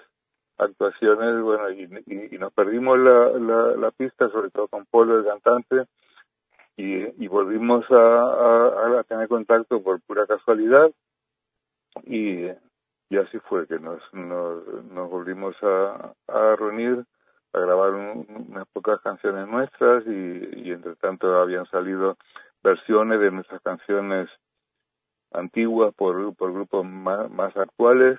actuaciones, 0.64 1.42
bueno, 1.42 1.70
y, 1.70 1.88
y, 2.06 2.38
nos 2.38 2.52
perdimos 2.52 2.98
la, 2.98 3.28
la, 3.38 3.76
la, 3.76 3.90
pista, 3.90 4.28
sobre 4.30 4.50
todo 4.50 4.68
con 4.68 4.86
Polo, 4.86 5.18
el 5.18 5.24
cantante, 5.24 5.84
y, 6.76 7.24
y 7.24 7.28
volvimos 7.28 7.84
a, 7.90 8.98
a, 8.98 9.04
tener 9.04 9.28
contacto 9.28 9.82
por 9.82 10.00
pura 10.02 10.26
casualidad, 10.26 10.90
y, 12.04 12.46
y 13.10 13.16
así 13.18 13.38
fue 13.40 13.66
que 13.66 13.78
nos, 13.78 14.02
nos, 14.12 14.84
nos 14.84 15.10
volvimos 15.10 15.54
a, 15.62 16.14
reunir, 16.56 17.04
a 17.52 17.58
grabar 17.58 17.90
unas 17.92 18.66
pocas 18.72 19.00
canciones 19.00 19.46
nuestras, 19.48 20.06
y, 20.06 20.68
y 20.68 20.72
entre 20.72 20.96
tanto 20.96 21.38
habían 21.38 21.66
salido 21.66 22.16
versiones 22.62 23.20
de 23.20 23.30
nuestras 23.30 23.60
canciones 23.62 24.28
antiguas 25.32 25.94
por, 25.94 26.34
por 26.36 26.52
grupos 26.52 26.84
más 26.86 27.56
actuales, 27.56 28.18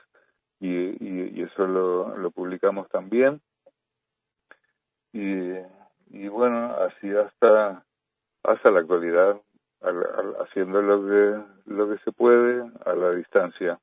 y, 0.63 1.39
y, 1.39 1.41
eso 1.43 1.67
lo, 1.67 2.17
lo 2.17 2.31
publicamos 2.31 2.87
también. 2.87 3.41
Y, 5.11 5.51
y 6.09 6.27
bueno, 6.29 6.73
así 6.75 7.09
hasta, 7.11 7.83
hasta 8.43 8.71
la 8.71 8.79
actualidad, 8.79 9.41
haciendo 10.39 10.81
lo 10.81 11.05
que, 11.05 11.73
lo 11.73 11.89
que 11.89 12.01
se 12.05 12.13
puede 12.13 12.63
a 12.85 12.93
la 12.93 13.11
distancia. 13.11 13.77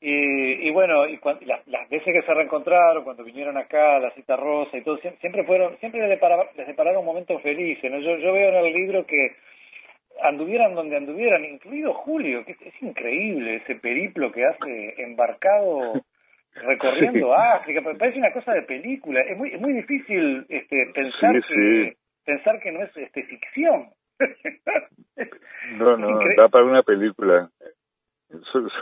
Y, 0.00 0.66
y 0.66 0.70
bueno, 0.70 1.06
y 1.06 1.18
cuando, 1.18 1.44
las, 1.44 1.88
veces 1.90 2.14
que 2.14 2.22
se 2.22 2.32
reencontraron, 2.32 3.04
cuando 3.04 3.22
vinieron 3.22 3.58
acá 3.58 3.98
la 3.98 4.12
cita 4.12 4.34
rosa 4.34 4.78
y 4.78 4.82
todo, 4.82 4.96
siempre 4.96 5.44
fueron, 5.44 5.76
siempre 5.78 6.00
les 6.00 6.10
depararon, 6.10 6.46
les 6.56 6.66
depararon 6.66 7.04
momentos 7.04 7.42
felices. 7.42 7.90
¿no? 7.90 7.98
Yo, 7.98 8.16
yo 8.16 8.32
veo 8.32 8.48
en 8.48 8.64
el 8.64 8.72
libro 8.72 9.04
que 9.04 9.36
anduvieran 10.22 10.74
donde 10.74 10.96
anduvieran, 10.96 11.44
incluido 11.44 11.94
Julio, 11.94 12.44
que 12.44 12.52
es 12.52 12.82
increíble 12.82 13.56
ese 13.56 13.76
periplo 13.76 14.32
que 14.32 14.44
hace 14.44 15.02
embarcado 15.02 15.92
recorriendo 16.54 17.34
África, 17.34 17.82
parece 17.98 18.18
una 18.18 18.32
cosa 18.32 18.52
de 18.52 18.62
película. 18.62 19.20
Es 19.20 19.36
muy, 19.36 19.52
es 19.52 19.60
muy 19.60 19.72
difícil 19.72 20.46
este, 20.48 20.90
pensar 20.94 21.40
que 21.42 21.96
pensar 22.24 22.60
que 22.60 22.72
no 22.72 22.82
es 22.82 22.96
este 22.96 23.22
ficción. 23.24 23.88
no, 25.78 25.96
no, 25.96 26.20
da 26.36 26.48
para 26.48 26.64
una 26.64 26.82
película. 26.82 27.50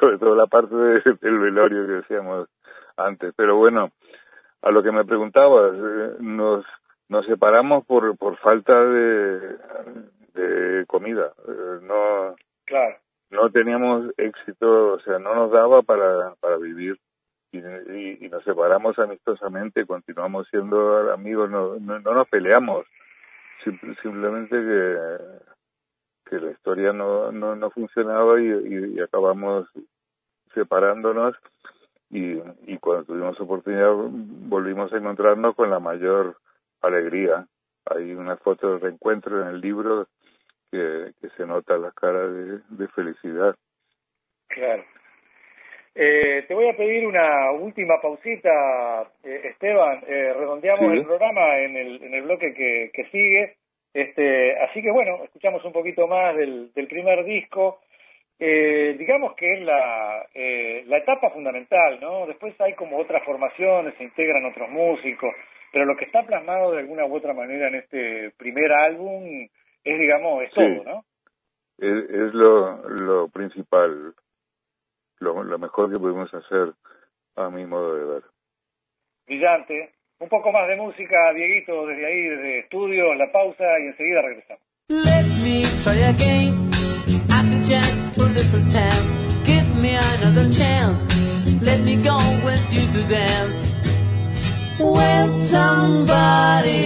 sobre 0.00 0.18
todo 0.18 0.34
la 0.34 0.46
parte 0.46 0.74
del 1.20 1.38
velorio 1.38 1.86
que 1.86 1.92
decíamos 1.92 2.48
antes. 2.96 3.34
Pero 3.36 3.56
bueno, 3.56 3.90
a 4.62 4.70
lo 4.70 4.82
que 4.82 4.92
me 4.92 5.04
preguntabas, 5.04 5.74
eh, 5.74 6.16
nos 6.20 6.64
nos 7.08 7.24
separamos 7.26 7.86
por 7.86 8.16
por 8.16 8.36
falta 8.38 8.84
de, 8.84 9.56
de 10.36 10.86
comida. 10.86 11.32
Eh, 11.48 11.78
no 11.82 12.36
claro. 12.64 12.96
no 13.30 13.50
teníamos 13.50 14.12
éxito, 14.16 14.94
o 14.94 15.00
sea, 15.00 15.18
no 15.18 15.34
nos 15.34 15.50
daba 15.50 15.82
para 15.82 16.34
para 16.40 16.56
vivir. 16.56 16.98
Y, 17.52 17.58
y, 17.58 18.28
nos 18.28 18.44
separamos 18.44 18.98
amistosamente, 18.98 19.86
continuamos 19.86 20.46
siendo 20.50 21.10
amigos, 21.12 21.48
no, 21.48 21.76
no, 21.76 22.00
no 22.00 22.12
nos 22.12 22.28
peleamos, 22.28 22.84
simplemente 24.02 24.50
que 24.50 25.06
que 26.28 26.40
la 26.40 26.50
historia 26.50 26.92
no, 26.92 27.30
no, 27.32 27.56
no 27.56 27.70
funcionaba 27.70 28.40
y, 28.40 29.00
acabamos 29.00 29.68
separándonos 30.54 31.36
y, 32.10 32.38
y 32.66 32.78
cuando 32.78 33.04
tuvimos 33.04 33.40
oportunidad 33.40 33.92
volvimos 33.94 34.92
a 34.92 34.96
encontrarnos 34.96 35.54
con 35.54 35.70
la 35.70 35.80
mayor 35.80 36.36
alegría. 36.82 37.46
Hay 37.86 38.12
una 38.14 38.36
foto 38.36 38.72
de 38.72 38.78
reencuentro 38.78 39.42
en 39.42 39.48
el 39.48 39.60
libro 39.60 40.08
que, 40.70 41.12
que 41.20 41.28
se 41.36 41.46
nota 41.46 41.76
la 41.76 41.92
cara 41.92 42.26
de, 42.26 42.60
de 42.68 42.88
felicidad. 42.88 43.54
Claro. 44.48 44.84
Eh, 45.94 46.44
te 46.46 46.54
voy 46.54 46.68
a 46.68 46.76
pedir 46.76 47.06
una 47.06 47.50
última 47.52 48.00
pausita, 48.00 49.10
eh, 49.24 49.40
Esteban. 49.44 50.02
Eh, 50.06 50.34
redondeamos 50.34 50.92
el 50.92 51.04
programa 51.04 51.58
en 51.58 51.76
el, 51.76 52.02
en 52.02 52.14
el 52.14 52.22
bloque 52.22 52.52
que, 52.52 52.90
que 52.92 53.04
sigue. 53.06 53.56
Este, 53.94 54.58
así 54.60 54.82
que 54.82 54.90
bueno, 54.90 55.24
escuchamos 55.24 55.64
un 55.64 55.72
poquito 55.72 56.06
más 56.06 56.36
del, 56.36 56.72
del 56.74 56.86
primer 56.86 57.24
disco. 57.24 57.80
Eh, 58.38 58.94
digamos 58.98 59.34
que 59.34 59.54
es 59.54 59.60
la, 59.62 60.26
eh, 60.34 60.84
la 60.86 60.98
etapa 60.98 61.30
fundamental, 61.30 61.98
¿no? 61.98 62.26
Después 62.26 62.54
hay 62.60 62.74
como 62.74 62.98
otras 62.98 63.24
formaciones, 63.24 63.94
se 63.96 64.04
integran 64.04 64.44
otros 64.44 64.68
músicos, 64.68 65.34
pero 65.72 65.86
lo 65.86 65.96
que 65.96 66.04
está 66.04 66.22
plasmado 66.24 66.72
de 66.72 66.80
alguna 66.80 67.06
u 67.06 67.16
otra 67.16 67.32
manera 67.32 67.68
en 67.68 67.76
este 67.76 68.32
primer 68.36 68.70
álbum 68.70 69.48
es, 69.86 69.98
digamos, 69.98 70.42
es 70.42 70.50
todo, 70.52 70.84
¿no? 70.84 71.04
Es, 71.78 72.10
es 72.10 72.34
lo, 72.34 72.88
lo 72.88 73.28
principal, 73.28 74.14
lo, 75.20 75.44
lo 75.44 75.58
mejor 75.58 75.92
que 75.92 75.98
pudimos 75.98 76.32
hacer 76.34 76.72
a 77.36 77.50
mi 77.50 77.64
modo 77.66 77.94
de 77.94 78.04
ver. 78.04 78.22
Brillante. 79.26 79.92
Un 80.18 80.28
poco 80.30 80.50
más 80.50 80.66
de 80.66 80.76
música, 80.76 81.32
Dieguito, 81.34 81.86
desde 81.86 82.06
ahí, 82.06 82.22
desde 82.22 82.58
estudio, 82.60 83.14
la 83.14 83.30
pausa 83.30 83.64
y 83.80 83.88
enseguida 83.88 84.22
regresamos. 84.22 84.62
Let 84.88 85.26
me 85.44 85.64
try 85.84 86.02
again. 86.04 86.70
After 87.30 87.60
chance 87.68 88.16
for 88.16 88.28
the 88.32 88.44
first 88.50 88.72
time. 88.72 89.44
Give 89.44 89.68
me 89.76 89.94
another 89.94 90.50
chance. 90.50 91.04
Let 91.60 91.80
me 91.82 91.96
go 91.96 92.16
with 92.44 92.64
you 92.72 92.86
to 92.94 93.08
dance. 93.08 93.58
When 94.78 95.28
somebody 95.30 96.85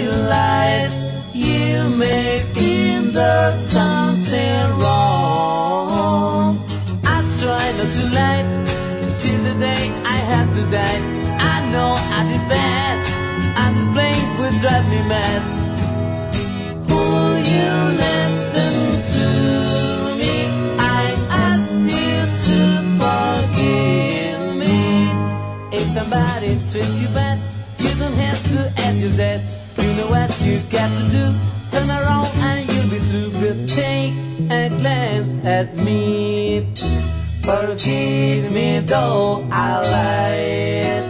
got 30.81 30.97
to 30.99 31.07
do. 31.11 31.25
Turn 31.71 31.91
around 31.91 32.27
and 32.49 32.73
you'll 32.73 32.91
be 32.91 32.99
through. 33.09 33.31
But 33.41 33.69
take 33.69 34.15
a 34.51 34.69
glance 34.81 35.39
at 35.45 35.77
me. 35.77 36.67
Forgive 37.43 38.51
me 38.51 38.81
though 38.81 39.47
I 39.51 39.69
lied. 39.93 41.10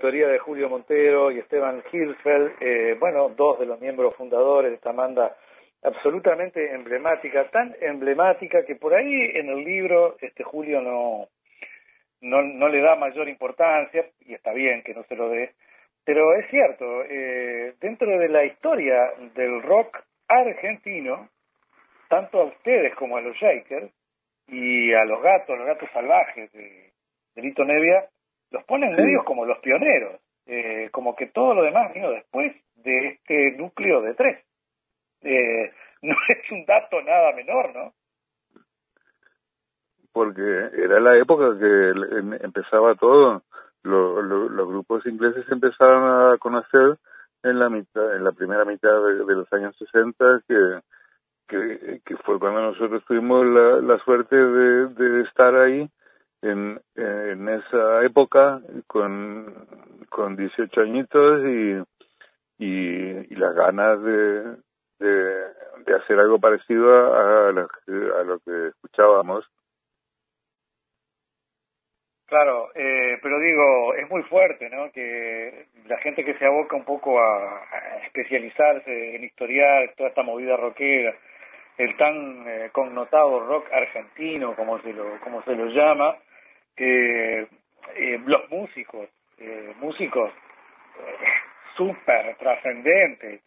Autoría 0.00 0.28
de 0.28 0.38
Julio 0.38 0.70
Montero 0.70 1.30
y 1.30 1.40
Esteban 1.40 1.82
Hilfeld, 1.92 2.52
eh, 2.60 2.96
bueno, 2.98 3.28
dos 3.36 3.58
de 3.58 3.66
los 3.66 3.78
miembros 3.82 4.16
fundadores 4.16 4.70
de 4.70 4.76
esta 4.76 4.92
banda 4.92 5.36
absolutamente 5.82 6.72
emblemática, 6.72 7.50
tan 7.50 7.76
emblemática 7.82 8.64
que 8.64 8.76
por 8.76 8.94
ahí 8.94 9.30
en 9.34 9.50
el 9.50 9.62
libro 9.62 10.16
este 10.22 10.42
Julio 10.42 10.80
no, 10.80 11.28
no, 12.22 12.40
no 12.40 12.68
le 12.68 12.80
da 12.80 12.96
mayor 12.96 13.28
importancia, 13.28 14.06
y 14.20 14.32
está 14.32 14.54
bien 14.54 14.82
que 14.82 14.94
no 14.94 15.02
se 15.04 15.16
lo 15.16 15.28
dé, 15.28 15.52
pero 16.02 16.34
es 16.34 16.48
cierto, 16.48 17.04
eh, 17.04 17.74
dentro 17.78 18.18
de 18.18 18.28
la 18.30 18.46
historia 18.46 19.12
del 19.34 19.60
rock 19.60 19.98
argentino, 20.28 21.28
tanto 22.08 22.40
a 22.40 22.44
ustedes 22.44 22.94
como 22.94 23.18
a 23.18 23.20
los 23.20 23.36
Shakers 23.36 23.92
y 24.48 24.94
a 24.94 25.04
los 25.04 25.20
gatos, 25.20 25.58
los 25.58 25.66
gatos 25.66 25.90
salvajes 25.92 26.50
de, 26.52 26.90
de 27.34 27.42
Lito 27.42 27.66
Nevia, 27.66 28.08
los 28.50 28.64
ponen 28.64 28.94
Sí. 28.96 29.02
medios 29.02 29.24
como 29.24 29.44
los 29.44 29.58
pioneros, 29.58 30.20
eh, 30.46 30.88
como 30.92 31.14
que 31.16 31.26
todo 31.26 31.54
lo 31.54 31.62
demás 31.62 31.92
vino 31.94 32.10
después 32.10 32.54
de 32.76 33.08
este 33.08 33.52
núcleo 33.52 34.00
de 34.02 34.14
tres. 34.14 34.44
Eh, 35.22 35.72
no 36.02 36.16
es 36.28 36.50
un 36.50 36.64
dato 36.64 37.00
nada 37.02 37.32
menor, 37.32 37.74
¿no? 37.74 37.92
porque 40.12 40.42
era 40.42 40.98
la 41.00 41.16
época 41.16 41.56
que 41.58 41.90
em- 42.18 42.38
empezaba 42.42 42.94
todo. 42.96 43.42
Lo- 43.82 44.20
lo- 44.20 44.48
los 44.48 44.68
grupos 44.68 45.06
ingleses 45.06 45.44
empezaron 45.50 46.32
a 46.32 46.38
conocer 46.38 46.98
en 47.44 47.58
la 47.58 47.70
mitad, 47.70 48.16
en 48.16 48.24
la 48.24 48.32
primera 48.32 48.64
mitad 48.64 48.90
de, 49.06 49.24
de 49.24 49.34
los 49.34 49.50
años 49.52 49.74
60, 49.78 50.42
que, 50.48 50.80
que, 51.48 52.00
que 52.04 52.16
fue 52.18 52.38
cuando 52.38 52.60
nosotros 52.60 53.02
tuvimos 53.06 53.46
la, 53.46 53.80
la 53.80 53.98
suerte 54.04 54.36
de, 54.36 54.86
de 54.88 55.22
estar 55.22 55.54
ahí 55.54 55.88
en, 56.42 56.80
esa 57.48 58.04
época 58.04 58.60
con, 58.86 59.66
con 60.08 60.36
18 60.36 60.80
añitos 60.80 61.42
y, 61.46 62.64
y, 62.64 63.34
las 63.36 63.54
ganas 63.54 64.02
de, 64.02 64.56
de, 64.98 65.94
hacer 65.96 66.18
algo 66.18 66.38
parecido 66.38 67.14
a, 67.14 67.52
lo 67.52 67.68
que- 67.68 68.10
a 68.20 68.22
lo 68.24 68.38
que 68.40 68.68
escuchábamos. 68.68 69.44
Claro, 72.26 72.68
eh, 72.76 73.18
pero 73.22 73.40
digo, 73.40 73.94
es 73.94 74.08
muy 74.08 74.22
fuerte, 74.22 74.70
¿no? 74.70 74.92
Que 74.92 75.66
la 75.88 75.98
gente 75.98 76.24
que 76.24 76.34
se 76.34 76.46
aboca 76.46 76.76
un 76.76 76.84
poco 76.84 77.18
a, 77.20 77.58
a 77.72 77.98
especializarse 78.06 79.16
en 79.16 79.24
historiar 79.24 79.92
toda 79.96 80.10
esta 80.10 80.22
movida 80.22 80.56
rockera, 80.56 81.12
el 81.76 81.96
tan 81.96 82.46
eh, 82.46 82.70
connotado 82.72 83.40
rock 83.46 83.66
argentino, 83.72 84.54
como 84.54 84.78
se 84.80 84.92
lo, 84.92 85.18
como 85.24 85.42
se 85.42 85.56
lo 85.56 85.66
llama, 85.66 86.16
eh, 86.80 87.46
los 88.24 88.50
músicos, 88.50 89.08
eh, 89.38 89.74
músicos 89.80 90.30
eh, 90.30 91.26
súper 91.76 92.36
trascendentes, 92.36 93.42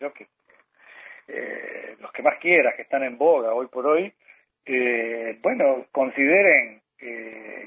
eh, 1.27 1.95
los 1.99 2.11
que 2.11 2.21
más 2.21 2.37
quieras, 2.39 2.75
que 2.75 2.83
están 2.83 3.03
en 3.03 3.17
boga 3.17 3.53
hoy 3.53 3.67
por 3.67 3.87
hoy, 3.87 4.13
eh, 4.65 5.37
bueno, 5.41 5.85
consideren 5.91 6.81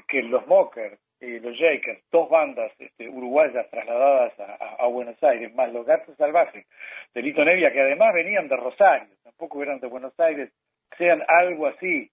que 0.07 0.23
los 0.23 0.47
Mockers 0.47 0.97
y 1.19 1.39
los 1.39 1.55
Jakers, 1.59 2.01
dos 2.11 2.27
bandas 2.27 2.71
este, 2.79 3.07
uruguayas 3.07 3.69
trasladadas 3.69 4.33
a 4.39 4.87
Buenos 4.87 5.21
Aires, 5.23 5.53
más 5.53 5.71
los 5.71 5.85
Gatos 5.85 6.17
Salvajes 6.17 6.65
de 7.13 7.21
Lito 7.21 7.45
Nevia, 7.45 7.71
que 7.71 7.81
además 7.81 8.15
venían 8.15 8.47
de 8.47 8.55
Rosario, 8.55 9.13
tampoco 9.23 9.61
eran 9.61 9.79
de 9.79 9.87
Buenos 9.87 10.19
Aires, 10.19 10.51
sean 10.97 11.21
algo 11.27 11.67
así 11.67 12.09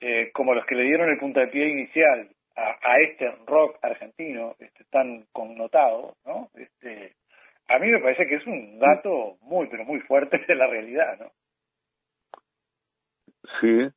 eh, 0.00 0.30
como 0.32 0.52
los 0.52 0.66
que 0.66 0.74
le 0.74 0.82
dieron 0.82 1.10
el 1.10 1.18
puntapié 1.18 1.68
inicial 1.68 2.28
a, 2.56 2.78
a 2.82 2.98
este 3.00 3.30
rock 3.46 3.78
argentino 3.82 4.54
este, 4.58 4.84
tan 4.90 5.26
connotado, 5.32 6.16
¿no? 6.24 6.50
Este, 6.54 7.16
a 7.68 7.78
mí 7.78 7.88
me 7.88 8.00
parece 8.00 8.26
que 8.26 8.36
es 8.36 8.46
un 8.46 8.78
dato 8.78 9.36
muy, 9.42 9.68
pero 9.68 9.84
muy 9.84 10.00
fuerte 10.00 10.38
de 10.46 10.54
la 10.54 10.66
realidad, 10.66 11.18
¿no? 11.18 11.30
Sí, 13.60 13.88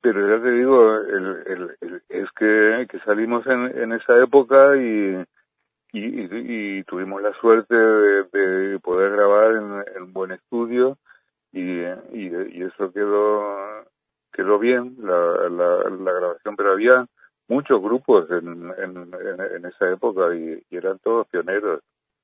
pero 0.00 0.36
ya 0.36 0.42
te 0.42 0.50
digo, 0.52 0.96
el, 0.96 1.76
el, 1.80 2.02
es 2.08 2.30
que, 2.32 2.98
salimos 3.04 3.46
en, 3.46 3.92
esa 3.92 4.16
época 4.22 4.76
y, 4.76 5.24
y, 5.92 6.00
y- 6.00 6.78
y 6.78 6.84
tuvimos 6.84 7.22
la 7.22 7.32
suerte 7.34 7.74
de, 7.74 8.24
de 8.24 8.78
poder 8.80 9.12
grabar 9.12 9.52
en, 9.56 9.96
en 9.96 10.12
buen 10.12 10.32
estudio 10.32 10.98
y, 11.52 11.62
y, 11.62 11.88
y 12.12 12.62
eso 12.62 12.92
quedó 12.92 13.84
quedó 14.32 14.58
bien 14.58 14.94
la, 15.00 15.48
la, 15.48 15.90
la 15.90 16.12
grabación, 16.12 16.56
pero 16.56 16.72
había 16.72 17.06
muchos 17.48 17.80
grupos 17.82 18.30
en, 18.30 18.72
en, 18.78 19.64
esa 19.66 19.90
época 19.90 20.34
y, 20.34 20.62
y 20.70 20.76
eran 20.76 20.98
todos 21.00 21.26
pioneros. 21.28 21.80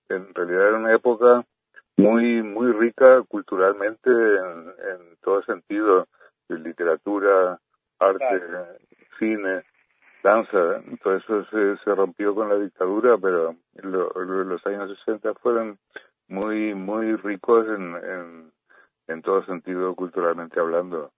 En 0.08 0.32
realidad 0.34 0.68
era 0.68 0.76
una 0.78 0.94
época 0.94 1.44
muy 1.96 2.42
muy 2.42 2.72
rica 2.72 3.22
culturalmente 3.28 4.10
en, 4.10 4.68
en 4.68 5.16
todo 5.22 5.42
sentido 5.44 6.06
literatura 6.48 7.58
arte 7.98 8.18
Claro. 8.18 8.66
cine 9.18 9.62
danza 10.22 10.82
todo 11.02 11.16
eso 11.16 11.44
se, 11.46 11.76
se 11.84 11.94
rompió 11.94 12.34
con 12.34 12.48
la 12.48 12.56
dictadura 12.56 13.16
pero 13.18 13.56
lo- 13.82 14.10
lo- 14.10 14.44
los 14.44 14.66
años 14.66 14.90
60 14.98 15.34
fueron 15.34 15.78
muy 16.28 16.74
muy 16.74 17.16
ricos 17.16 17.66
en, 17.68 17.94
en 17.96 18.52
en 19.08 19.22
todo 19.22 19.44
sentido 19.46 19.94
culturalmente 19.94 20.58
hablando 20.60 21.12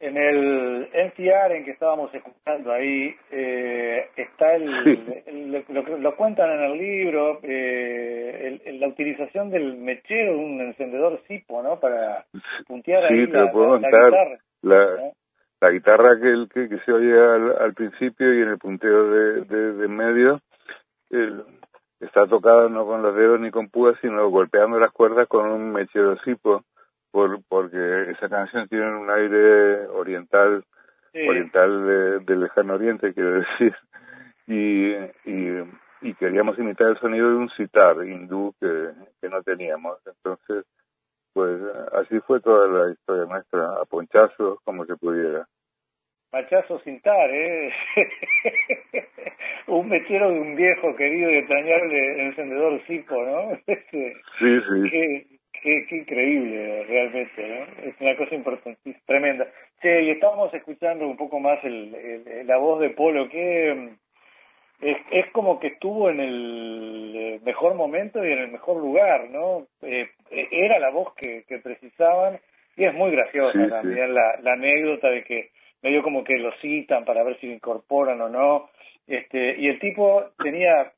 En 0.00 0.16
el 0.16 0.88
NCR 0.94 1.56
en 1.56 1.64
que 1.64 1.72
estábamos 1.72 2.14
escuchando 2.14 2.72
ahí, 2.72 3.14
eh, 3.32 4.06
está 4.16 4.54
el, 4.54 4.84
Sí. 4.84 5.22
el- 5.26 5.52
lo, 5.68 5.82
lo- 5.82 5.98
lo 5.98 6.16
cuentan 6.16 6.50
en 6.52 6.60
el 6.70 6.78
libro, 6.78 7.40
eh, 7.42 8.60
el- 8.64 8.78
la 8.80 8.86
utilización 8.88 9.50
del 9.50 9.76
mechero 9.76 10.38
un 10.38 10.60
encendedor 10.60 11.20
Sipo, 11.26 11.62
¿no? 11.64 11.80
Para 11.80 12.26
puntear 12.68 13.08
Sí, 13.08 13.14
ahí 13.14 13.26
te 13.26 13.32
la, 13.38 13.50
puedo 13.50 13.74
la- 13.76 13.80
la 13.80 13.88
guitarra. 13.88 14.38
la, 14.62 14.84
¿no? 14.96 15.12
la 15.60 15.70
guitarra 15.70 16.20
que, 16.22 16.28
el- 16.28 16.48
que, 16.54 16.68
que 16.68 16.78
se 16.84 16.92
oye 16.92 17.12
al, 17.18 17.56
al 17.60 17.74
principio 17.74 18.32
y 18.34 18.42
en 18.42 18.48
el 18.50 18.58
punteo 18.58 19.10
de, 19.10 19.40
de, 19.46 19.72
de 19.72 19.88
medio 19.88 20.40
está 22.00 22.26
tocada 22.28 22.68
no 22.68 22.86
con 22.86 23.02
los 23.02 23.16
dedos 23.16 23.40
ni 23.40 23.50
con 23.50 23.68
púas, 23.68 23.96
sino 24.00 24.28
golpeando 24.30 24.78
las 24.78 24.92
cuerdas 24.92 25.26
con 25.26 25.50
un 25.50 25.72
mechero 25.72 26.16
cipo, 26.24 26.62
por, 27.10 27.40
porque 27.48 28.10
esa 28.10 28.28
canción 28.28 28.68
tiene 28.68 28.86
un 28.96 29.10
aire 29.10 29.86
oriental, 29.88 30.64
Sí. 31.12 31.26
oriental 31.26 31.86
de- 31.86 32.18
del 32.20 32.40
lejano 32.40 32.74
oriente, 32.74 33.14
quiero 33.14 33.40
decir, 33.40 33.74
y, 34.46 34.92
y, 35.24 35.64
y 36.02 36.14
queríamos 36.14 36.58
imitar 36.58 36.88
el 36.90 36.98
sonido 37.00 37.30
de 37.30 37.36
un 37.36 37.48
sitar 37.50 37.96
hindú 38.04 38.54
que, 38.60 38.90
que 39.20 39.28
no 39.28 39.42
teníamos. 39.42 39.98
Entonces, 40.06 40.64
pues 41.32 41.60
así 41.92 42.20
fue 42.20 42.40
toda 42.40 42.68
la 42.68 42.92
historia 42.92 43.24
nuestra, 43.24 43.64
a 43.80 43.84
ponchazos, 43.86 44.58
como 44.64 44.84
se 44.84 44.96
pudiera. 44.96 45.46
Machazo 46.32 46.78
sin 46.80 47.00
tar, 47.00 47.30
¿eh? 47.30 47.72
un 49.66 49.88
mechero 49.88 50.30
de 50.30 50.40
un 50.40 50.56
viejo 50.56 50.94
querido 50.96 51.30
y 51.30 51.36
entrañable 51.36 52.26
encendedor 52.26 52.80
Sipo, 52.86 53.14
¿no? 53.24 53.52
Este, 53.66 54.14
Sí, 54.38 54.60
sí. 54.90 55.37
Qué, 55.62 55.86
qué 55.88 55.96
increíble 55.96 56.84
realmente, 56.84 57.48
¿no? 57.48 57.88
Es 57.88 57.94
una 58.00 58.16
cosa 58.16 58.34
importantísima, 58.34 59.04
tremenda. 59.06 59.46
Che, 59.80 60.02
y 60.02 60.10
estábamos 60.10 60.52
escuchando 60.54 61.06
un 61.06 61.16
poco 61.16 61.38
más 61.40 61.62
el, 61.64 61.94
el- 61.94 62.46
la 62.46 62.56
voz 62.58 62.80
de 62.80 62.90
Polo, 62.90 63.28
que 63.28 63.74
mm, 63.74 63.88
es, 64.86 64.96
es 65.10 65.26
como 65.32 65.58
que 65.60 65.68
estuvo 65.68 66.10
en 66.10 66.20
el 66.20 67.12
eh, 67.16 67.40
mejor 67.44 67.74
momento 67.74 68.24
y 68.24 68.32
en 68.32 68.38
el 68.38 68.48
mejor 68.48 68.76
lugar, 68.78 69.28
¿no? 69.30 69.66
Eh, 69.82 70.08
eh, 70.30 70.48
era 70.52 70.78
la 70.78 70.90
voz 70.90 71.14
que, 71.14 71.44
que 71.48 71.58
precisaban 71.58 72.38
y 72.76 72.84
es 72.84 72.94
muy 72.94 73.10
graciosa 73.10 73.52
Sí, 73.52 73.58
sí. 73.64 73.68
también 73.70 74.14
la, 74.14 74.38
la 74.42 74.52
anécdota 74.52 75.10
de 75.10 75.24
que 75.24 75.50
medio 75.82 76.02
como 76.02 76.24
que 76.24 76.36
lo 76.38 76.52
citan 76.60 77.04
para 77.04 77.22
ver 77.24 77.38
si 77.40 77.46
lo 77.48 77.54
incorporan 77.54 78.20
o 78.20 78.28
no. 78.28 78.70
Este, 79.06 79.56
y 79.58 79.68
el 79.68 79.78
tipo 79.80 80.26
tenía 80.42 80.92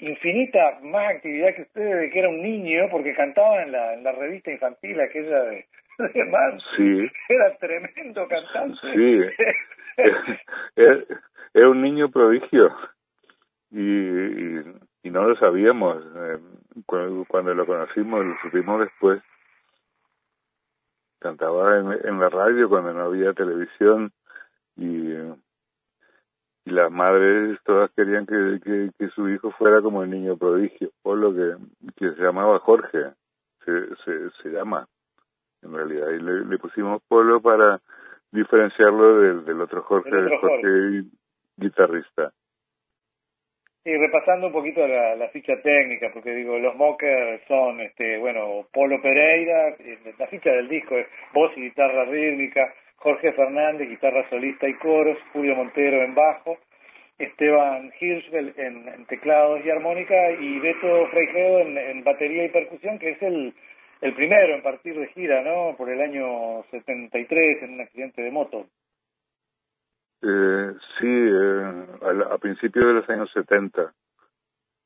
infinita 0.00 0.78
más 0.82 1.14
actividad 1.14 1.54
que 1.54 1.62
ustedes 1.62 2.00
de 2.00 2.10
que 2.10 2.18
era 2.18 2.28
un 2.28 2.42
niño 2.42 2.88
porque 2.90 3.14
cantaba 3.14 3.62
en 3.62 3.72
la, 3.72 3.94
en 3.94 4.04
la 4.04 4.12
revista 4.12 4.50
infantil 4.50 5.00
aquella 5.00 5.42
de, 5.44 5.66
de. 5.98 6.60
Sí. 6.76 7.10
Era 7.28 7.56
tremendo 7.58 8.26
cantante. 8.28 8.78
Sí. 8.94 9.20
Era, 10.76 11.04
era 11.54 11.68
un 11.68 11.80
niño 11.80 12.10
prodigio 12.10 12.74
y, 13.70 13.80
y, 13.80 14.60
y 15.04 15.10
no 15.10 15.28
lo 15.28 15.36
sabíamos. 15.36 16.02
Eh, 16.04 16.38
Cuando, 16.84 17.24
cuando 17.26 17.54
lo 17.54 17.64
conocimos, 17.64 18.24
lo 18.26 18.36
supimos 18.42 18.80
después. 18.80 19.22
Cantaba 21.20 21.78
en, 21.78 21.92
en 22.08 22.18
la 22.18 22.28
radio 22.28 22.68
cuando 22.68 22.92
no 22.92 23.02
había 23.04 23.32
televisión 23.34 24.10
y, 24.76 25.14
y 26.64 26.70
las 26.70 26.90
madres 26.90 27.58
todas 27.64 27.90
querían 27.92 28.26
que, 28.26 28.60
que, 28.64 28.90
que 28.98 29.08
su 29.08 29.28
hijo 29.28 29.50
fuera 29.52 29.82
como 29.82 30.02
el 30.02 30.10
niño 30.10 30.36
prodigio, 30.36 30.90
por 31.02 31.18
lo 31.18 31.34
que, 31.34 31.56
que 31.96 32.10
se 32.14 32.22
llamaba 32.22 32.58
Jorge, 32.60 33.10
se, 33.64 33.96
se, 34.04 34.30
se 34.42 34.48
llama 34.48 34.86
en 35.62 35.74
realidad. 35.74 36.08
Y 36.10 36.22
le, 36.22 36.44
le 36.44 36.58
pusimos 36.58 37.02
Polo 37.08 37.40
para 37.40 37.80
diferenciarlo 38.32 39.18
del, 39.18 39.44
del 39.44 39.60
otro 39.60 39.82
Jorge, 39.82 40.10
Del 40.10 40.26
otro 40.26 40.40
Jorge 40.40 41.04
guitarrista. 41.56 42.32
Y 43.86 43.94
repasando 43.98 44.46
un 44.46 44.52
poquito 44.54 44.86
la, 44.86 45.14
la 45.14 45.28
ficha 45.28 45.60
técnica, 45.62 46.08
porque 46.12 46.34
digo, 46.34 46.58
los 46.58 46.74
mockers 46.74 47.42
son, 47.46 47.80
este, 47.82 48.18
bueno, 48.18 48.66
Polo 48.72 49.00
Pereira, 49.02 49.68
eh, 49.78 49.98
la 50.18 50.26
ficha 50.28 50.50
del 50.50 50.68
disco 50.68 50.96
es 50.96 51.06
voz 51.34 51.52
y 51.56 51.64
guitarra 51.64 52.06
rítmica, 52.06 52.72
Jorge 53.04 53.32
Fernández, 53.34 53.86
guitarra 53.86 54.26
solista 54.30 54.66
y 54.66 54.72
coros, 54.78 55.18
Julio 55.34 55.54
Montero 55.56 56.02
en 56.02 56.14
bajo, 56.14 56.56
Esteban 57.18 57.92
Hirschfeld 58.00 58.58
en, 58.58 59.04
teclados 59.04 59.60
y 59.62 59.68
armónica 59.68 60.32
y 60.32 60.58
Beto 60.58 61.06
Freijeo 61.08 61.58
en, 61.60 62.02
batería 62.02 62.46
y 62.46 62.48
percusión, 62.48 62.98
que 62.98 63.10
es 63.10 63.22
el, 63.22 63.54
el 64.00 64.14
primero 64.14 64.54
en 64.54 64.62
partir 64.62 64.98
de 64.98 65.08
gira, 65.08 65.42
¿no? 65.42 65.76
Por 65.76 65.90
el 65.90 66.00
año 66.00 66.64
73 66.70 67.62
en 67.64 67.74
un 67.74 67.80
accidente 67.82 68.22
de 68.22 68.30
moto. 68.30 68.66
Eh, 70.22 70.72
sí, 70.98 71.06
eh, 71.06 71.86
a, 72.30 72.34
a 72.34 72.38
principios 72.38 72.86
de 72.86 72.92
los 72.94 73.10
años 73.10 73.30
70 73.34 73.92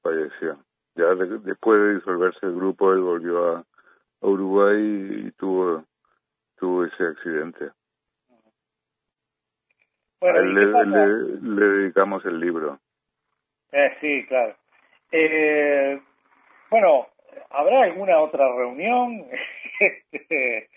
falleció. 0.03 0.59
Ya 0.97 1.15
de- 1.15 1.39
después 1.39 1.81
de 1.81 1.95
disolverse 1.95 2.45
el 2.45 2.57
grupo, 2.57 2.93
él 2.93 3.01
volvió 3.01 3.57
a, 3.57 3.65
Uruguay 4.23 4.77
y, 5.27 5.31
tuvo 5.39 5.85
tuvo 6.57 6.85
ese 6.85 7.05
accidente. 7.05 7.71
Bueno, 10.21 10.45
¿y 10.45 10.53
le, 10.53 10.67
le- 10.67 11.41
le 11.43 11.67
dedicamos 11.67 12.25
el 12.25 12.41
libro. 12.41 12.79
Eh, 13.73 13.93
sí, 14.01 14.25
claro. 14.27 14.57
Eh, 15.13 16.01
bueno, 16.71 17.07
¿habrá 17.51 17.83
alguna 17.85 18.19
otra 18.21 18.47
reunión? 18.57 19.25
Este, 20.11 20.69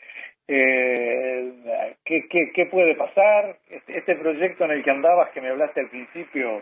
eh, 0.47 1.95
¿qué, 2.05 2.27
qué, 2.29 2.51
qué 2.53 2.65
puede 2.67 2.93
pasar? 2.95 3.57
Este, 3.67 3.97
este 3.97 4.15
proyecto 4.17 4.65
en 4.65 4.71
el 4.71 4.83
que 4.83 4.91
andabas, 4.91 5.31
que 5.31 5.41
me 5.41 5.49
hablaste 5.49 5.79
al 5.79 5.89
principio, 5.89 6.61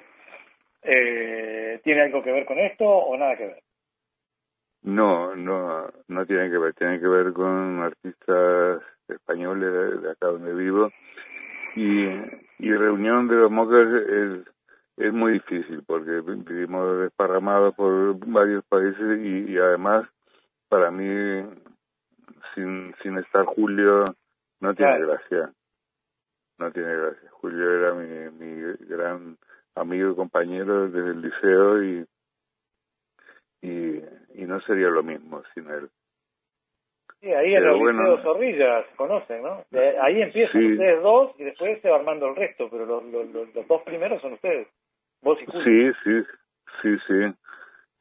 eh, 0.84 1.82
¿tiene 1.84 2.02
algo 2.04 2.24
que 2.24 2.32
ver 2.32 2.46
con 2.46 2.60
esto 2.60 2.86
o 2.86 3.18
nada 3.18 3.36
que 3.36 3.48
ver? 3.48 3.64
No, 4.84 5.36
no, 5.36 5.92
no 6.08 6.26
tiene 6.26 6.50
que 6.50 6.58
ver, 6.58 6.74
tiene 6.76 7.00
que 7.02 7.08
ver 7.08 7.34
con 7.34 7.82
artistas 7.82 8.82
españoles 9.10 10.02
de 10.02 10.12
acá 10.12 10.28
donde 10.28 10.54
vivo 10.54 10.90
y, 11.82 12.68
y 12.68 12.74
reunión 12.74 13.28
de 13.28 13.36
los 13.36 13.52
mockers 13.52 14.10
es, 14.10 14.48
es 14.98 15.14
muy 15.14 15.34
difícil 15.34 15.84
porque 15.88 16.22
vi- 16.22 16.44
vivimos 16.44 17.00
desparramados 17.02 17.76
por 17.76 18.18
varios 18.28 18.64
países 18.66 19.20
y, 19.22 19.54
y 19.54 19.58
además 19.60 20.08
para 20.70 20.92
mí 20.92 21.06
sin, 22.56 22.96
sin 23.04 23.18
estar 23.20 23.46
Julio 23.46 24.06
no 24.62 24.76
tiene 24.76 24.98
Claro. 24.98 25.08
gracia, 25.08 25.54
no 26.60 26.72
tiene 26.72 26.96
gracia. 26.96 27.30
Julio 27.32 27.72
era 27.72 27.94
mi, 27.96 28.32
mi 28.32 28.74
gran 28.88 29.38
amigo 29.76 30.12
y 30.12 30.16
compañero 30.16 30.90
desde 30.90 31.12
el 31.12 31.22
liceo 31.22 31.84
y 31.84 32.06
y, 33.62 33.98
y 34.36 34.46
no 34.46 34.62
sería 34.62 34.90
lo 34.90 35.04
mismo 35.04 35.44
sin 35.54 35.70
él. 35.70 35.90
Sí, 37.22 37.34
ahí 37.34 37.54
en 37.54 37.64
el 37.64 37.78
bueno. 37.78 38.04
Liceo 38.04 38.24
Zorrilla 38.24 38.84
se 38.90 38.96
conocen, 38.96 39.44
¿no? 39.44 39.66
Ahí 40.02 40.22
empiezan 40.22 40.62
Sí. 40.62 40.72
ustedes 40.74 41.02
dos 41.02 41.36
y 41.38 41.44
después 41.44 41.82
se 41.82 41.90
va 41.90 41.98
armando 41.98 42.28
el 42.30 42.36
resto, 42.36 42.70
pero 42.70 42.86
los, 42.86 43.04
los, 43.06 43.28
los, 43.30 43.54
los 43.54 43.68
dos 43.68 43.82
primeros 43.84 44.22
son 44.22 44.34
ustedes, 44.34 44.68
vos 45.22 45.38
y 45.42 45.46
Julio. 45.46 45.64
Sí, 45.64 46.00
sí, 46.04 46.26
sí, 46.82 46.98
sí. 47.08 47.34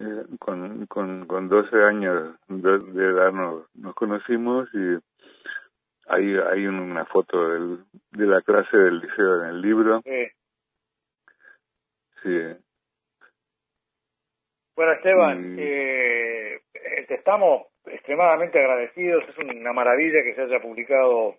Eh, 0.00 0.24
con, 0.38 0.86
con, 0.86 1.26
con 1.26 1.48
12 1.48 1.82
años 1.82 2.36
de, 2.46 3.04
edad 3.04 3.32
nos, 3.32 3.64
nos 3.74 3.94
conocimos 3.96 4.68
y 4.72 4.96
hay, 6.06 6.36
hay 6.36 6.66
una 6.68 7.04
foto 7.06 7.50
del, 7.50 7.78
de 8.12 8.26
la 8.26 8.40
clase 8.42 8.76
del 8.76 9.00
liceo 9.00 9.42
en 9.42 9.48
el 9.50 9.60
libro. 9.60 10.00
Sí. 10.04 10.26
Sí, 12.22 12.38
Bueno, 14.76 14.92
Esteban, 14.92 15.56
eh, 15.58 16.60
eh, 16.74 17.04
te 17.08 17.14
estamos 17.14 17.66
extremadamente 17.92 18.58
agradecidos. 18.58 19.24
Es 19.28 19.38
una 19.38 19.72
maravilla 19.72 20.22
que 20.22 20.34
se 20.34 20.42
haya 20.42 20.60
publicado 20.60 21.36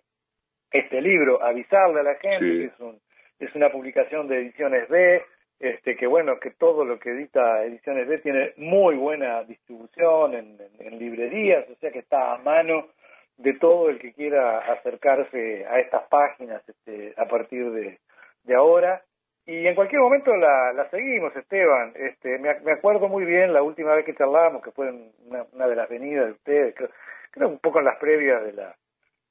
este 0.70 1.00
libro. 1.00 1.42
Avisarle 1.42 2.00
a 2.00 2.04
la 2.04 2.14
gente 2.16 2.38
Sí. 2.46 2.58
que 2.58 2.64
es, 2.66 2.80
un, 2.80 3.00
es 3.38 3.54
una 3.54 3.70
publicación 3.70 4.28
de 4.28 4.38
Ediciones 4.38 4.88
B, 4.88 5.22
este, 5.58 5.96
que 5.96 6.06
bueno, 6.06 6.38
que 6.40 6.50
todo 6.52 6.84
lo 6.84 6.98
que 6.98 7.10
edita 7.10 7.64
Ediciones 7.64 8.06
B 8.08 8.18
tiene 8.18 8.52
muy 8.56 8.94
buena 8.96 9.44
distribución 9.44 10.34
en, 10.34 10.58
en- 10.78 10.86
en 10.86 10.98
librerías, 10.98 11.68
o 11.68 11.74
sea 11.76 11.90
que 11.90 11.98
está 12.00 12.34
a 12.34 12.38
mano 12.38 12.88
de 13.36 13.54
todo 13.54 13.88
el 13.90 13.98
que 13.98 14.12
quiera 14.12 14.58
acercarse 14.58 15.66
a 15.66 15.80
estas 15.80 16.02
páginas 16.08 16.62
este, 16.68 17.14
a 17.16 17.26
partir 17.26 17.70
de, 17.72 17.98
de 18.44 18.54
ahora. 18.54 19.02
Y 19.46 19.66
en 19.66 19.74
cualquier 19.74 20.00
momento 20.00 20.34
la, 20.36 20.72
la 20.72 20.88
seguimos, 20.90 21.34
Esteban. 21.34 21.92
Este, 21.96 22.38
me, 22.38 22.50
ac- 22.50 22.62
me 22.62 22.72
acuerdo 22.72 23.08
muy 23.08 23.24
bien 23.24 23.52
la 23.52 23.62
última 23.62 23.94
vez 23.94 24.04
que 24.04 24.14
charlábamos, 24.14 24.62
que 24.62 24.70
fue 24.72 24.88
en 24.88 25.12
una, 25.26 25.44
una 25.52 25.66
de 25.68 25.76
las 25.76 25.88
venidas 25.88 26.26
de 26.26 26.32
ustedes, 26.32 26.74
creo, 26.74 26.90
creo 27.32 27.48
un 27.48 27.58
poco 27.58 27.78
en 27.80 27.86
las 27.86 27.98
previas 27.98 28.42
de 28.44 28.52
la, 28.52 28.76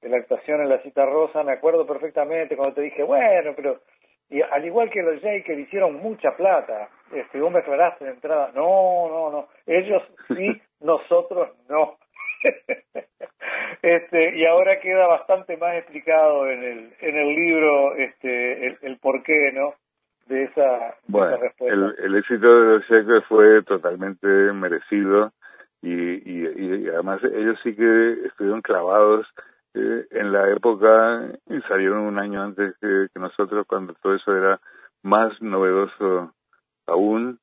de 0.02 0.10
la 0.10 0.18
actuación 0.18 0.62
en 0.62 0.70
la 0.70 0.80
cita 0.82 1.06
rosa, 1.06 1.44
me 1.44 1.54
acuerdo 1.54 1.86
perfectamente 1.88 2.56
cuando 2.58 2.76
te 2.76 2.82
dije, 2.82 3.04
bueno, 3.04 3.54
pero 3.56 3.82
y 4.30 4.42
al 4.42 4.66
igual 4.66 4.90
que 4.92 5.02
los 5.02 5.22
Jay 5.22 5.44
que 5.44 5.56
le 5.56 5.62
hicieron 5.62 5.96
mucha 5.96 6.36
plata, 6.36 6.90
este, 7.14 7.40
vos 7.40 7.52
me 7.52 7.60
aclaraste 7.60 8.06
de 8.06 8.12
entrada, 8.12 8.52
no, 8.54 9.08
no, 9.10 9.32
no, 9.32 9.48
ellos 9.66 10.04
sí, 10.28 10.62
nosotros 10.82 11.50
no. 11.70 11.98
este, 13.82 14.36
y 14.38 14.46
ahora 14.46 14.80
queda 14.80 15.08
bastante 15.08 15.58
más 15.58 15.76
explicado 15.78 16.50
en 16.50 16.64
el, 16.64 16.94
en 17.02 17.18
el 17.18 17.36
libro 17.36 17.96
este, 17.96 18.68
el, 18.68 18.78
el 18.82 18.98
porqué, 19.00 19.52
¿no? 19.54 19.74
De 20.30 20.44
esa, 20.44 20.62
de 20.62 20.68
esa 20.68 20.96
bueno, 21.08 21.38
respuesta. 21.38 21.66
el, 21.76 21.96
el 22.06 22.16
éxito 22.16 22.48
de 22.62 22.68
los 22.78 22.84
Shakers 22.88 23.26
fue 23.28 23.64
totalmente 23.64 24.28
merecido 24.54 25.32
y, 25.82 25.92
y, 25.92 26.48
y 26.86 26.90
además 26.90 27.22
ellos 27.24 27.60
sí 27.64 27.76
que 27.76 28.14
estuvieron 28.28 28.62
clavados 28.62 29.28
eh, 29.74 30.06
en 30.12 30.32
la 30.32 30.50
época 30.52 31.30
y 31.48 31.60
salieron 31.62 32.00
un 32.02 32.20
año 32.20 32.44
antes 32.44 32.76
que, 32.80 33.08
que 33.14 33.20
nosotros 33.20 33.66
cuando 33.68 33.94
todo 34.02 34.16
eso 34.16 34.36
era 34.36 34.60
más 35.04 35.42
novedoso 35.42 36.34
aún. 36.88 37.40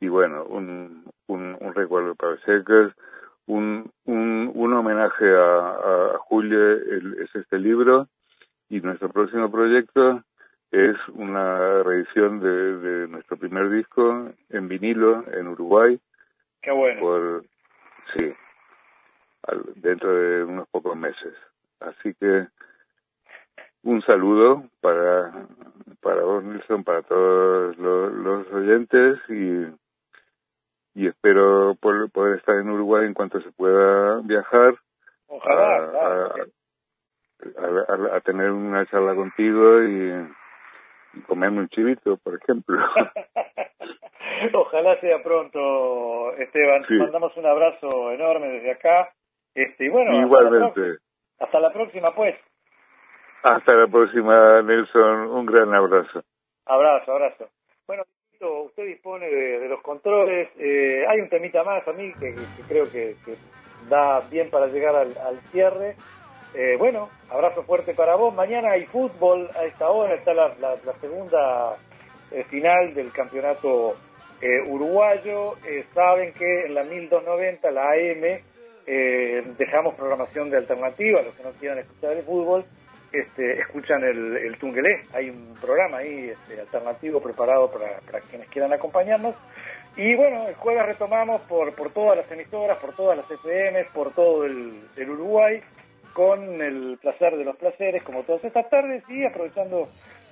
Y 0.00 0.08
bueno 0.08 0.44
un, 0.44 1.04
un, 1.28 1.56
un 1.60 1.74
recuerdo 1.74 2.14
para 2.16 2.36
Shakers 2.46 2.92
un, 3.46 3.90
un, 4.06 4.50
un 4.54 4.72
homenaje 4.74 5.24
a, 5.36 6.14
a 6.14 6.18
Julio 6.18 6.58
el- 6.58 7.16
es 7.22 7.34
este 7.36 7.58
libro 7.58 8.08
y 8.68 8.80
nuestro 8.80 9.08
próximo 9.10 9.50
proyecto 9.50 10.22
es 10.74 10.96
una 11.14 11.82
reedición 11.84 12.40
de, 12.40 12.76
de 12.78 13.08
nuestro 13.08 13.36
primer 13.36 13.70
disco 13.70 14.30
en 14.50 14.68
vinilo 14.68 15.24
en 15.32 15.46
Uruguay 15.48 16.00
Qué 16.60 16.72
bueno. 16.72 17.00
por 17.00 17.44
sí 18.16 18.34
al- 19.46 19.64
dentro 19.76 20.12
de 20.12 20.42
unos 20.44 20.68
pocos 20.68 20.96
meses 20.96 21.32
así 21.80 22.12
que 22.14 22.48
un 23.84 24.02
saludo 24.02 24.64
para 24.80 25.46
para 26.00 26.22
vos 26.22 26.42
Nilsson 26.42 26.82
para 26.82 27.02
todos 27.02 27.76
los, 27.78 28.12
los 28.12 28.52
oyentes 28.52 29.18
y 29.28 29.66
y 30.96 31.06
espero 31.08 31.74
poder, 31.80 32.10
poder 32.10 32.38
estar 32.38 32.56
en 32.56 32.70
Uruguay 32.70 33.06
en 33.06 33.14
cuanto 33.14 33.40
se 33.40 33.50
pueda 33.52 34.20
viajar 34.22 34.74
Ojalá, 35.28 35.76
a, 35.76 35.90
claro. 35.90 36.34
a- 36.34 36.48
a- 37.60 38.12
a- 38.12 38.16
a 38.16 38.20
tener 38.20 38.50
una 38.50 38.86
charla 38.86 39.14
contigo 39.14 39.82
y, 39.82 40.12
y 41.16 41.20
comerme 41.22 41.60
un 41.60 41.68
chivito, 41.68 42.16
por 42.18 42.34
ejemplo. 42.36 42.78
Ojalá 44.54 44.98
sea 45.00 45.22
pronto, 45.22 46.32
Esteban. 46.36 46.82
Te 46.82 46.88
Sí. 46.88 46.94
mandamos 46.94 47.36
un 47.36 47.46
abrazo 47.46 48.12
enorme 48.12 48.48
desde 48.48 48.72
acá. 48.72 49.12
Este, 49.54 49.84
y 49.86 49.88
bueno, 49.88 50.10
hasta 50.10 50.20
la 50.20 50.26
Igualmente. 50.26 50.98
hasta 51.38 51.60
la 51.60 51.72
próxima, 51.72 52.14
pues. 52.14 52.34
Hasta 53.42 53.74
la 53.76 53.86
próxima, 53.86 54.62
Nelson. 54.62 55.28
Un 55.30 55.46
gran 55.46 55.72
abrazo. 55.74 56.22
Abrazo, 56.66 57.12
abrazo. 57.12 57.48
Bueno, 57.86 58.02
usted 58.40 58.84
dispone 58.86 59.26
de, 59.26 59.60
de 59.60 59.68
los 59.68 59.80
controles. 59.82 60.48
Eh, 60.58 61.04
hay 61.08 61.20
un 61.20 61.28
temita 61.28 61.62
más 61.62 61.86
a 61.86 61.92
mí 61.92 62.12
que, 62.14 62.34
que 62.34 62.62
creo 62.68 62.84
que, 62.84 63.16
que 63.24 63.34
da 63.88 64.20
bien 64.30 64.50
para 64.50 64.66
llegar 64.66 64.94
al, 64.96 65.12
al 65.18 65.38
cierre. 65.52 65.94
Eh, 66.56 66.76
bueno, 66.78 67.10
abrazo 67.30 67.64
fuerte 67.64 67.94
para 67.94 68.14
vos. 68.14 68.32
Mañana 68.32 68.70
hay 68.70 68.86
fútbol 68.86 69.50
a 69.56 69.64
esta 69.64 69.90
hora. 69.90 70.14
Está 70.14 70.32
la, 70.32 70.54
segunda 71.00 71.74
eh, 72.30 72.44
final 72.44 72.94
del 72.94 73.10
campeonato 73.10 73.96
eh, 74.40 74.60
uruguayo. 74.68 75.56
Eh, 75.66 75.84
saben 75.92 76.32
que 76.32 76.66
en 76.66 76.74
la 76.74 76.84
1290, 76.84 77.70
la 77.72 77.90
AM, 77.90 78.40
dejamos 79.56 79.94
programación 79.94 80.48
de 80.48 80.58
alternativa. 80.58 81.22
Los 81.22 81.34
que 81.34 81.42
no 81.42 81.50
quieran 81.52 81.78
escuchar 81.78 82.12
el 82.12 82.22
fútbol, 82.22 82.64
este, 83.10 83.58
escuchan 83.58 84.04
el, 84.04 84.36
el 84.36 84.56
Tungelé. 84.56 85.02
Hay 85.12 85.30
un 85.30 85.56
programa 85.60 85.98
ahí 85.98 86.30
este, 86.30 86.60
alternativo 86.60 87.20
preparado 87.20 87.68
para, 87.68 88.20
quienes 88.30 88.48
quieran 88.48 88.72
acompañarnos. 88.72 89.34
Y 89.96 90.14
bueno, 90.14 90.46
el 90.46 90.54
jueves 90.54 90.86
retomamos 90.86 91.40
por, 91.42 91.74
por 91.74 91.90
todas 91.90 92.16
las 92.16 92.30
emisoras, 92.30 92.78
por 92.78 92.94
todas 92.94 93.16
las 93.16 93.28
FM, 93.28 93.86
por 93.92 94.12
todo 94.12 94.44
el 94.44 95.10
Uruguay. 95.10 95.60
Con 96.14 96.62
el 96.62 96.96
placer 97.02 97.36
de 97.36 97.44
los 97.44 97.56
placeres, 97.56 98.02
como 98.02 98.22
todas 98.22 98.44
estas 98.44 98.70
tardes, 98.70 99.02
y 99.08 99.26
aprovechando 99.26 99.88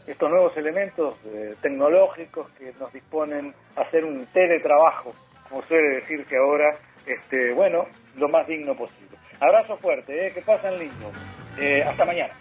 estos 0.06 0.30
nuevos 0.30 0.56
elementos 0.56 1.16
eh, 1.26 1.54
tecnológicos 1.60 2.48
que 2.52 2.72
nos 2.80 2.92
disponen 2.92 3.52
a 3.76 3.82
hacer 3.82 4.04
un 4.04 4.26
teletrabajo, 4.26 5.12
como 5.48 5.62
suele 5.62 5.96
decirse 5.96 6.36
ahora, 6.36 6.76
este, 7.06 7.52
bueno, 7.52 7.86
lo 8.16 8.28
más 8.28 8.46
digno 8.46 8.74
posible. 8.76 9.18
Abrazo 9.40 9.76
fuerte, 9.76 10.28
eh, 10.28 10.32
que 10.32 10.40
pasen 10.42 10.78
lindo. 10.78 11.10
Eh, 11.58 11.82
hasta 11.82 12.04
mañana. 12.04 12.32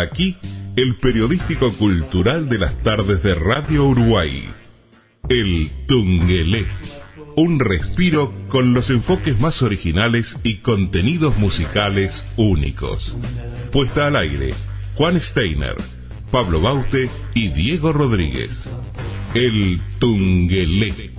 Aquí 0.00 0.36
el 0.76 0.96
periodístico 0.96 1.72
cultural 1.72 2.48
de 2.48 2.58
las 2.58 2.82
tardes 2.82 3.22
de 3.22 3.34
Radio 3.34 3.86
Uruguay. 3.86 4.48
El 5.28 5.70
Tungelé. 5.86 6.64
Un 7.36 7.60
respiro 7.60 8.32
con 8.48 8.72
los 8.72 8.88
enfoques 8.88 9.38
más 9.40 9.62
originales 9.62 10.38
y 10.42 10.58
contenidos 10.58 11.36
musicales 11.36 12.24
únicos. 12.36 13.14
Puesta 13.72 14.06
al 14.06 14.16
aire, 14.16 14.54
Juan 14.94 15.20
Steiner, 15.20 15.76
Pablo 16.30 16.62
Baute 16.62 17.10
y 17.34 17.48
Diego 17.50 17.92
Rodríguez. 17.92 18.64
El 19.34 19.80
Tungelé. 19.98 21.10